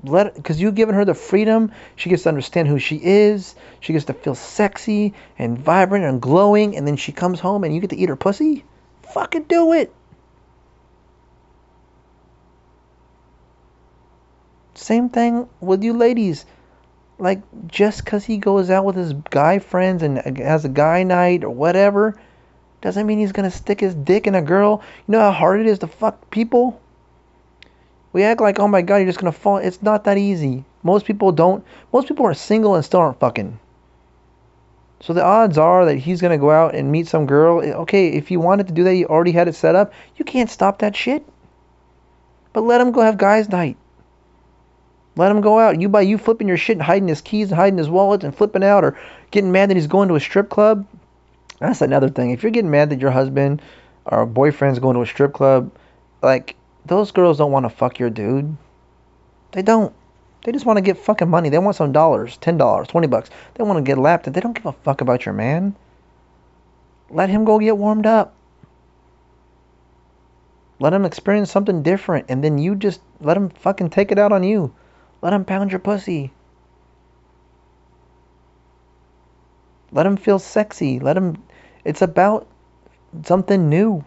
Let 0.03 0.33
because 0.33 0.59
you've 0.59 0.75
given 0.75 0.95
her 0.95 1.05
the 1.05 1.13
freedom. 1.13 1.71
She 1.95 2.09
gets 2.09 2.23
to 2.23 2.29
understand 2.29 2.67
who 2.67 2.79
she 2.79 2.99
is. 3.03 3.53
She 3.79 3.93
gets 3.93 4.05
to 4.05 4.13
feel 4.13 4.33
sexy 4.33 5.13
and 5.37 5.57
vibrant 5.57 6.05
and 6.05 6.19
glowing. 6.19 6.75
And 6.75 6.87
then 6.87 6.95
she 6.95 7.11
comes 7.11 7.39
home 7.39 7.63
and 7.63 7.73
you 7.73 7.81
get 7.81 7.91
to 7.91 7.97
eat 7.97 8.09
her 8.09 8.15
pussy. 8.15 8.65
Fucking 9.13 9.43
do 9.43 9.73
it. 9.73 9.93
Same 14.73 15.09
thing 15.09 15.47
with 15.59 15.83
you 15.83 15.93
ladies. 15.93 16.45
Like, 17.21 17.43
just 17.67 18.03
because 18.03 18.25
he 18.25 18.37
goes 18.37 18.71
out 18.71 18.83
with 18.83 18.95
his 18.95 19.13
guy 19.13 19.59
friends 19.59 20.01
and 20.01 20.17
uh, 20.17 20.43
has 20.43 20.65
a 20.65 20.69
guy 20.69 21.03
night 21.03 21.43
or 21.43 21.51
whatever, 21.51 22.19
doesn't 22.81 23.05
mean 23.05 23.19
he's 23.19 23.31
gonna 23.31 23.51
stick 23.51 23.79
his 23.79 23.93
dick 23.93 24.25
in 24.25 24.33
a 24.33 24.41
girl. 24.41 24.81
You 25.07 25.11
know 25.11 25.19
how 25.19 25.31
hard 25.31 25.59
it 25.59 25.67
is 25.67 25.77
to 25.79 25.87
fuck 25.87 26.31
people? 26.31 26.81
We 28.11 28.23
act 28.23 28.41
like, 28.41 28.59
oh 28.59 28.67
my 28.67 28.81
god, 28.81 28.97
you're 28.97 29.05
just 29.05 29.19
gonna 29.19 29.31
fall. 29.31 29.57
It's 29.57 29.83
not 29.83 30.03
that 30.05 30.17
easy. 30.17 30.65
Most 30.81 31.05
people 31.05 31.31
don't. 31.31 31.63
Most 31.93 32.07
people 32.07 32.25
are 32.25 32.33
single 32.33 32.73
and 32.73 32.83
still 32.83 33.01
aren't 33.01 33.19
fucking. 33.19 33.59
So 35.01 35.13
the 35.13 35.23
odds 35.23 35.59
are 35.59 35.85
that 35.85 35.97
he's 35.97 36.21
gonna 36.21 36.39
go 36.39 36.49
out 36.49 36.73
and 36.73 36.91
meet 36.91 37.07
some 37.07 37.27
girl. 37.27 37.59
Okay, 37.61 38.13
if 38.13 38.29
he 38.29 38.37
wanted 38.37 38.67
to 38.69 38.73
do 38.73 38.83
that, 38.83 38.95
he 38.95 39.05
already 39.05 39.31
had 39.31 39.47
it 39.47 39.53
set 39.53 39.75
up. 39.75 39.93
You 40.15 40.25
can't 40.25 40.49
stop 40.49 40.79
that 40.79 40.95
shit. 40.95 41.23
But 42.51 42.61
let 42.61 42.81
him 42.81 42.91
go 42.91 43.01
have 43.01 43.19
guys' 43.19 43.47
night. 43.47 43.77
Let 45.15 45.31
him 45.31 45.41
go 45.41 45.59
out. 45.59 45.81
You 45.81 45.89
by 45.89 46.01
you 46.01 46.17
flipping 46.17 46.47
your 46.47 46.57
shit 46.57 46.77
and 46.77 46.83
hiding 46.83 47.07
his 47.07 47.21
keys 47.21 47.49
and 47.49 47.59
hiding 47.59 47.77
his 47.77 47.89
wallet 47.89 48.23
and 48.23 48.35
flipping 48.35 48.63
out 48.63 48.83
or 48.83 48.97
getting 49.31 49.51
mad 49.51 49.69
that 49.69 49.75
he's 49.75 49.87
going 49.87 50.07
to 50.07 50.15
a 50.15 50.19
strip 50.19 50.49
club. 50.49 50.87
That's 51.59 51.81
another 51.81 52.09
thing. 52.09 52.31
If 52.31 52.43
you're 52.43 52.51
getting 52.51 52.71
mad 52.71 52.89
that 52.89 53.01
your 53.01 53.11
husband 53.11 53.61
or 54.05 54.25
boyfriend's 54.25 54.79
going 54.79 54.95
to 54.95 55.01
a 55.01 55.05
strip 55.05 55.33
club, 55.33 55.71
like 56.21 56.55
those 56.85 57.11
girls 57.11 57.37
don't 57.37 57.51
want 57.51 57.65
to 57.65 57.69
fuck 57.69 57.99
your 57.99 58.09
dude. 58.09 58.55
They 59.51 59.61
don't. 59.61 59.93
They 60.43 60.51
just 60.51 60.65
want 60.65 60.77
to 60.77 60.81
get 60.81 60.97
fucking 60.97 61.29
money. 61.29 61.49
They 61.49 61.59
want 61.59 61.75
some 61.75 61.91
dollars, 61.91 62.37
ten 62.37 62.57
dollars, 62.57 62.87
twenty 62.87 63.07
bucks. 63.07 63.29
They 63.53 63.63
want 63.63 63.77
to 63.77 63.87
get 63.87 63.97
lapped. 63.97 64.31
They 64.31 64.41
don't 64.41 64.55
give 64.55 64.65
a 64.65 64.71
fuck 64.71 65.01
about 65.01 65.25
your 65.25 65.33
man. 65.33 65.75
Let 67.09 67.29
him 67.29 67.43
go 67.43 67.59
get 67.59 67.77
warmed 67.77 68.05
up. 68.05 68.33
Let 70.79 70.93
him 70.93 71.05
experience 71.05 71.51
something 71.51 71.83
different, 71.83 72.25
and 72.29 72.43
then 72.43 72.57
you 72.57 72.75
just 72.75 73.01
let 73.19 73.37
him 73.37 73.49
fucking 73.49 73.91
take 73.91 74.11
it 74.11 74.17
out 74.17 74.31
on 74.31 74.41
you. 74.41 74.73
Let 75.21 75.33
him 75.33 75.45
pound 75.45 75.71
your 75.71 75.79
pussy. 75.79 76.31
Let 79.91 80.05
him 80.05 80.17
feel 80.17 80.39
sexy. 80.39 80.99
Let 80.99 81.17
him. 81.17 81.43
It's 81.83 82.01
about 82.01 82.47
something 83.23 83.69
new. 83.69 84.03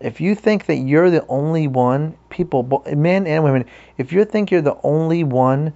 If 0.00 0.20
you 0.20 0.34
think 0.34 0.66
that 0.66 0.76
you're 0.76 1.10
the 1.10 1.26
only 1.26 1.68
one, 1.68 2.16
people, 2.30 2.82
men 2.96 3.26
and 3.26 3.44
women, 3.44 3.66
if 3.98 4.12
you 4.12 4.24
think 4.24 4.50
you're 4.50 4.62
the 4.62 4.78
only 4.82 5.24
one 5.24 5.74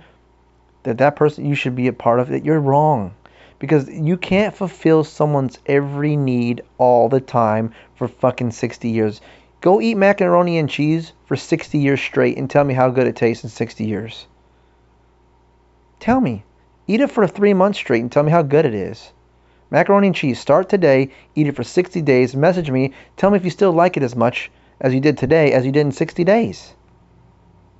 that 0.83 0.99
that 0.99 1.17
person 1.17 1.45
you 1.45 1.55
should 1.55 1.77
be 1.77 1.89
a 1.89 1.93
part 1.93 2.21
of 2.21 2.33
it, 2.33 2.45
you're 2.45 2.61
wrong. 2.61 3.15
Because 3.59 3.89
you 3.89 4.17
can't 4.17 4.55
fulfill 4.55 5.05
someone's 5.05 5.59
every 5.67 6.17
need 6.17 6.63
all 6.79 7.09
the 7.09 7.21
time 7.21 7.73
for 7.97 8.09
fucking 8.09 8.51
60 8.51 8.89
years. 8.89 9.21
Go 9.65 9.81
eat 9.81 9.95
macaroni 9.95 10.59
and 10.59 10.69
cheese 10.69 11.15
for 11.25 11.37
60 11.37 11.79
years 11.79 11.99
straight 11.99 12.37
and 12.37 12.51
tell 12.51 12.65
me 12.65 12.75
how 12.75 12.91
good 12.91 13.07
it 13.07 13.17
tastes 13.17 13.45
in 13.45 13.49
60 13.49 13.87
years. 13.87 14.27
Tell 15.99 16.21
me. 16.21 16.45
Eat 16.87 17.01
it 17.01 17.11
for 17.11 17.27
three 17.27 17.55
months 17.55 17.79
straight 17.79 18.03
and 18.03 18.13
tell 18.13 18.25
me 18.25 18.31
how 18.31 18.43
good 18.43 18.67
it 18.67 18.75
is. 18.75 19.15
Macaroni 19.71 20.09
and 20.09 20.15
cheese. 20.15 20.39
Start 20.39 20.69
today. 20.69 21.09
Eat 21.35 21.47
it 21.47 21.57
for 21.57 21.65
60 21.65 22.03
days. 22.03 22.37
Message 22.37 22.71
me. 22.71 22.93
Tell 23.17 23.31
me 23.31 23.39
if 23.39 23.45
you 23.47 23.51
still 23.51 23.73
like 23.73 23.97
it 23.97 24.03
as 24.03 24.15
much 24.15 24.51
as 24.83 24.93
you 24.93 25.01
did 25.01 25.17
today 25.17 25.53
as 25.53 25.65
you 25.65 25.73
did 25.73 25.87
in 25.87 25.93
60 25.93 26.23
days. 26.25 26.75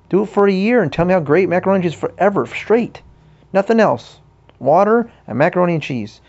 Do 0.09 0.23
it 0.23 0.29
for 0.29 0.47
a 0.47 0.51
year 0.51 0.81
and 0.81 0.91
tell 0.91 1.05
me 1.05 1.13
how 1.13 1.19
great 1.19 1.49
macaroni 1.49 1.75
and 1.75 1.83
cheese 1.83 1.93
is 1.93 1.99
forever, 1.99 2.47
straight. 2.47 3.03
Nothing 3.53 3.79
else. 3.79 4.19
Water 4.57 5.11
and 5.27 5.37
macaroni 5.37 5.75
and 5.75 5.83
cheese. 5.83 6.19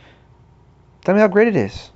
Tell 1.02 1.14
me 1.14 1.22
how 1.22 1.28
great 1.28 1.48
it 1.48 1.56
is. 1.56 1.92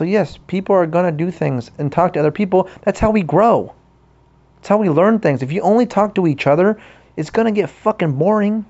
So, 0.00 0.04
yes, 0.04 0.38
people 0.46 0.74
are 0.76 0.86
going 0.86 1.04
to 1.04 1.12
do 1.12 1.30
things 1.30 1.70
and 1.76 1.92
talk 1.92 2.14
to 2.14 2.20
other 2.20 2.30
people. 2.30 2.70
That's 2.84 2.98
how 2.98 3.10
we 3.10 3.22
grow. 3.22 3.74
That's 4.56 4.68
how 4.68 4.78
we 4.78 4.88
learn 4.88 5.18
things. 5.18 5.42
If 5.42 5.52
you 5.52 5.60
only 5.60 5.84
talk 5.84 6.14
to 6.14 6.26
each 6.26 6.46
other, 6.46 6.80
it's 7.18 7.28
going 7.28 7.44
to 7.44 7.52
get 7.52 7.68
fucking 7.68 8.12
boring. 8.12 8.64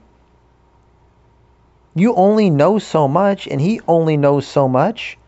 You 1.94 2.16
only 2.16 2.50
know 2.50 2.80
so 2.80 3.06
much, 3.06 3.46
and 3.46 3.60
he 3.60 3.80
only 3.86 4.16
knows 4.16 4.44
so 4.44 4.66
much. 4.66 5.18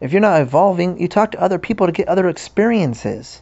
If 0.00 0.10
you're 0.10 0.20
not 0.20 0.40
evolving, 0.40 0.98
you 0.98 1.06
talk 1.06 1.30
to 1.30 1.40
other 1.40 1.60
people 1.60 1.86
to 1.86 1.92
get 1.92 2.08
other 2.08 2.28
experiences. 2.28 3.40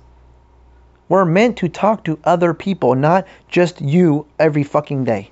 We're 1.09 1.25
meant 1.25 1.57
to 1.57 1.71
talk 1.71 2.05
to 2.05 2.19
other 2.23 2.53
people, 2.53 2.95
not 2.95 3.27
just 3.49 3.81
you 3.81 4.27
every 4.39 4.63
fucking 4.63 5.05
day. 5.05 5.31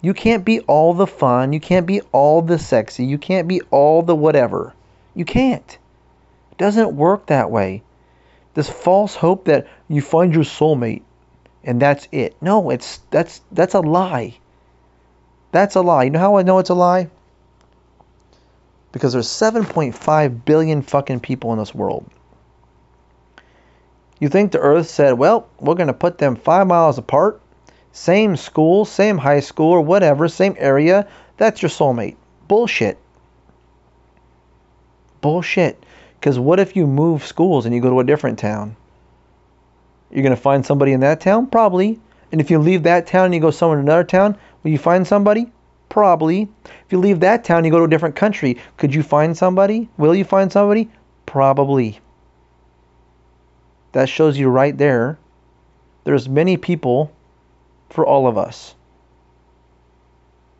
You 0.00 0.14
can't 0.14 0.44
be 0.44 0.60
all 0.60 0.94
the 0.94 1.06
fun. 1.06 1.52
You 1.52 1.60
can't 1.60 1.86
be 1.86 2.00
all 2.12 2.42
the 2.42 2.58
sexy. 2.58 3.04
You 3.04 3.18
can't 3.18 3.48
be 3.48 3.60
all 3.70 4.02
the 4.02 4.14
whatever. 4.14 4.74
You 5.14 5.24
can't. 5.24 5.78
It 6.52 6.58
doesn't 6.58 6.96
work 6.96 7.26
that 7.26 7.50
way. 7.50 7.82
This 8.54 8.70
false 8.70 9.14
hope 9.14 9.46
that 9.46 9.66
you 9.88 10.00
find 10.00 10.34
your 10.34 10.44
soulmate 10.44 11.02
and 11.66 11.82
that's 11.82 12.06
it. 12.12 12.36
No, 12.40 12.70
it's 12.70 13.00
that's 13.10 13.42
that's 13.50 13.74
a 13.74 13.80
lie. 13.80 14.38
That's 15.50 15.74
a 15.74 15.80
lie. 15.82 16.04
You 16.04 16.10
know 16.10 16.20
how 16.20 16.36
I 16.36 16.42
know 16.42 16.60
it's 16.60 16.70
a 16.70 16.74
lie? 16.74 17.10
Because 18.92 19.12
there's 19.12 19.28
7.5 19.28 20.44
billion 20.44 20.80
fucking 20.80 21.20
people 21.20 21.52
in 21.52 21.58
this 21.58 21.74
world. 21.74 22.08
You 24.20 24.28
think 24.28 24.52
the 24.52 24.60
earth 24.60 24.88
said, 24.88 25.18
"Well, 25.18 25.48
we're 25.58 25.74
going 25.74 25.88
to 25.88 25.92
put 25.92 26.18
them 26.18 26.36
5 26.36 26.66
miles 26.66 26.96
apart 26.96 27.40
same 27.96 28.36
school, 28.36 28.84
same 28.84 29.16
high 29.16 29.40
school, 29.40 29.72
or 29.72 29.80
whatever, 29.80 30.28
same 30.28 30.54
area. 30.58 31.08
That's 31.38 31.62
your 31.62 31.70
soulmate. 31.70 32.16
Bullshit. 32.46 32.98
Bullshit. 35.22 35.82
Because 36.20 36.38
what 36.38 36.60
if 36.60 36.76
you 36.76 36.86
move 36.86 37.24
schools 37.24 37.64
and 37.64 37.74
you 37.74 37.80
go 37.80 37.88
to 37.88 38.00
a 38.00 38.04
different 38.04 38.38
town? 38.38 38.76
You're 40.10 40.22
going 40.22 40.36
to 40.36 40.40
find 40.40 40.64
somebody 40.64 40.92
in 40.92 41.00
that 41.00 41.22
town? 41.22 41.46
Probably. 41.46 41.98
And 42.32 42.40
if 42.40 42.50
you 42.50 42.58
leave 42.58 42.82
that 42.82 43.06
town 43.06 43.24
and 43.24 43.34
you 43.34 43.40
go 43.40 43.50
somewhere 43.50 43.78
in 43.78 43.86
another 43.86 44.04
town, 44.04 44.36
will 44.62 44.72
you 44.72 44.78
find 44.78 45.06
somebody? 45.06 45.50
Probably. 45.88 46.50
If 46.66 46.92
you 46.92 46.98
leave 46.98 47.20
that 47.20 47.44
town 47.44 47.58
and 47.58 47.66
you 47.66 47.72
go 47.72 47.78
to 47.78 47.84
a 47.84 47.88
different 47.88 48.14
country, 48.14 48.58
could 48.76 48.94
you 48.94 49.02
find 49.02 49.34
somebody? 49.34 49.88
Will 49.96 50.14
you 50.14 50.24
find 50.24 50.52
somebody? 50.52 50.90
Probably. 51.24 51.98
That 53.92 54.10
shows 54.10 54.36
you 54.36 54.50
right 54.50 54.76
there. 54.76 55.18
There's 56.04 56.28
many 56.28 56.58
people 56.58 57.10
for 57.96 58.06
all 58.06 58.28
of 58.28 58.38
us. 58.38 58.74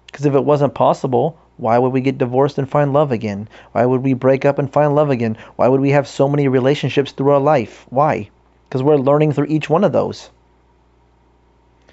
Because 0.07 0.27
if 0.27 0.35
it 0.35 0.45
wasn't 0.45 0.75
possible, 0.75 1.39
why 1.59 1.79
would 1.79 1.93
we 1.93 2.01
get 2.01 2.19
divorced 2.19 2.59
and 2.59 2.69
find 2.69 2.93
love 2.93 3.13
again? 3.13 3.49
Why 3.73 3.85
would 3.85 4.03
we 4.03 4.15
break 4.15 4.45
up 4.45 4.59
and 4.59 4.73
find 4.73 4.95
love 4.95 5.11
again? 5.11 5.37
Why 5.57 5.69
would 5.69 5.83
we 5.83 5.91
have 5.91 6.09
so 6.09 6.29
many 6.29 6.49
relationships 6.49 7.13
through 7.13 7.33
our 7.33 7.41
life? 7.41 7.87
Why? 7.91 8.31
Because 8.69 8.83
we're 8.83 8.97
learning 8.97 9.33
through 9.33 9.47
each 9.47 9.71
one 9.71 9.85
of 9.85 9.93
those. 9.93 10.31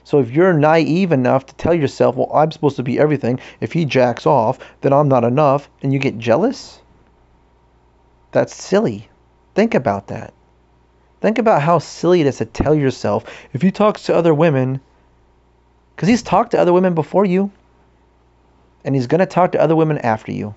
So 0.06 0.20
if 0.20 0.32
you're 0.32 0.54
naive 0.54 1.12
enough 1.12 1.46
to 1.46 1.56
tell 1.56 1.74
yourself, 1.74 2.16
well, 2.16 2.32
I'm 2.34 2.52
supposed 2.52 2.78
to 2.78 2.84
be 2.84 2.98
everything, 2.98 3.40
if 3.60 3.74
he 3.74 3.86
jacks 3.86 4.26
off, 4.26 4.60
then 4.82 4.94
I'm 4.94 5.08
not 5.08 5.24
enough, 5.24 5.70
and 5.82 5.94
you 5.94 6.00
get 6.00 6.18
jealous, 6.18 6.82
that's 8.32 8.56
silly. 8.56 9.10
Think 9.56 9.76
about 9.76 10.08
that. 10.08 10.34
Think 11.22 11.38
about 11.38 11.62
how 11.62 11.80
silly 11.80 12.22
it 12.22 12.28
is 12.28 12.38
to 12.38 12.46
tell 12.46 12.76
yourself, 12.76 13.24
if 13.54 13.62
he 13.62 13.72
talks 13.72 14.04
to 14.04 14.16
other 14.16 14.34
women, 14.34 14.82
because 15.96 16.10
he's 16.10 16.24
talked 16.24 16.52
to 16.52 16.60
other 16.60 16.74
women 16.74 16.94
before 16.94 17.26
you. 17.26 17.52
And 18.86 18.96
he's 18.96 19.08
going 19.08 19.20
to 19.20 19.26
talk 19.26 19.54
to 19.54 19.62
other 19.62 19.76
women 19.76 19.98
after 20.00 20.32
you. 20.32 20.56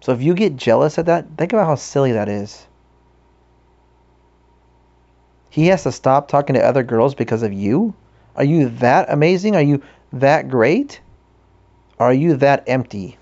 So 0.00 0.12
if 0.12 0.22
you 0.22 0.34
get 0.34 0.56
jealous 0.56 0.98
at 0.98 1.06
that, 1.06 1.26
think 1.36 1.52
about 1.52 1.66
how 1.66 1.74
silly 1.74 2.12
that 2.12 2.28
is. 2.28 2.66
He 5.50 5.68
has 5.68 5.84
to 5.84 5.92
stop 5.92 6.28
talking 6.28 6.54
to 6.54 6.62
other 6.62 6.82
girls 6.82 7.14
because 7.14 7.42
of 7.42 7.52
you? 7.52 7.94
Are 8.36 8.44
you 8.44 8.68
that 8.80 9.10
amazing? 9.10 9.56
Are 9.56 9.62
you 9.62 9.82
that 10.12 10.50
great? 10.50 11.00
Are 11.98 12.12
you 12.12 12.36
that 12.36 12.64
empty? 12.66 13.16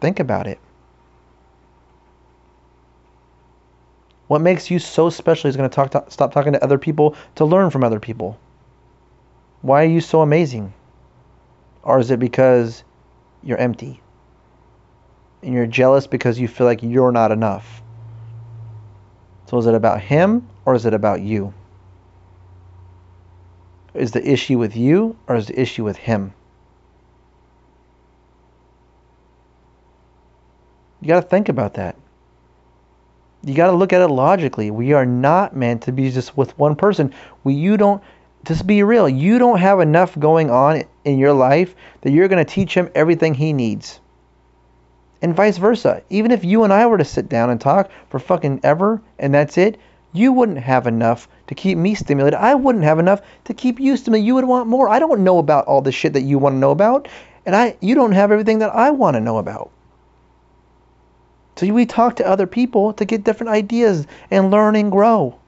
Think 0.00 0.20
about 0.20 0.46
it. 0.46 0.58
What 4.32 4.40
makes 4.40 4.70
you 4.70 4.78
so 4.78 5.10
special 5.10 5.50
is 5.50 5.58
going 5.58 5.68
to 5.68 5.74
talk 5.74 5.90
to, 5.90 6.10
stop 6.10 6.32
talking 6.32 6.54
to 6.54 6.64
other 6.64 6.78
people 6.78 7.14
to 7.34 7.44
learn 7.44 7.68
from 7.68 7.84
other 7.84 8.00
people. 8.00 8.38
Why 9.60 9.82
are 9.82 9.88
you 9.90 10.00
so 10.00 10.22
amazing? 10.22 10.72
Or 11.82 11.98
is 11.98 12.10
it 12.10 12.18
because 12.18 12.82
you're 13.42 13.58
empty? 13.58 14.00
And 15.42 15.52
you're 15.52 15.66
jealous 15.66 16.06
because 16.06 16.40
you 16.40 16.48
feel 16.48 16.66
like 16.66 16.82
you're 16.82 17.12
not 17.12 17.30
enough? 17.30 17.82
So 19.50 19.58
is 19.58 19.66
it 19.66 19.74
about 19.74 20.00
him 20.00 20.48
or 20.64 20.74
is 20.74 20.86
it 20.86 20.94
about 20.94 21.20
you? 21.20 21.52
Is 23.92 24.12
the 24.12 24.26
issue 24.26 24.56
with 24.56 24.74
you 24.74 25.14
or 25.26 25.36
is 25.36 25.48
the 25.48 25.60
issue 25.60 25.84
with 25.84 25.98
him? 25.98 26.32
You 31.02 31.08
got 31.08 31.20
to 31.20 31.28
think 31.28 31.50
about 31.50 31.74
that 31.74 31.96
you 33.44 33.54
got 33.54 33.70
to 33.70 33.76
look 33.76 33.92
at 33.92 34.00
it 34.00 34.08
logically. 34.08 34.70
We 34.70 34.92
are 34.92 35.06
not 35.06 35.56
meant 35.56 35.82
to 35.82 35.92
be 35.92 36.10
just 36.10 36.36
with 36.36 36.56
one 36.58 36.76
person. 36.76 37.12
We 37.44 37.54
you 37.54 37.76
don't 37.76 38.02
just 38.44 38.66
be 38.66 38.82
real. 38.82 39.08
You 39.08 39.38
don't 39.38 39.58
have 39.58 39.80
enough 39.80 40.18
going 40.18 40.50
on 40.50 40.84
in 41.04 41.18
your 41.18 41.32
life 41.32 41.74
that 42.02 42.12
you're 42.12 42.28
going 42.28 42.44
to 42.44 42.50
teach 42.50 42.74
him 42.74 42.90
everything 42.94 43.34
he 43.34 43.52
needs. 43.52 44.00
And 45.20 45.34
vice 45.34 45.58
versa. 45.58 46.02
Even 46.10 46.30
if 46.30 46.44
you 46.44 46.64
and 46.64 46.72
I 46.72 46.86
were 46.86 46.98
to 46.98 47.04
sit 47.04 47.28
down 47.28 47.50
and 47.50 47.60
talk 47.60 47.90
for 48.10 48.18
fucking 48.18 48.60
ever 48.64 49.00
and 49.18 49.32
that's 49.32 49.58
it, 49.58 49.78
you 50.12 50.32
wouldn't 50.32 50.58
have 50.58 50.86
enough 50.86 51.28
to 51.46 51.54
keep 51.54 51.78
me 51.78 51.94
stimulated. 51.94 52.38
I 52.38 52.54
wouldn't 52.54 52.84
have 52.84 52.98
enough 52.98 53.22
to 53.44 53.54
keep 53.54 53.80
you 53.80 53.96
stimulated. 53.96 54.26
You 54.26 54.34
would 54.34 54.44
want 54.44 54.68
more. 54.68 54.88
I 54.88 54.98
don't 54.98 55.24
know 55.24 55.38
about 55.38 55.66
all 55.66 55.80
the 55.80 55.92
shit 55.92 56.12
that 56.12 56.22
you 56.22 56.38
want 56.38 56.54
to 56.54 56.58
know 56.58 56.70
about, 56.70 57.08
and 57.46 57.56
I 57.56 57.76
you 57.80 57.94
don't 57.94 58.12
have 58.12 58.30
everything 58.30 58.58
that 58.58 58.74
I 58.74 58.90
want 58.90 59.14
to 59.14 59.20
know 59.20 59.38
about. 59.38 59.70
So 61.56 61.72
we 61.72 61.86
talk 61.86 62.16
to 62.16 62.26
other 62.26 62.46
people 62.46 62.92
to 62.94 63.04
get 63.04 63.24
different 63.24 63.50
ideas 63.50 64.06
and 64.30 64.50
learn 64.50 64.74
and 64.74 64.90
grow. 64.90 65.38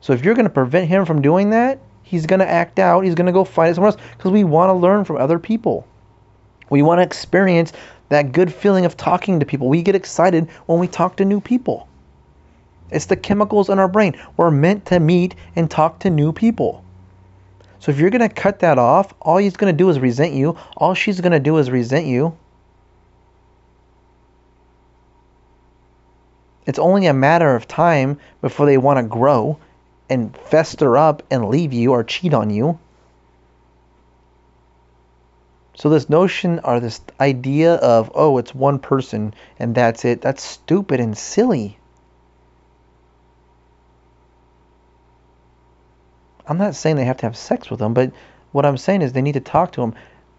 So 0.00 0.12
if 0.12 0.24
you're 0.24 0.34
going 0.34 0.44
to 0.44 0.50
prevent 0.50 0.88
him 0.88 1.04
from 1.04 1.22
doing 1.22 1.50
that, 1.50 1.78
he's 2.02 2.26
going 2.26 2.40
to 2.40 2.48
act 2.48 2.78
out. 2.78 3.04
He's 3.04 3.14
going 3.14 3.26
to 3.26 3.32
go 3.32 3.44
find 3.44 3.74
someone 3.74 3.92
else 3.92 4.02
because 4.16 4.32
we 4.32 4.44
want 4.44 4.70
to 4.70 4.74
learn 4.74 5.04
from 5.04 5.16
other 5.16 5.38
people. 5.38 5.86
We 6.70 6.82
want 6.82 6.98
to 6.98 7.02
experience 7.02 7.72
that 8.08 8.32
good 8.32 8.52
feeling 8.52 8.84
of 8.84 8.96
talking 8.96 9.40
to 9.40 9.46
people. 9.46 9.68
We 9.68 9.82
get 9.82 9.94
excited 9.94 10.48
when 10.66 10.78
we 10.78 10.88
talk 10.88 11.16
to 11.16 11.24
new 11.24 11.40
people. 11.40 11.88
It's 12.90 13.06
the 13.06 13.16
chemicals 13.16 13.68
in 13.68 13.78
our 13.78 13.88
brain. 13.88 14.20
We're 14.36 14.50
meant 14.50 14.86
to 14.86 14.98
meet 14.98 15.36
and 15.54 15.70
talk 15.70 16.00
to 16.00 16.10
new 16.10 16.32
people. 16.32 16.84
So 17.78 17.92
if 17.92 17.98
you're 17.98 18.10
going 18.10 18.28
to 18.28 18.34
cut 18.34 18.58
that 18.60 18.78
off, 18.78 19.14
all 19.20 19.36
he's 19.36 19.56
going 19.56 19.72
to 19.72 19.76
do 19.76 19.88
is 19.90 20.00
resent 20.00 20.34
you. 20.34 20.56
All 20.76 20.94
she's 20.94 21.20
going 21.20 21.32
to 21.32 21.40
do 21.40 21.58
is 21.58 21.70
resent 21.70 22.06
you. 22.06 22.36
It's 26.66 26.78
only 26.78 27.06
a 27.06 27.14
matter 27.14 27.56
of 27.56 27.66
time 27.66 28.18
before 28.40 28.66
they 28.66 28.78
want 28.78 28.98
to 28.98 29.02
grow 29.02 29.58
and 30.08 30.36
fester 30.36 30.96
up 30.96 31.22
and 31.30 31.48
leave 31.48 31.72
you 31.72 31.92
or 31.92 32.04
cheat 32.04 32.34
on 32.34 32.50
you. 32.50 32.78
So 35.74 35.88
this 35.88 36.10
notion 36.10 36.60
or 36.62 36.78
this 36.78 37.00
idea 37.18 37.76
of 37.76 38.12
oh 38.14 38.36
it's 38.36 38.54
one 38.54 38.78
person 38.78 39.32
and 39.58 39.74
that's 39.74 40.04
it 40.04 40.20
that's 40.20 40.42
stupid 40.42 41.00
and 41.00 41.16
silly. 41.16 41.78
I'm 46.46 46.58
not 46.58 46.74
saying 46.74 46.96
they 46.96 47.04
have 47.04 47.16
to 47.18 47.26
have 47.26 47.36
sex 47.36 47.70
with 47.70 47.78
them, 47.78 47.94
but 47.94 48.12
what 48.52 48.66
I'm 48.66 48.76
saying 48.76 49.02
is 49.02 49.12
they 49.12 49.22
need 49.22 49.34
to 49.34 49.40
talk 49.40 49.72
to 49.72 49.80
them 49.80 49.94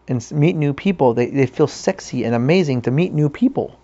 and 0.08 0.32
meet 0.32 0.56
new 0.56 0.74
people. 0.74 1.16
They 1.16 1.28
they 1.28 1.48
feel 1.48 1.68
sexy 1.68 2.24
and 2.24 2.36
amazing 2.36 2.84
to 2.84 2.92
meet 2.92 3.12
new 3.14 3.30
people 3.30 3.80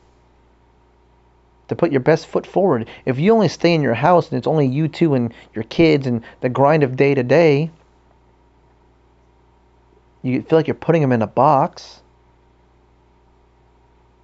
to 1.67 1.75
put 1.75 1.91
your 1.91 2.01
best 2.01 2.27
foot 2.27 2.45
forward. 2.47 2.87
If 3.05 3.19
you 3.19 3.33
only 3.33 3.47
stay 3.47 3.73
in 3.73 3.81
your 3.81 3.93
house 3.93 4.29
and 4.29 4.37
it's 4.37 4.47
only 4.47 4.67
you 4.67 4.87
two 4.87 5.13
and 5.13 5.33
your 5.53 5.63
kids 5.65 6.07
and 6.07 6.23
the 6.41 6.49
grind 6.49 6.83
of 6.83 6.95
day 6.95 7.13
to 7.13 7.23
day, 7.23 7.71
You 10.27 10.41
feel 10.41 10.59
like 10.59 10.67
you're 10.67 10.75
putting 10.75 11.01
them 11.01 11.11
in 11.11 11.21
a 11.21 11.27
box. 11.27 12.01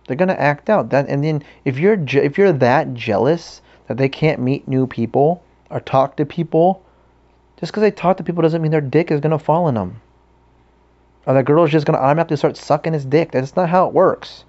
They're 0.07 0.17
gonna 0.17 0.33
act 0.33 0.69
out 0.69 0.89
that, 0.89 1.07
and 1.07 1.23
then 1.23 1.43
if 1.63 1.79
you're 1.79 1.95
je- 1.95 2.19
if 2.19 2.37
you're 2.37 2.51
that 2.51 2.93
jealous 2.93 3.61
that 3.87 3.97
they 3.97 4.09
can't 4.09 4.41
meet 4.41 4.67
new 4.67 4.85
people 4.85 5.41
or 5.69 5.79
talk 5.79 6.17
to 6.17 6.25
people, 6.25 6.81
just 7.57 7.71
because 7.71 7.81
they 7.81 7.91
talk 7.91 8.17
to 8.17 8.23
people 8.23 8.41
doesn't 8.41 8.61
mean 8.61 8.71
their 8.71 8.81
dick 8.81 9.11
is 9.11 9.21
gonna 9.21 9.39
fall 9.39 9.69
in 9.69 9.75
them. 9.75 10.01
Or 11.25 11.33
that 11.35 11.45
girl's 11.45 11.71
just 11.71 11.85
gonna 11.85 11.99
automatically 11.99 12.35
start 12.35 12.57
sucking 12.57 12.91
his 12.91 13.05
dick. 13.05 13.31
That's 13.31 13.55
not 13.55 13.69
how 13.69 13.87
it 13.87 13.93
works. 13.93 14.43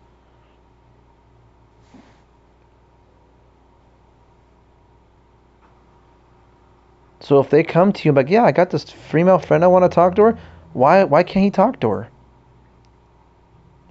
So 7.25 7.41
if 7.41 7.49
they 7.49 7.63
come 7.63 7.91
to 7.91 8.07
you 8.07 8.13
like, 8.13 8.29
yeah, 8.29 8.45
I 8.45 8.53
got 8.53 8.69
this 8.69 8.85
female 8.85 9.39
friend 9.39 9.65
I 9.65 9.67
want 9.69 9.83
to 9.83 9.89
talk 9.89 10.15
to 10.17 10.23
her, 10.25 10.39
why 10.75 11.05
why 11.05 11.23
can't 11.23 11.43
he 11.43 11.51
talk 11.51 11.81
to 11.81 11.89
her? 11.89 12.09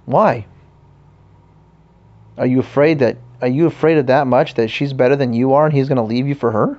Why? 0.06 0.46
Are 2.38 2.46
you 2.46 2.60
afraid 2.60 3.00
that 3.00 3.16
are 3.42 3.48
you 3.48 3.66
afraid 3.66 3.98
of 3.98 4.06
that 4.06 4.28
much 4.28 4.54
that 4.54 4.68
she's 4.68 4.92
better 4.92 5.16
than 5.16 5.32
you 5.32 5.52
are 5.52 5.64
and 5.64 5.74
he's 5.74 5.88
going 5.88 5.96
to 5.96 6.02
leave 6.02 6.28
you 6.28 6.36
for 6.36 6.52
her? 6.52 6.78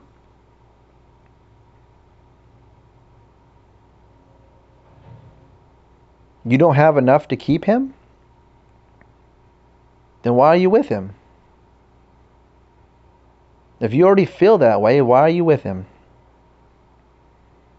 You 6.45 6.57
don't 6.57 6.75
have 6.75 6.95
enough 6.95 7.27
to 7.29 7.35
keep 7.35 7.65
him? 7.65 7.93
Then 10.21 10.35
why 10.35 10.47
are 10.49 10.55
you 10.55 10.69
with 10.69 10.87
him? 10.87 11.15
If 13.81 13.93
you 13.93 14.05
already 14.05 14.25
feel 14.25 14.57
that 14.59 14.79
way, 14.79 15.01
why 15.01 15.19
are 15.21 15.29
you 15.29 15.43
with 15.43 15.63
him? 15.63 15.85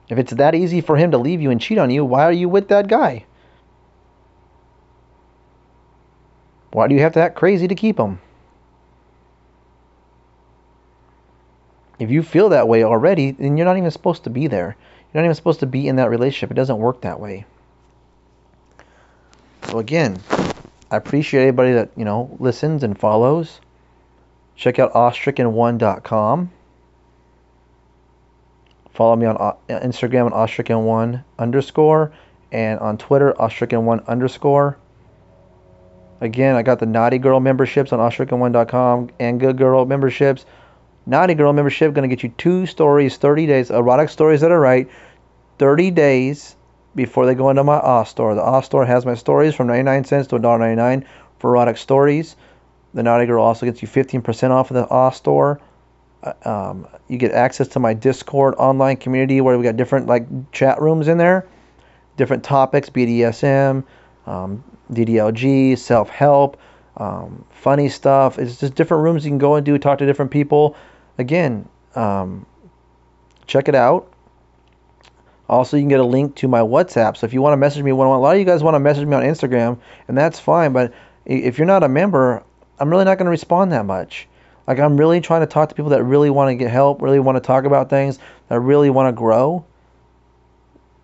If 0.09 0.18
it's 0.18 0.32
that 0.32 0.54
easy 0.54 0.80
for 0.80 0.96
him 0.96 1.11
to 1.11 1.18
leave 1.18 1.40
you 1.40 1.50
and 1.50 1.61
cheat 1.61 1.78
on 1.78 1.90
you, 1.90 2.04
why 2.04 2.24
are 2.24 2.32
you 2.32 2.48
with 2.48 2.68
that 2.68 2.88
guy? 2.88 3.24
Why 6.70 6.88
do 6.88 6.94
you 6.94 7.00
have 7.00 7.14
to 7.14 7.20
act 7.20 7.36
crazy 7.36 7.66
to 7.66 7.74
keep 7.74 7.98
him? 7.98 8.20
If 11.98 12.11
you 12.11 12.22
feel 12.22 12.50
that 12.50 12.68
way 12.68 12.84
already, 12.84 13.30
then 13.30 13.57
you're 13.57 13.64
not 13.64 13.78
even 13.78 13.90
supposed 13.90 14.24
to 14.24 14.30
be 14.30 14.46
there. 14.46 14.76
You're 15.12 15.22
not 15.22 15.26
even 15.26 15.34
supposed 15.34 15.61
to 15.61 15.66
be 15.66 15.88
in 15.88 15.96
that 15.96 16.11
relationship. 16.11 16.50
It 16.50 16.54
doesn't 16.54 16.78
work 16.78 17.00
that 17.00 17.18
way. 17.18 17.46
So 19.68 19.78
again, 19.78 20.18
I 20.90 20.96
appreciate 20.96 21.40
everybody 21.40 21.72
that, 21.72 21.90
you 21.96 22.04
know, 22.04 22.36
listens 22.38 22.82
and 22.82 22.98
follows. 22.98 23.61
Check 24.54 24.78
out 24.78 24.92
awestricken1.com. 24.92 26.50
Follow 28.97 29.14
me 29.14 29.26
on 29.26 29.36
uh, 29.36 29.53
Instagram 29.68 30.26
at 30.26 30.32
awestricken1 30.32 31.22
underscore 31.38 32.12
and 32.51 32.80
on 32.80 32.97
Twitter 32.97 33.34
awestricken1 33.38 34.07
underscore. 34.07 34.78
Again, 36.22 36.57
I 36.57 36.62
got 36.62 36.78
the 36.78 36.86
Naughty 36.86 37.18
Girl 37.18 37.38
memberships 37.38 37.92
on 37.92 37.99
awestricken1.com 37.99 39.11
and 39.20 39.38
Good 39.38 39.59
Girl 39.59 39.84
memberships. 39.84 40.47
Naughty 41.05 41.34
Girl 41.34 41.53
membership 41.53 41.92
going 41.92 42.09
to 42.09 42.16
get 42.16 42.22
you 42.22 42.30
two 42.38 42.64
stories, 42.64 43.18
30 43.18 43.47
days, 43.47 43.70
erotic 43.70 44.09
stories 44.09 44.40
that 44.40 44.51
are 44.51 44.59
right, 44.59 44.88
30 45.59 45.90
days 45.90 46.57
before 46.94 47.26
they 47.26 47.34
go 47.34 47.51
into 47.51 47.64
my 47.64 47.76
Awe 47.76 48.05
store. 48.05 48.34
The 48.34 48.42
Awe 48.42 48.62
store 48.62 48.86
has 48.86 49.05
my 49.05 49.14
stories 49.14 49.55
from 49.55 49.66
99 49.66 50.05
cents 50.05 50.28
to 50.28 50.38
$1.99 50.38 51.05
for 51.38 51.51
erotic 51.51 51.76
stories. 51.76 52.34
The 52.94 53.03
Naughty 53.03 53.26
Girl 53.26 53.44
also 53.44 53.66
gets 53.66 53.82
you 53.82 53.88
15% 53.88 54.51
off 54.51 54.70
of 54.70 54.74
the 54.74 54.88
Awe 54.88 55.11
store. 55.11 55.61
Uh, 56.27 56.49
um, 56.49 56.89
you 57.09 57.18
get 57.18 57.33
access 57.33 57.68
to 57.68 57.79
my 57.79 57.95
Discord 57.95 58.55
online 58.57 58.97
community 58.97 59.41
where 59.41 59.57
we 59.57 59.64
got 59.64 59.77
different 59.77 60.07
like 60.07 60.27
chat 60.53 60.81
rooms 60.81 61.09
in 61.09 61.18
there, 61.18 61.47
different 62.16 62.43
topics, 62.43 62.91
BDSM, 62.91 63.85
um, 64.27 64.64
DDLG, 64.93 65.79
self 65.79 66.09
help, 66.09 66.57
um, 66.97 67.45
funny 67.51 67.89
stuff. 67.89 68.39
It's 68.39 68.59
just 68.59 68.74
different 68.74 69.05
rooms 69.05 69.24
you 69.24 69.31
can 69.31 69.39
go 69.39 69.55
and 69.55 69.64
do, 69.64 69.79
talk 69.79 69.99
to 69.99 70.07
different 70.07 70.31
people. 70.31 70.77
Again, 71.18 71.68
um, 71.95 72.45
check 73.47 73.68
it 73.68 73.74
out. 73.74 74.12
Also, 75.49 75.77
you 75.77 75.83
can 75.83 75.89
get 75.89 76.01
a 76.01 76.05
link 76.05 76.35
to 76.37 76.49
my 76.49 76.61
WhatsApp. 76.61 77.16
So 77.16 77.24
if 77.24 77.33
you 77.33 77.41
want 77.41 77.53
to 77.53 77.57
message 77.57 77.85
me 77.85 77.93
one, 77.93 78.09
a 78.09 78.18
lot 78.18 78.35
of 78.35 78.41
you 78.41 78.45
guys 78.45 78.64
want 78.64 78.74
to 78.74 78.81
message 78.81 79.07
me 79.07 79.14
on 79.14 79.22
Instagram, 79.22 79.79
and 80.09 80.18
that's 80.18 80.41
fine. 80.41 80.72
But 80.72 80.93
if 81.24 81.57
you're 81.57 81.68
not 81.68 81.85
a 81.85 81.89
member, 81.89 82.43
I'm 82.81 82.91
really 82.91 83.05
not 83.05 83.16
going 83.16 83.27
to 83.27 83.31
respond 83.31 83.70
that 83.70 83.87
much. 83.87 84.27
Like 84.66 84.78
I'm 84.78 84.96
really 84.96 85.20
trying 85.20 85.42
to 85.42 85.46
talk 85.46 85.68
to 85.68 85.74
people 85.74 85.90
that 85.90 86.02
really 86.02 86.30
want 86.30 86.50
to 86.50 86.54
get 86.56 86.70
help, 86.70 87.00
really 87.00 87.20
want 87.20 87.36
to 87.36 87.40
talk 87.40 87.64
about 87.64 87.88
things, 87.88 88.18
that 88.48 88.60
really 88.60 88.90
want 88.90 89.08
to 89.08 89.18
grow. 89.18 89.64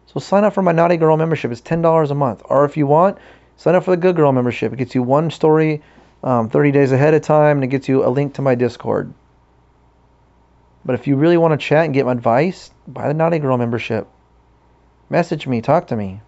So 0.06 0.20
sign 0.20 0.44
up 0.44 0.52
for 0.52 0.62
my 0.62 0.72
Naughty 0.72 0.96
Girl 0.96 1.16
membership. 1.16 1.52
It's 1.52 1.60
ten 1.60 1.80
dollars 1.80 2.10
a 2.10 2.14
month. 2.14 2.42
Or 2.44 2.64
if 2.64 2.76
you 2.76 2.86
want, 2.86 3.18
sign 3.56 3.74
up 3.74 3.84
for 3.84 3.92
the 3.92 3.96
Good 3.96 4.16
Girl 4.16 4.32
membership. 4.32 4.72
It 4.72 4.76
gets 4.76 4.94
you 4.94 5.02
one 5.02 5.30
story 5.30 5.82
um, 6.22 6.48
30 6.48 6.70
days 6.72 6.92
ahead 6.92 7.14
of 7.14 7.22
time, 7.22 7.58
and 7.58 7.64
it 7.64 7.68
gets 7.68 7.88
you 7.88 8.04
a 8.04 8.10
link 8.10 8.34
to 8.34 8.42
my 8.42 8.54
Discord. 8.54 9.12
But 10.84 10.94
if 10.94 11.06
you 11.06 11.16
really 11.16 11.36
want 11.36 11.58
to 11.58 11.64
chat 11.64 11.84
and 11.84 11.94
get 11.94 12.06
my 12.06 12.12
advice, 12.12 12.70
buy 12.86 13.08
the 13.08 13.14
Naughty 13.14 13.38
Girl 13.38 13.56
membership. 13.56 14.08
Message 15.08 15.46
me, 15.46 15.60
talk 15.60 15.88
to 15.88 15.96
me. 15.96 16.20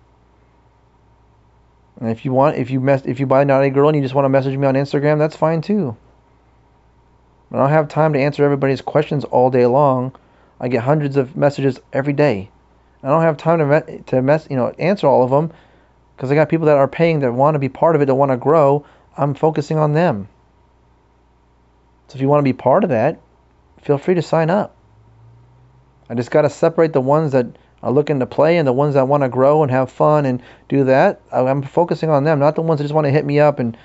And 2.00 2.10
if 2.10 2.24
you 2.24 2.32
want, 2.32 2.56
if 2.56 2.70
you 2.70 2.80
mess, 2.80 3.02
if 3.04 3.20
you 3.20 3.26
buy 3.26 3.44
Naughty 3.44 3.70
Girl 3.70 3.88
and 3.88 3.96
you 3.96 4.02
just 4.02 4.14
want 4.14 4.24
to 4.24 4.28
message 4.28 4.56
me 4.56 4.66
on 4.66 4.74
Instagram, 4.74 5.18
that's 5.18 5.36
fine 5.36 5.62
too. 5.62 5.96
I 7.54 7.58
don't 7.58 7.70
have 7.70 7.88
time 7.88 8.12
to 8.14 8.18
answer 8.18 8.44
everybody's 8.44 8.80
questions 8.80 9.22
all 9.24 9.48
day 9.48 9.64
long. 9.66 10.12
I 10.58 10.66
get 10.66 10.82
hundreds 10.82 11.16
of 11.16 11.36
messages 11.36 11.80
every 11.92 12.12
day. 12.12 12.50
I 13.04 13.08
don't 13.08 13.22
have 13.22 13.36
time 13.36 13.58
to 13.60 13.66
me- 13.66 13.98
to 14.06 14.22
mess, 14.22 14.48
you 14.50 14.56
know, 14.56 14.74
answer 14.76 15.06
all 15.06 15.22
of 15.22 15.30
them 15.30 15.52
because 16.16 16.32
I 16.32 16.34
got 16.34 16.48
people 16.48 16.66
that 16.66 16.76
are 16.76 16.88
paying 16.88 17.20
that 17.20 17.32
want 17.32 17.54
to 17.54 17.60
be 17.60 17.68
part 17.68 17.94
of 17.94 18.02
it, 18.02 18.06
that 18.06 18.14
want 18.16 18.32
to 18.32 18.36
grow. 18.36 18.84
I'm 19.16 19.34
focusing 19.34 19.78
on 19.78 19.92
them. 19.92 20.26
So 22.08 22.16
if 22.16 22.20
you 22.20 22.28
want 22.28 22.40
to 22.40 22.44
be 22.44 22.52
part 22.52 22.82
of 22.82 22.90
that, 22.90 23.20
feel 23.82 23.98
free 23.98 24.14
to 24.14 24.22
sign 24.22 24.50
up. 24.50 24.74
I 26.10 26.14
just 26.14 26.32
got 26.32 26.42
to 26.42 26.50
separate 26.50 26.92
the 26.92 27.00
ones 27.00 27.30
that 27.32 27.46
are 27.84 27.92
looking 27.92 28.18
to 28.18 28.26
play 28.26 28.56
and 28.58 28.66
the 28.66 28.72
ones 28.72 28.94
that 28.94 29.06
want 29.06 29.22
to 29.22 29.28
grow 29.28 29.62
and 29.62 29.70
have 29.70 29.92
fun 29.92 30.26
and 30.26 30.42
do 30.68 30.82
that. 30.84 31.20
I'm 31.30 31.62
focusing 31.62 32.10
on 32.10 32.24
them, 32.24 32.40
not 32.40 32.56
the 32.56 32.62
ones 32.62 32.78
that 32.78 32.84
just 32.84 32.94
want 32.94 33.04
to 33.04 33.12
hit 33.12 33.24
me 33.24 33.38
up 33.38 33.60
and 33.60 33.76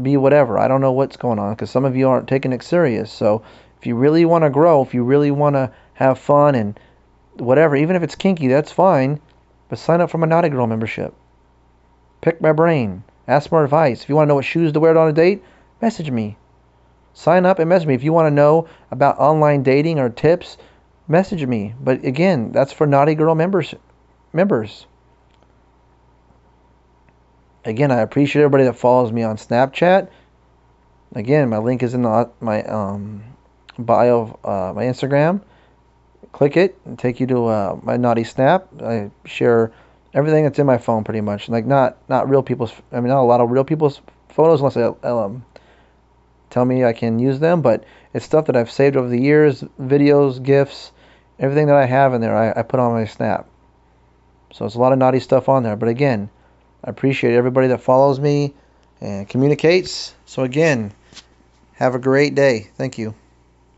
be 0.00 0.16
whatever. 0.16 0.58
I 0.58 0.68
don't 0.68 0.80
know 0.80 0.92
what's 0.92 1.16
going 1.16 1.38
on 1.38 1.54
because 1.54 1.70
some 1.70 1.84
of 1.84 1.96
you 1.96 2.08
aren't 2.08 2.28
taking 2.28 2.52
it 2.52 2.62
serious. 2.62 3.12
So 3.12 3.42
if 3.78 3.86
you 3.86 3.94
really 3.96 4.24
want 4.24 4.44
to 4.44 4.50
grow, 4.50 4.82
if 4.82 4.94
you 4.94 5.02
really 5.02 5.30
want 5.30 5.56
to 5.56 5.72
have 5.94 6.18
fun 6.18 6.54
and 6.54 6.78
whatever, 7.34 7.76
even 7.76 7.96
if 7.96 8.02
it's 8.02 8.14
kinky, 8.14 8.48
that's 8.48 8.72
fine. 8.72 9.20
But 9.68 9.78
sign 9.78 10.00
up 10.00 10.10
for 10.10 10.18
my 10.18 10.26
Naughty 10.26 10.48
Girl 10.48 10.66
membership. 10.66 11.14
Pick 12.20 12.40
my 12.40 12.52
brain. 12.52 13.04
Ask 13.26 13.48
for 13.48 13.64
advice. 13.64 14.02
If 14.02 14.08
you 14.08 14.16
want 14.16 14.26
to 14.26 14.28
know 14.28 14.34
what 14.34 14.44
shoes 14.44 14.72
to 14.72 14.80
wear 14.80 14.96
on 14.98 15.08
a 15.08 15.12
date, 15.12 15.42
message 15.80 16.10
me. 16.10 16.36
Sign 17.14 17.46
up 17.46 17.58
and 17.58 17.68
message 17.68 17.88
me. 17.88 17.94
If 17.94 18.04
you 18.04 18.12
want 18.12 18.26
to 18.26 18.34
know 18.34 18.68
about 18.90 19.18
online 19.18 19.62
dating 19.62 19.98
or 19.98 20.08
tips, 20.08 20.56
message 21.08 21.46
me. 21.46 21.74
But 21.80 22.04
again, 22.04 22.52
that's 22.52 22.72
for 22.72 22.86
Naughty 22.86 23.14
Girl 23.14 23.34
members. 23.34 23.74
Members. 24.32 24.86
Again, 27.64 27.90
I 27.90 28.00
appreciate 28.00 28.42
everybody 28.42 28.64
that 28.64 28.76
follows 28.76 29.12
me 29.12 29.22
on 29.22 29.36
Snapchat. 29.36 30.08
Again, 31.14 31.48
my 31.50 31.58
link 31.58 31.82
is 31.82 31.92
in 31.92 32.02
the, 32.02 32.30
my 32.40 32.62
um, 32.62 33.22
bio 33.78 34.38
uh, 34.44 34.72
my 34.74 34.84
Instagram. 34.84 35.42
Click 36.32 36.56
it 36.56 36.78
and 36.86 36.98
take 36.98 37.20
you 37.20 37.26
to 37.26 37.46
uh, 37.46 37.78
my 37.82 37.96
Naughty 37.96 38.24
Snap. 38.24 38.68
I 38.82 39.10
share 39.26 39.72
everything 40.14 40.44
that's 40.44 40.58
in 40.58 40.66
my 40.66 40.78
phone 40.78 41.04
pretty 41.04 41.20
much. 41.20 41.48
Like 41.48 41.66
not 41.66 41.98
not 42.08 42.30
real 42.30 42.42
people's. 42.42 42.72
I 42.92 43.00
mean, 43.00 43.08
not 43.08 43.20
a 43.20 43.28
lot 43.28 43.40
of 43.40 43.50
real 43.50 43.64
people's 43.64 44.00
photos 44.30 44.60
unless 44.60 44.74
they 44.74 45.08
um, 45.08 45.44
tell 46.48 46.64
me 46.64 46.84
I 46.84 46.94
can 46.94 47.18
use 47.18 47.40
them. 47.40 47.60
But 47.60 47.84
it's 48.14 48.24
stuff 48.24 48.46
that 48.46 48.56
I've 48.56 48.70
saved 48.70 48.96
over 48.96 49.08
the 49.08 49.20
years, 49.20 49.62
videos, 49.78 50.42
gifs, 50.42 50.92
everything 51.38 51.66
that 51.66 51.76
I 51.76 51.84
have 51.84 52.14
in 52.14 52.22
there. 52.22 52.36
I, 52.36 52.58
I 52.58 52.62
put 52.62 52.80
on 52.80 52.92
my 52.92 53.04
Snap. 53.04 53.46
So 54.52 54.64
it's 54.64 54.76
a 54.76 54.80
lot 54.80 54.92
of 54.92 54.98
naughty 54.98 55.20
stuff 55.20 55.48
on 55.48 55.62
there. 55.62 55.76
But 55.76 55.90
again 55.90 56.30
I 56.84 56.90
appreciate 56.90 57.34
everybody 57.34 57.68
that 57.68 57.80
follows 57.80 58.18
me 58.18 58.54
and 59.00 59.28
communicates. 59.28 60.14
So, 60.26 60.42
again, 60.42 60.92
have 61.74 61.94
a 61.94 61.98
great 61.98 62.34
day. 62.34 62.68
Thank 62.76 62.98
you. 62.98 63.14